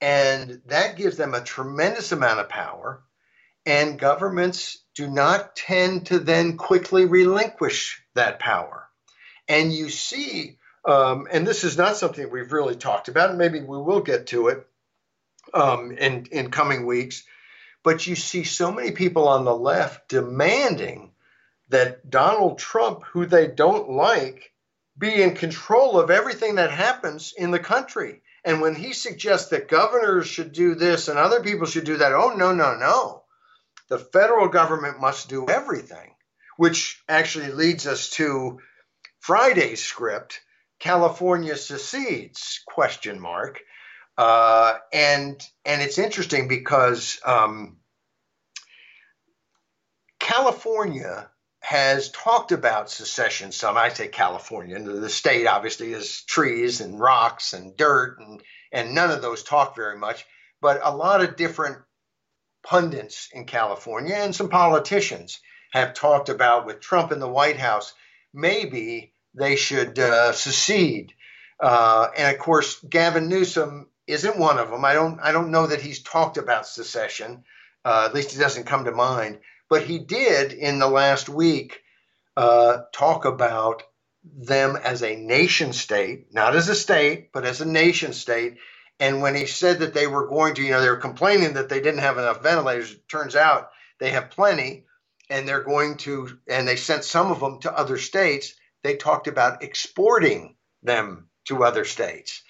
And 0.00 0.60
that 0.66 0.96
gives 0.96 1.16
them 1.16 1.34
a 1.34 1.42
tremendous 1.42 2.12
amount 2.12 2.38
of 2.38 2.48
power. 2.48 3.02
And 3.66 3.98
governments 3.98 4.78
do 4.94 5.08
not 5.08 5.56
tend 5.56 6.06
to 6.06 6.20
then 6.20 6.56
quickly 6.56 7.06
relinquish 7.06 8.00
that 8.14 8.38
power. 8.38 8.83
And 9.48 9.72
you 9.72 9.90
see, 9.90 10.58
um, 10.84 11.26
and 11.30 11.46
this 11.46 11.64
is 11.64 11.76
not 11.76 11.96
something 11.96 12.30
we've 12.30 12.52
really 12.52 12.76
talked 12.76 13.08
about, 13.08 13.30
and 13.30 13.38
maybe 13.38 13.60
we 13.60 13.78
will 13.78 14.00
get 14.00 14.28
to 14.28 14.48
it 14.48 14.66
um, 15.52 15.92
in, 15.92 16.26
in 16.32 16.50
coming 16.50 16.86
weeks, 16.86 17.24
but 17.82 18.06
you 18.06 18.16
see 18.16 18.44
so 18.44 18.72
many 18.72 18.92
people 18.92 19.28
on 19.28 19.44
the 19.44 19.54
left 19.54 20.08
demanding 20.08 21.12
that 21.68 22.08
Donald 22.08 22.58
Trump, 22.58 23.04
who 23.04 23.26
they 23.26 23.46
don't 23.46 23.90
like, 23.90 24.52
be 24.96 25.22
in 25.22 25.34
control 25.34 25.98
of 25.98 26.10
everything 26.10 26.54
that 26.56 26.70
happens 26.70 27.34
in 27.36 27.50
the 27.50 27.58
country. 27.58 28.22
And 28.44 28.60
when 28.60 28.74
he 28.74 28.92
suggests 28.92 29.48
that 29.50 29.68
governors 29.68 30.26
should 30.26 30.52
do 30.52 30.74
this 30.74 31.08
and 31.08 31.18
other 31.18 31.42
people 31.42 31.66
should 31.66 31.84
do 31.84 31.96
that, 31.96 32.12
oh, 32.12 32.34
no, 32.36 32.54
no, 32.54 32.76
no. 32.76 33.22
The 33.88 33.98
federal 33.98 34.48
government 34.48 35.00
must 35.00 35.28
do 35.28 35.46
everything, 35.48 36.14
which 36.56 37.02
actually 37.08 37.50
leads 37.50 37.86
us 37.86 38.10
to 38.10 38.60
Friday's 39.24 39.82
script, 39.82 40.42
California 40.78 41.56
secedes? 41.56 42.60
Question 42.66 43.18
mark. 43.18 43.58
Uh, 44.18 44.74
and 44.92 45.40
and 45.64 45.80
it's 45.80 45.96
interesting 45.96 46.46
because 46.46 47.18
um, 47.24 47.78
California 50.20 51.30
has 51.60 52.10
talked 52.10 52.52
about 52.52 52.90
secession 52.90 53.50
some. 53.50 53.78
I 53.78 53.88
say 53.88 54.08
California, 54.08 54.78
the 54.78 55.08
state 55.08 55.46
obviously 55.46 55.94
is 55.94 56.20
trees 56.24 56.82
and 56.82 57.00
rocks 57.00 57.54
and 57.54 57.74
dirt, 57.78 58.18
and 58.18 58.42
and 58.72 58.94
none 58.94 59.10
of 59.10 59.22
those 59.22 59.42
talk 59.42 59.74
very 59.74 59.96
much. 59.96 60.26
But 60.60 60.82
a 60.84 60.94
lot 60.94 61.24
of 61.24 61.36
different 61.36 61.78
pundits 62.62 63.30
in 63.32 63.46
California 63.46 64.16
and 64.16 64.34
some 64.34 64.50
politicians 64.50 65.40
have 65.72 65.94
talked 65.94 66.28
about 66.28 66.66
with 66.66 66.80
Trump 66.80 67.10
in 67.10 67.20
the 67.20 67.26
White 67.26 67.56
House 67.56 67.94
maybe 68.34 69.13
they 69.34 69.56
should 69.56 69.98
uh, 69.98 70.32
secede. 70.32 71.14
Uh, 71.60 72.08
and 72.16 72.34
of 72.34 72.40
course, 72.42 72.80
Gavin 72.88 73.28
Newsom 73.28 73.88
isn't 74.06 74.38
one 74.38 74.58
of 74.58 74.70
them. 74.70 74.84
I 74.84 74.94
don't 74.94 75.20
I 75.20 75.32
don't 75.32 75.52
know 75.52 75.66
that 75.68 75.82
he's 75.82 76.02
talked 76.02 76.38
about 76.38 76.66
secession. 76.66 77.44
Uh, 77.84 78.06
at 78.08 78.14
least 78.14 78.36
it 78.36 78.40
doesn't 78.40 78.66
come 78.66 78.84
to 78.86 78.92
mind. 78.92 79.40
But 79.70 79.84
he 79.84 79.98
did 79.98 80.52
in 80.52 80.78
the 80.78 80.88
last 80.88 81.28
week 81.28 81.82
uh, 82.36 82.78
talk 82.92 83.24
about 83.26 83.84
them 84.24 84.76
as 84.76 85.02
a 85.02 85.16
nation 85.16 85.72
state, 85.72 86.32
not 86.34 86.56
as 86.56 86.68
a 86.68 86.74
state, 86.76 87.32
but 87.32 87.44
as 87.44 87.60
a 87.60 87.66
nation 87.66 88.12
state. 88.12 88.58
And 89.00 89.22
when 89.22 89.34
he 89.34 89.46
said 89.46 89.80
that 89.80 89.94
they 89.94 90.06
were 90.06 90.28
going 90.28 90.54
to, 90.56 90.62
you 90.62 90.70
know, 90.72 90.82
they 90.82 90.90
were 90.90 90.96
complaining 90.96 91.54
that 91.54 91.68
they 91.70 91.80
didn't 91.80 92.00
have 92.00 92.18
enough 92.18 92.42
ventilators. 92.42 92.92
It 92.92 93.08
turns 93.08 93.36
out 93.36 93.70
they 94.00 94.10
have 94.10 94.30
plenty. 94.30 94.84
and 95.28 95.46
they're 95.48 95.62
going 95.62 95.96
to, 95.98 96.38
and 96.48 96.66
they 96.68 96.76
sent 96.76 97.04
some 97.04 97.30
of 97.30 97.40
them 97.40 97.60
to 97.60 97.72
other 97.76 97.98
states. 97.98 98.54
They 98.84 98.96
talked 98.96 99.26
about 99.26 99.64
exporting 99.64 100.56
them 100.82 101.28
to 101.46 101.64
other 101.64 101.84
states. 101.84 102.42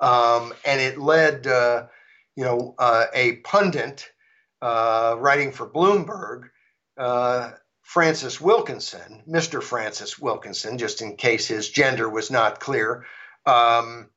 Um, 0.00 0.52
and 0.64 0.80
it 0.80 0.98
led, 0.98 1.46
uh, 1.46 1.86
you 2.34 2.44
know, 2.44 2.74
uh, 2.78 3.04
a 3.14 3.36
pundit 3.36 4.10
uh, 4.62 5.16
writing 5.18 5.52
for 5.52 5.68
Bloomberg, 5.68 6.48
uh, 6.96 7.52
Francis 7.82 8.40
Wilkinson, 8.40 9.22
Mr. 9.28 9.62
Francis 9.62 10.18
Wilkinson, 10.18 10.78
just 10.78 11.02
in 11.02 11.16
case 11.16 11.46
his 11.46 11.68
gender 11.68 12.08
was 12.08 12.30
not 12.30 12.58
clear, 12.58 13.04
um, 13.44 14.08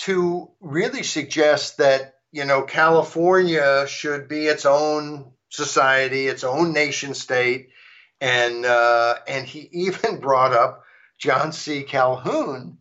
to 0.00 0.50
really 0.60 1.02
suggest 1.02 1.76
that, 1.76 2.14
you 2.32 2.46
know, 2.46 2.62
California 2.62 3.86
should 3.86 4.28
be 4.28 4.46
its 4.46 4.64
own 4.64 5.32
society, 5.50 6.26
its 6.26 6.42
own 6.42 6.72
nation 6.72 7.12
state. 7.12 7.68
And, 8.20 8.64
uh, 8.64 9.16
and 9.28 9.46
he 9.46 9.60
even 9.72 10.18
brought 10.18 10.54
up 10.54 10.84
John 11.22 11.52
C. 11.52 11.84
Calhoun, 11.84 12.78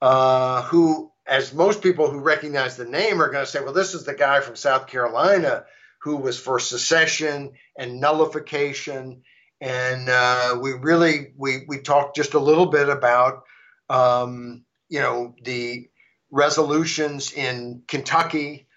uh, 0.00 0.62
who, 0.62 1.10
as 1.26 1.52
most 1.52 1.82
people 1.82 2.08
who 2.08 2.20
recognize 2.20 2.76
the 2.76 2.84
name 2.84 3.20
are 3.20 3.32
going 3.32 3.44
to 3.44 3.50
say, 3.50 3.60
well, 3.60 3.72
this 3.72 3.94
is 3.94 4.04
the 4.04 4.14
guy 4.14 4.38
from 4.40 4.54
South 4.54 4.86
Carolina 4.86 5.64
who 6.02 6.16
was 6.16 6.38
for 6.38 6.60
secession 6.60 7.50
and 7.76 8.00
nullification. 8.00 9.22
And 9.60 10.08
uh, 10.08 10.58
we 10.62 10.72
really 10.72 11.32
we 11.36 11.64
we 11.66 11.78
talked 11.78 12.14
just 12.14 12.34
a 12.34 12.38
little 12.38 12.66
bit 12.66 12.88
about 12.88 13.42
um, 13.90 14.64
you 14.88 15.00
know 15.00 15.34
the 15.42 15.88
resolutions 16.30 17.32
in 17.32 17.82
Kentucky 17.88 18.68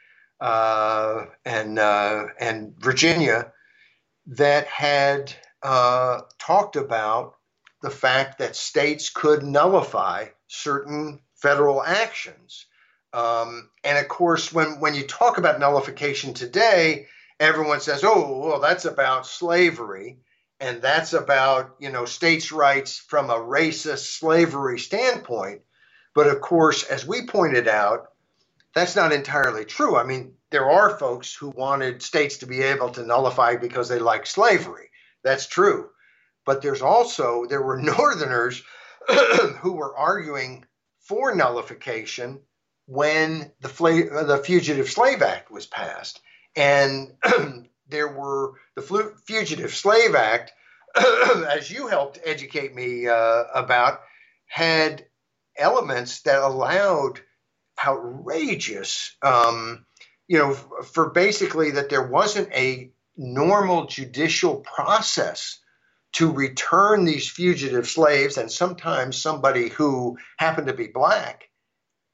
uh, 0.41 1.25
and 1.45 1.77
uh, 1.77 2.27
and 2.39 2.73
Virginia 2.79 3.51
that 4.27 4.65
had 4.65 5.33
uh, 5.61 6.21
talked 6.39 6.77
about 6.77 7.36
the 7.81 7.89
fact 7.89 8.39
that 8.39 8.55
states 8.55 9.09
could 9.09 9.43
nullify 9.43 10.27
certain 10.47 11.19
federal 11.35 11.83
actions. 11.83 12.65
Um, 13.13 13.69
and 13.83 13.97
of 13.97 14.07
course, 14.07 14.51
when, 14.51 14.79
when 14.79 14.95
you 14.95 15.03
talk 15.03 15.37
about 15.37 15.59
nullification 15.59 16.33
today, 16.33 17.07
everyone 17.39 17.81
says, 17.81 18.03
oh, 18.03 18.39
well, 18.39 18.59
that's 18.59 18.85
about 18.85 19.27
slavery. 19.27 20.19
And 20.59 20.81
that's 20.81 21.13
about, 21.13 21.75
you 21.79 21.91
know, 21.91 22.05
states' 22.05 22.51
rights 22.51 22.97
from 22.97 23.29
a 23.29 23.35
racist 23.35 24.17
slavery 24.17 24.79
standpoint. 24.79 25.61
But 26.15 26.27
of 26.27 26.41
course, 26.41 26.83
as 26.83 27.05
we 27.05 27.27
pointed 27.27 27.67
out, 27.67 28.07
that's 28.73 28.95
not 28.95 29.11
entirely 29.11 29.65
true. 29.65 29.95
I 29.95 30.03
mean, 30.03 30.33
there 30.49 30.69
are 30.69 30.97
folks 30.97 31.33
who 31.33 31.49
wanted 31.49 32.01
states 32.01 32.37
to 32.37 32.47
be 32.47 32.61
able 32.63 32.89
to 32.91 33.05
nullify 33.05 33.57
because 33.57 33.87
they 33.87 33.99
like 33.99 34.25
slavery. 34.25 34.89
That's 35.23 35.45
true. 35.45 35.89
But 36.47 36.61
there's 36.61 36.81
also, 36.81 37.45
there 37.45 37.61
were 37.61 37.77
Northerners 37.81 38.63
who 39.59 39.73
were 39.73 39.95
arguing 39.95 40.65
for 41.01 41.35
nullification 41.35 42.39
when 42.85 43.51
the, 43.59 43.67
the 44.25 44.41
Fugitive 44.43 44.89
Slave 44.89 45.21
Act 45.21 45.51
was 45.51 45.67
passed. 45.67 46.21
And 46.55 47.13
there 47.89 48.07
were 48.07 48.53
the 48.75 49.13
Fugitive 49.25 49.75
Slave 49.75 50.15
Act, 50.15 50.53
as 50.95 51.69
you 51.69 51.87
helped 51.87 52.19
educate 52.23 52.73
me 52.73 53.07
uh, 53.07 53.43
about, 53.53 53.99
had 54.45 55.05
elements 55.57 56.21
that 56.21 56.41
allowed 56.41 57.19
outrageous, 57.85 59.17
um, 59.21 59.85
you 60.29 60.37
know, 60.37 60.53
for 60.53 61.09
basically 61.09 61.71
that 61.71 61.89
there 61.89 62.07
wasn't 62.07 62.51
a 62.53 62.91
normal 63.17 63.87
judicial 63.87 64.57
process 64.57 65.59
to 66.13 66.31
return 66.31 67.05
these 67.05 67.29
fugitive 67.29 67.87
slaves 67.87 68.37
and 68.37 68.51
sometimes 68.51 69.21
somebody 69.21 69.69
who 69.69 70.17
happened 70.37 70.67
to 70.67 70.73
be 70.73 70.87
black 70.87 71.49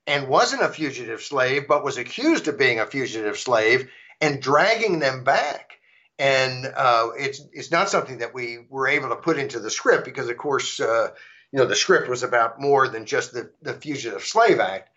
and 0.08 0.28
wasn't 0.28 0.62
a 0.62 0.70
fugitive 0.70 1.22
slave 1.22 1.68
but 1.68 1.84
was 1.84 1.98
accused 1.98 2.48
of 2.48 2.58
being 2.58 2.80
a 2.80 2.86
fugitive 2.86 3.38
slave 3.38 3.90
and 4.20 4.42
dragging 4.42 5.00
them 5.00 5.24
back. 5.24 5.72
And 6.20 6.66
uh, 6.66 7.10
it's 7.18 7.42
it's 7.52 7.72
not 7.72 7.90
something 7.90 8.20
that 8.20 8.34
we 8.34 8.60
were 8.70 8.88
able 8.88 9.10
to 9.10 9.16
put 9.16 9.40
into 9.40 9.60
the 9.60 9.72
script 9.72 10.06
because 10.06 10.30
of 10.30 10.38
course 10.38 10.80
uh, 10.80 11.10
you 11.52 11.60
know 11.60 11.66
the 11.66 11.76
script 11.76 12.10
was 12.10 12.24
about 12.24 12.60
more 12.60 12.88
than 12.88 13.06
just 13.06 13.34
the, 13.34 13.52
the 13.62 13.74
fugitive 13.74 14.24
slave 14.24 14.60
act 14.60 14.90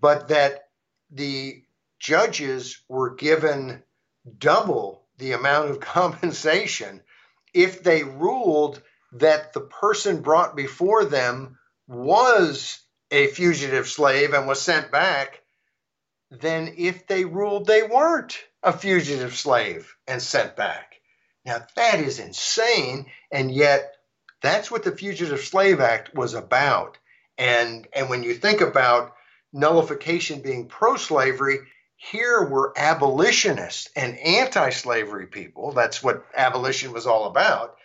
but 0.00 0.28
that 0.28 0.68
the 1.10 1.62
judges 2.00 2.82
were 2.88 3.14
given 3.14 3.82
double 4.38 5.06
the 5.18 5.32
amount 5.32 5.70
of 5.70 5.80
compensation 5.96 7.00
if 7.54 7.82
they 7.82 8.02
ruled 8.02 8.82
that 9.12 9.52
the 9.52 9.60
person 9.60 10.20
brought 10.20 10.56
before 10.56 11.04
them 11.04 11.58
was 11.86 12.80
a 13.10 13.28
fugitive 13.28 13.88
slave 13.88 14.34
and 14.34 14.46
was 14.46 14.60
sent 14.60 14.90
back 14.90 15.40
than 16.30 16.74
if 16.76 17.06
they 17.06 17.24
ruled 17.24 17.66
they 17.66 17.82
weren't 17.82 18.36
a 18.62 18.72
fugitive 18.72 19.36
slave 19.36 19.94
and 20.06 20.20
sent 20.20 20.56
back. 20.56 20.94
Now, 21.44 21.64
that 21.76 22.00
is 22.00 22.18
insane, 22.18 23.06
and 23.30 23.50
yet 23.50 23.94
that's 24.40 24.70
what 24.70 24.82
the 24.82 24.96
Fugitive 24.96 25.40
Slave 25.40 25.80
Act 25.80 26.14
was 26.14 26.34
about. 26.34 26.98
And, 27.36 27.86
and 27.92 28.08
when 28.08 28.22
you 28.22 28.34
think 28.34 28.60
about 28.60 29.14
nullification 29.52 30.40
being 30.40 30.68
pro 30.68 30.96
slavery, 30.96 31.58
here 31.96 32.44
were 32.44 32.72
abolitionists 32.76 33.88
and 33.96 34.18
anti 34.18 34.70
slavery 34.70 35.26
people. 35.26 35.72
That's 35.72 36.02
what 36.02 36.26
abolition 36.34 36.92
was 36.92 37.06
all 37.06 37.26
about. 37.26 37.76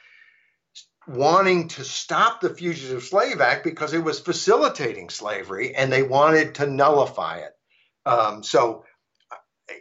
Wanting 1.07 1.69
to 1.69 1.83
stop 1.83 2.41
the 2.41 2.53
Fugitive 2.53 3.03
Slave 3.03 3.41
Act 3.41 3.63
because 3.63 3.93
it 3.93 4.03
was 4.03 4.19
facilitating 4.19 5.09
slavery 5.09 5.75
and 5.75 5.91
they 5.91 6.03
wanted 6.03 6.55
to 6.55 6.67
nullify 6.67 7.37
it. 7.37 7.53
Um, 8.05 8.43
so, 8.43 8.85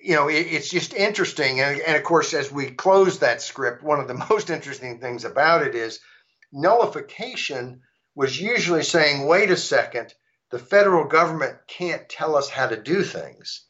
you 0.03 0.15
know, 0.15 0.29
it, 0.29 0.47
it's 0.47 0.71
just 0.71 0.95
interesting. 0.95 1.61
And, 1.61 1.81
and 1.81 1.97
of 1.97 2.05
course, 2.05 2.33
as 2.33 2.53
we 2.53 2.71
close 2.71 3.19
that 3.19 3.43
script, 3.43 3.83
one 3.83 4.01
of 4.01 4.09
the 4.09 4.27
most 4.31 4.51
interesting 4.51 5.01
things 5.01 5.25
about 5.25 5.67
it 5.67 5.75
is 5.75 6.01
nullification 6.53 7.81
was 8.15 8.41
usually 8.41 8.83
saying, 8.83 9.27
wait 9.27 9.51
a 9.51 9.57
second, 9.57 10.15
the 10.51 10.59
federal 10.59 11.05
government 11.05 11.57
can't 11.67 12.09
tell 12.09 12.37
us 12.37 12.49
how 12.49 12.67
to 12.67 12.81
do 12.81 13.03
things 13.03 13.68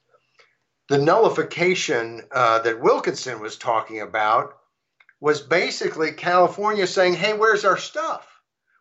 the 0.89 0.99
nullification 0.99 2.23
uh, 2.33 2.61
that 2.61 2.81
Wilkinson 2.81 3.41
was 3.41 3.57
talking 3.57 4.01
about 4.01 4.59
was 5.21 5.41
basically 5.41 6.13
California 6.13 6.87
saying, 6.87 7.15
"Hey, 7.15 7.35
where's 7.35 7.65
our 7.65 7.77
stuff? 7.77 8.27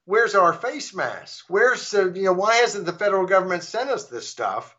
Where's 0.05 0.35
our 0.35 0.53
face 0.53 0.95
masks? 0.95 1.43
Where's 1.49 1.91
the, 1.91 2.11
you 2.15 2.23
know 2.23 2.33
why 2.33 2.55
hasn't 2.55 2.85
the 2.85 2.93
federal 2.93 3.25
government 3.25 3.63
sent 3.63 3.89
us 3.89 4.05
this 4.05 4.27
stuff?" 4.27 4.75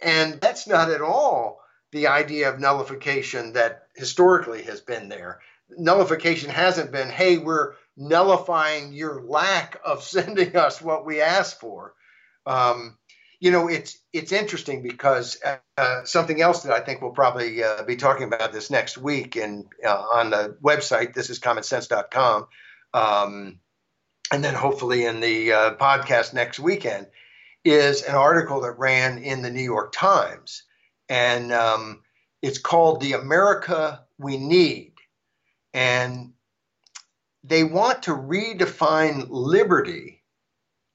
And 0.00 0.40
that's 0.40 0.66
not 0.66 0.90
at 0.90 1.02
all 1.02 1.60
the 1.90 2.06
idea 2.06 2.52
of 2.52 2.60
nullification 2.60 3.54
that 3.54 3.88
historically 3.96 4.62
has 4.62 4.80
been 4.80 5.08
there. 5.08 5.40
Nullification 5.70 6.50
hasn't 6.50 6.92
been, 6.92 7.08
"Hey, 7.08 7.36
we're 7.38 7.74
nullifying 7.96 8.92
your 8.92 9.22
lack 9.22 9.80
of 9.84 10.04
sending 10.14 10.54
us 10.56 10.80
what 10.80 11.04
we 11.04 11.20
asked 11.20 11.58
for." 11.58 11.94
Um, 12.46 12.96
you 13.44 13.50
know, 13.50 13.68
it's 13.68 13.98
it's 14.14 14.32
interesting 14.32 14.82
because 14.82 15.38
uh, 15.76 16.02
something 16.04 16.40
else 16.40 16.62
that 16.62 16.72
I 16.72 16.80
think 16.80 17.02
we'll 17.02 17.10
probably 17.10 17.62
uh, 17.62 17.82
be 17.82 17.94
talking 17.94 18.22
about 18.22 18.54
this 18.54 18.70
next 18.70 18.96
week 18.96 19.36
and 19.36 19.66
uh, 19.86 20.02
on 20.14 20.30
the 20.30 20.56
website, 20.62 21.12
this 21.12 21.28
is 21.28 21.40
commonsense.com, 21.40 22.46
um, 22.94 23.60
and 24.32 24.42
then 24.42 24.54
hopefully 24.54 25.04
in 25.04 25.20
the 25.20 25.52
uh, 25.52 25.74
podcast 25.74 26.32
next 26.32 26.58
weekend, 26.58 27.08
is 27.66 28.00
an 28.00 28.14
article 28.14 28.62
that 28.62 28.78
ran 28.78 29.18
in 29.18 29.42
the 29.42 29.50
New 29.50 29.62
York 29.62 29.92
Times, 29.92 30.62
and 31.10 31.52
um, 31.52 32.00
it's 32.40 32.58
called 32.58 33.02
"The 33.02 33.12
America 33.12 34.06
We 34.16 34.38
Need," 34.38 34.94
and 35.74 36.32
they 37.42 37.62
want 37.62 38.04
to 38.04 38.12
redefine 38.12 39.26
liberty 39.28 40.22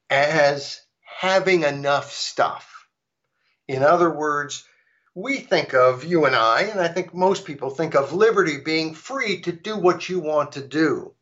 as 0.09 0.81
having 1.19 1.63
enough 1.63 2.13
stuff. 2.13 2.87
In 3.67 3.83
other 3.83 4.09
words, 4.09 4.63
we 5.13 5.35
think 5.39 5.73
of, 5.73 6.05
you 6.05 6.23
and 6.23 6.33
I, 6.33 6.61
and 6.61 6.79
I 6.79 6.87
think 6.87 7.13
most 7.13 7.43
people 7.43 7.69
think 7.69 7.93
of 7.93 8.13
liberty 8.13 8.59
being 8.59 8.93
free 8.93 9.41
to 9.41 9.51
do 9.51 9.75
what 9.75 10.07
you 10.07 10.21
want 10.21 10.53
to 10.53 10.65
do. 10.65 11.13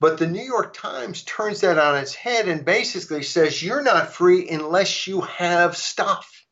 But 0.00 0.16
the 0.16 0.26
New 0.26 0.42
York 0.42 0.72
Times 0.72 1.22
turns 1.22 1.60
that 1.60 1.78
on 1.78 1.98
its 1.98 2.14
head 2.14 2.48
and 2.48 2.64
basically 2.64 3.22
says 3.24 3.62
you're 3.62 3.82
not 3.82 4.14
free 4.14 4.48
unless 4.48 5.06
you 5.06 5.20
have 5.20 5.76
stuff, 5.76 6.46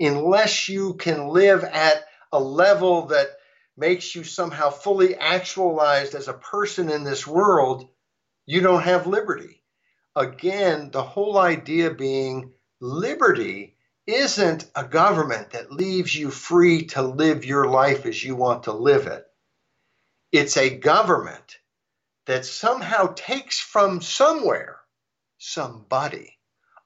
unless 0.00 0.70
you 0.70 0.94
can 0.94 1.28
live 1.28 1.62
at 1.62 2.06
a 2.32 2.40
level 2.40 3.08
that 3.08 3.32
makes 3.76 4.14
you 4.14 4.24
somehow 4.24 4.70
fully 4.70 5.14
actualized 5.14 6.14
as 6.14 6.28
a 6.28 6.32
person 6.32 6.88
in 6.88 7.04
this 7.04 7.26
world, 7.26 7.86
you 8.46 8.62
don't 8.62 8.84
have 8.84 9.06
liberty 9.06 9.61
again, 10.14 10.90
the 10.90 11.02
whole 11.02 11.38
idea 11.38 11.90
being 11.90 12.52
liberty 12.80 13.76
isn't 14.06 14.70
a 14.74 14.84
government 14.84 15.50
that 15.50 15.72
leaves 15.72 16.14
you 16.14 16.30
free 16.30 16.86
to 16.86 17.02
live 17.02 17.44
your 17.44 17.68
life 17.68 18.04
as 18.06 18.22
you 18.22 18.34
want 18.34 18.64
to 18.64 18.72
live 18.72 19.06
it. 19.06 19.24
It's 20.32 20.56
a 20.56 20.76
government 20.76 21.58
that 22.26 22.44
somehow 22.44 23.12
takes 23.14 23.60
from 23.60 24.00
somewhere, 24.00 24.80
somebody, 25.38 26.38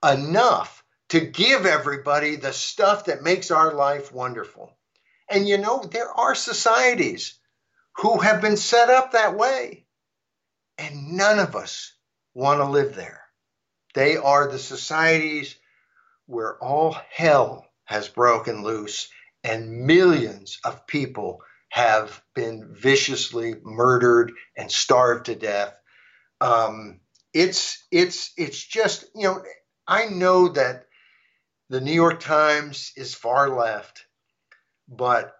enough 0.04 0.84
to 1.08 1.20
give 1.20 1.66
everybody 1.66 2.36
the 2.36 2.52
stuff 2.52 3.06
that 3.06 3.22
makes 3.22 3.50
our 3.50 3.72
life 3.72 4.12
wonderful. 4.12 4.76
And 5.28 5.48
you 5.48 5.58
know, 5.58 5.82
there 5.82 6.08
are 6.08 6.34
societies 6.34 7.38
who 7.96 8.18
have 8.18 8.40
been 8.40 8.56
set 8.56 8.90
up 8.90 9.12
that 9.12 9.36
way, 9.36 9.86
and 10.78 11.12
none 11.12 11.38
of 11.38 11.56
us 11.56 11.95
want 12.36 12.60
to 12.60 12.66
live 12.66 12.94
there. 12.94 13.22
They 13.94 14.18
are 14.18 14.46
the 14.46 14.58
societies 14.58 15.56
where 16.26 16.62
all 16.62 16.94
hell 17.10 17.66
has 17.84 18.08
broken 18.08 18.62
loose 18.62 19.08
and 19.42 19.86
millions 19.86 20.58
of 20.62 20.86
people 20.86 21.40
have 21.70 22.22
been 22.34 22.74
viciously 22.74 23.54
murdered 23.62 24.32
and 24.54 24.70
starved 24.70 25.26
to 25.26 25.34
death. 25.34 25.74
Um, 26.42 27.00
it's 27.32 27.86
it's 27.90 28.32
it's 28.36 28.62
just 28.62 29.06
you 29.14 29.28
know 29.28 29.42
I 29.88 30.06
know 30.06 30.48
that 30.48 30.88
the 31.70 31.80
New 31.80 31.92
York 31.92 32.20
Times 32.20 32.92
is 32.98 33.14
far 33.14 33.48
left, 33.48 34.04
but 34.86 35.32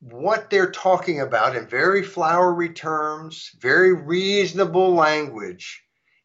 what 0.00 0.48
they're 0.48 0.70
talking 0.70 1.20
about 1.20 1.56
in 1.56 1.66
very 1.66 2.02
flowery 2.02 2.70
terms, 2.70 3.50
very 3.60 3.92
reasonable 3.92 4.94
language, 4.94 5.82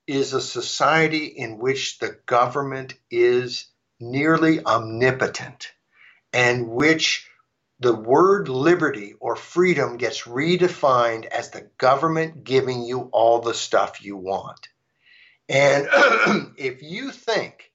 is 0.07 0.33
a 0.33 0.41
society 0.41 1.25
in 1.25 1.57
which 1.57 1.99
the 1.99 2.17
government 2.25 2.93
is 3.09 3.67
nearly 3.99 4.63
omnipotent 4.65 5.71
and 6.33 6.67
which 6.67 7.29
the 7.79 7.95
word 7.95 8.49
liberty 8.49 9.13
or 9.19 9.35
freedom 9.35 9.97
gets 9.97 10.23
redefined 10.23 11.25
as 11.25 11.49
the 11.49 11.69
government 11.77 12.43
giving 12.43 12.83
you 12.83 13.09
all 13.11 13.39
the 13.39 13.53
stuff 13.53 14.03
you 14.03 14.15
want. 14.17 14.69
And 15.49 15.87
if 16.57 16.81
you 16.81 17.11
think 17.11 17.71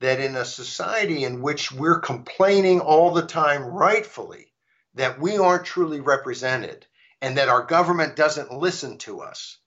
that 0.00 0.20
in 0.20 0.36
a 0.36 0.44
society 0.44 1.24
in 1.24 1.42
which 1.42 1.72
we're 1.72 2.00
complaining 2.00 2.80
all 2.80 3.12
the 3.12 3.26
time, 3.26 3.62
rightfully, 3.62 4.52
that 4.94 5.20
we 5.20 5.38
aren't 5.38 5.64
truly 5.64 6.00
represented 6.00 6.86
and 7.22 7.38
that 7.38 7.48
our 7.48 7.62
government 7.64 8.16
doesn't 8.16 8.52
listen 8.52 8.98
to 8.98 9.20
us, 9.20 9.58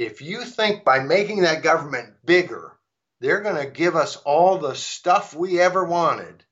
if 0.00 0.22
you 0.22 0.44
think 0.44 0.82
by 0.82 1.00
making 1.00 1.42
that 1.42 1.62
government 1.62 2.14
bigger, 2.24 2.72
they're 3.20 3.42
going 3.42 3.62
to 3.62 3.70
give 3.70 3.96
us 3.96 4.16
all 4.16 4.56
the 4.56 4.74
stuff 4.74 5.34
we 5.34 5.60
ever 5.60 5.84
wanted, 5.84 6.42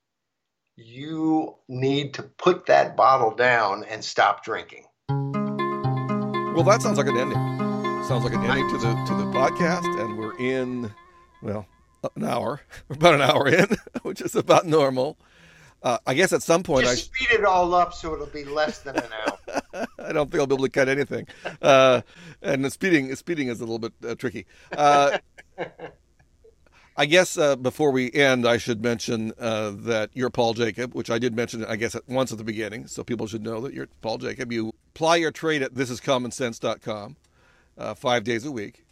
you 0.77 1.55
need 1.67 2.13
to 2.15 2.23
put 2.23 2.67
that 2.67 2.95
bottle 2.95 3.35
down 3.35 3.85
and 3.85 4.05
stop 4.05 4.45
drinking. 4.45 4.85
Well, 5.09 6.63
that 6.65 6.83
sounds 6.83 6.99
like 6.99 7.07
an 7.07 7.17
ending. 7.17 7.39
Sounds 8.05 8.23
like 8.23 8.35
an 8.35 8.45
ending 8.45 8.69
to 8.69 8.77
the 8.77 8.93
to 9.07 9.15
the 9.15 9.25
podcast, 9.33 9.99
and 9.99 10.19
we're 10.19 10.39
in, 10.39 10.93
well, 11.43 11.67
an 12.17 12.25
hour. 12.25 12.61
We're 12.89 12.97
about 12.97 13.15
an 13.15 13.23
hour 13.23 13.49
in, 13.49 13.67
which 14.03 14.21
is 14.21 14.37
about 14.37 14.67
normal. 14.67 15.17
Uh, 15.83 15.97
I 16.07 16.13
guess 16.13 16.35
at 16.35 16.43
some 16.43 16.65
point 16.65 16.85
Just 16.85 17.11
I 17.15 17.17
speed 17.17 17.39
it 17.39 17.45
all 17.47 17.73
up 17.75 17.95
so 17.95 18.13
it'll 18.13 18.27
be 18.27 18.45
less 18.45 18.81
than 18.81 18.97
an 18.97 19.09
hour. 19.27 19.87
I 20.09 20.13
don't 20.13 20.31
think 20.31 20.41
I'll 20.41 20.47
be 20.47 20.55
able 20.55 20.65
to 20.65 20.71
cut 20.71 20.89
anything. 20.89 21.27
Uh, 21.61 22.01
and 22.41 22.65
the 22.65 22.71
speeding 22.71 23.15
speeding 23.15 23.49
is 23.49 23.61
a 23.61 23.65
little 23.65 23.79
bit 23.79 23.93
uh, 24.07 24.15
tricky. 24.15 24.47
Uh, 24.77 25.19
I 26.97 27.07
guess 27.07 27.39
uh, 27.39 27.55
before 27.55 27.93
we 27.93 28.11
end, 28.13 28.47
I 28.47 28.57
should 28.57 28.83
mention 28.83 29.33
uh, 29.39 29.73
that 29.77 30.11
you're 30.15 30.31
Paul 30.31 30.55
Jacob, 30.55 30.95
which 30.95 31.11
I 31.11 31.19
did 31.19 31.37
mention, 31.37 31.65
I 31.65 31.77
guess, 31.77 31.95
at 31.95 32.09
once 32.09 32.33
at 32.33 32.39
the 32.39 32.45
beginning, 32.45 32.89
so 32.89 33.05
people 33.05 33.29
should 33.29 33.45
know 33.45 33.61
that 33.61 33.73
you're 33.73 33.87
Paul 34.01 34.19
Jacob. 34.19 34.51
You 34.51 34.73
ply 34.95 35.17
your 35.17 35.31
trade 35.31 35.63
at 35.63 35.75
thisiscommonsense.com 35.75 37.17
uh, 37.77 37.95
five 37.95 38.25
days 38.25 38.45
a 38.45 38.51
week, 38.51 38.85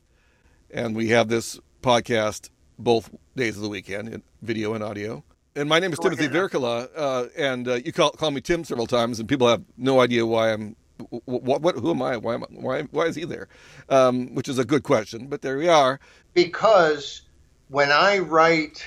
and 0.71 0.95
we 0.95 1.09
have 1.09 1.27
this 1.29 1.59
podcast 1.83 2.51
both 2.79 3.11
days 3.35 3.57
of 3.57 3.63
the 3.63 3.69
weekend, 3.69 4.09
in 4.09 4.23
video 4.41 4.75
and 4.75 4.85
audio. 4.85 5.25
And 5.57 5.69
my 5.69 5.81
name 5.81 5.93
is 5.93 5.99
Timothy 5.99 6.29
Virkkala, 6.29 6.89
uh, 6.95 7.25
and 7.37 7.67
uh, 7.67 7.75
you 7.75 7.93
call, 7.93 8.11
call 8.11 8.31
me 8.31 8.41
Tim 8.41 8.63
several 8.63 8.87
times, 8.87 9.19
and 9.19 9.29
people 9.29 9.49
have 9.49 9.65
no 9.77 10.01
idea 10.01 10.27
why 10.27 10.53
I'm 10.53 10.77
what, 11.25 11.63
what, 11.63 11.77
who 11.77 11.91
am 11.91 12.03
I? 12.03 12.17
Why 12.17 12.35
am 12.35 12.45
I, 12.45 12.47
why, 12.51 12.83
why 12.83 13.05
is 13.07 13.17
he 13.17 13.25
there? 13.25 13.49
Um, 13.89 14.35
which 14.35 14.49
is 14.49 14.59
a 14.59 14.65
good 14.65 14.83
question, 14.83 15.27
but 15.27 15.43
there 15.43 15.59
we 15.59 15.69
are. 15.69 16.01
Because 16.35 17.23
when 17.69 17.91
I 17.91 18.19
write 18.19 18.85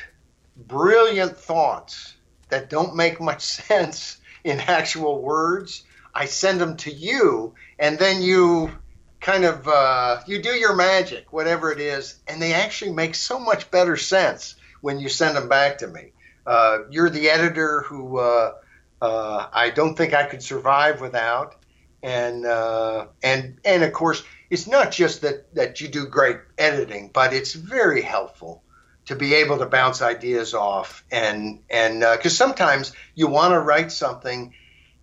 brilliant 0.56 1.38
thoughts 1.38 2.16
that 2.50 2.70
don't 2.70 2.96
make 2.96 3.22
much 3.22 3.42
sense 3.44 4.18
in 4.44 4.60
actual 4.60 5.22
words, 5.22 5.84
I 6.14 6.26
send 6.26 6.60
them 6.60 6.78
to 6.78 6.92
you, 6.92 7.54
and 7.78 8.00
then 8.00 8.22
you 8.22 8.72
kind 9.20 9.46
of 9.46 9.68
uh, 9.68 10.22
you 10.28 10.42
do 10.42 10.50
your 10.50 10.76
magic, 10.76 11.32
whatever 11.32 11.72
it 11.72 11.80
is, 11.80 12.20
and 12.28 12.42
they 12.42 12.54
actually 12.54 12.92
make 12.92 13.16
so 13.16 13.40
much 13.40 13.70
better 13.70 13.98
sense 13.98 14.56
when 14.82 15.00
you 15.00 15.10
send 15.10 15.36
them 15.36 15.50
back 15.50 15.78
to 15.80 15.88
me. 15.88 16.12
Uh, 16.46 16.80
you're 16.90 17.10
the 17.10 17.30
editor 17.30 17.82
who 17.82 18.18
uh, 18.18 18.54
uh 19.02 19.48
I 19.54 19.70
don't 19.70 19.96
think 19.96 20.14
I 20.14 20.24
could 20.26 20.42
survive 20.42 21.02
without, 21.02 21.56
and 22.04 22.46
uh, 22.46 23.08
and 23.22 23.60
and 23.66 23.84
of 23.84 23.94
course, 23.94 24.24
it's 24.50 24.68
not 24.68 24.92
just 24.92 25.22
that 25.22 25.54
that 25.56 25.82
you 25.82 25.88
do 25.88 26.06
great 26.06 26.38
editing, 26.58 27.12
but 27.14 27.34
it's 27.34 27.54
very 27.54 28.02
helpful 28.02 28.64
to 29.06 29.16
be 29.16 29.36
able 29.36 29.58
to 29.58 29.66
bounce 29.66 30.02
ideas 30.02 30.54
off 30.54 31.04
and 31.12 31.62
and 31.70 32.02
because 32.02 32.34
uh, 32.34 32.46
sometimes 32.46 32.94
you 33.16 33.28
want 33.28 33.54
to 33.54 33.60
write 33.60 33.92
something 33.92 34.54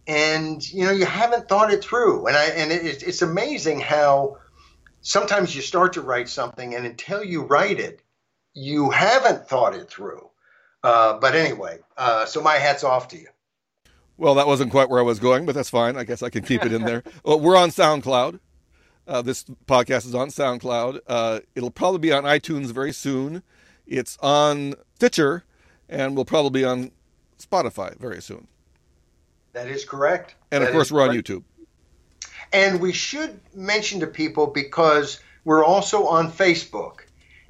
and 0.07 0.73
you 0.73 0.85
know 0.85 0.93
you 0.93 1.05
haven't 1.05 1.49
thought 1.49 1.73
it 1.73 1.83
through. 1.83 2.27
And 2.27 2.37
I 2.37 2.45
and 2.47 2.73
it, 2.73 3.03
it's 3.03 3.23
amazing 3.23 3.81
how 3.81 4.39
sometimes 5.01 5.55
you 5.55 5.63
start 5.63 5.95
to 5.95 6.03
write 6.03 6.29
something 6.29 6.75
and 6.75 6.87
until 6.87 7.23
you 7.23 7.43
write 7.43 7.81
it 7.81 8.01
you 8.59 8.89
haven't 8.91 9.47
thought 9.49 9.75
it 9.75 9.91
through. 9.91 10.31
Uh, 10.83 11.19
but 11.19 11.35
anyway 11.35 11.79
uh, 11.97 12.25
so 12.27 12.41
my 12.41 12.55
hat's 12.55 12.85
off 12.85 13.09
to 13.09 13.19
you 13.19 13.29
well 14.17 14.35
that 14.35 14.47
wasn't 14.47 14.71
quite 14.71 14.89
where 14.89 15.01
I 15.01 15.03
was 15.03 15.19
going 15.19 15.47
but 15.47 15.55
that's 15.55 15.71
fine 15.71 15.97
I 15.97 16.05
guess 16.05 16.23
I 16.23 16.31
can 16.31 16.43
keep 16.43 16.65
it 16.65 16.73
in 16.73 16.83
there 16.83 17.03
well, 17.25 17.41
we're 17.41 17.57
on 17.57 17.71
SoundCloud 17.71 18.41
uh, 19.09 19.23
this 19.23 19.45
podcast 19.67 20.07
is 20.07 20.15
on 20.15 20.29
SoundCloud 20.29 21.01
uh, 21.07 21.41
it'll 21.55 21.71
probably 21.71 22.01
be 22.01 22.13
on 22.13 22.25
iTunes 22.25 22.73
very 22.73 22.93
soon 22.93 23.43
it's 23.87 24.19
on 24.21 24.75
Stitcher 24.97 25.45
and 25.89 26.17
will 26.17 26.25
probably 26.25 26.61
be 26.61 26.65
on 26.65 26.91
Spotify 27.39 27.97
very 27.99 28.21
soon. 28.21 28.49
That 29.53 29.69
is 29.69 29.85
correct. 29.85 30.35
And 30.51 30.63
that 30.63 30.69
of 30.69 30.75
course, 30.75 30.91
we're 30.91 31.03
on 31.03 31.15
YouTube. 31.15 31.45
And 32.53 32.81
we 32.81 32.93
should 32.93 33.41
mention 33.55 34.01
to 34.01 34.07
people 34.07 34.47
because 34.47 35.21
we're 35.45 35.65
also 35.65 36.07
on 36.07 36.31
Facebook. 36.31 37.01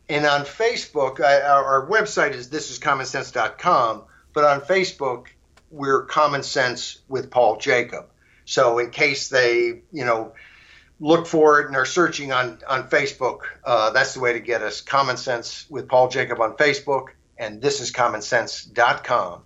And 0.09 0.25
on 0.25 0.43
Facebook, 0.43 1.21
I, 1.21 1.41
our, 1.41 1.64
our 1.64 1.87
website 1.89 2.33
is 2.33 2.49
thisiscommonsense.com, 2.49 4.05
but 4.33 4.45
on 4.45 4.61
Facebook, 4.61 5.27
we're 5.71 6.05
Common 6.05 6.43
Sense 6.43 6.99
with 7.09 7.31
Paul 7.31 7.59
Jacob. 7.59 8.07
So 8.45 8.79
in 8.79 8.91
case 8.91 9.29
they, 9.29 9.83
you 9.93 10.05
know, 10.05 10.33
look 11.01 11.27
for 11.27 11.61
it 11.61 11.67
and 11.67 11.77
are 11.77 11.85
searching 11.85 12.33
on 12.33 12.61
on 12.69 12.89
Facebook, 12.89 13.41
uh, 13.64 13.91
that's 13.91 14.14
the 14.14 14.21
way 14.21 14.33
to 14.33 14.41
get 14.41 14.62
us. 14.62 14.81
Common 14.81 15.17
Sense 15.17 15.67
with 15.69 15.89
Paul 15.89 16.09
Jacob 16.09 16.41
on 16.41 16.57
Facebook, 16.57 17.09
and 17.37 17.61
this 17.61 17.81
is 17.81 17.93
commonsense.com 17.93 19.43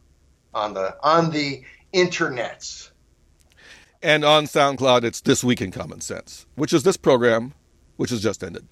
on 0.55 0.75
the 0.75 0.97
on 1.03 1.31
the 1.31 1.65
internets. 1.95 2.91
And 4.03 4.25
on 4.25 4.45
SoundCloud, 4.45 5.05
it's 5.05 5.21
This 5.21 5.45
Week 5.45 5.61
in 5.61 5.73
Common 5.73 6.01
Sense, 6.01 6.47
which 6.55 6.73
is 6.73 6.85
this 6.85 6.97
program, 6.97 7.53
which 7.97 8.11
has 8.11 8.23
just 8.23 8.43
ended. 8.43 8.67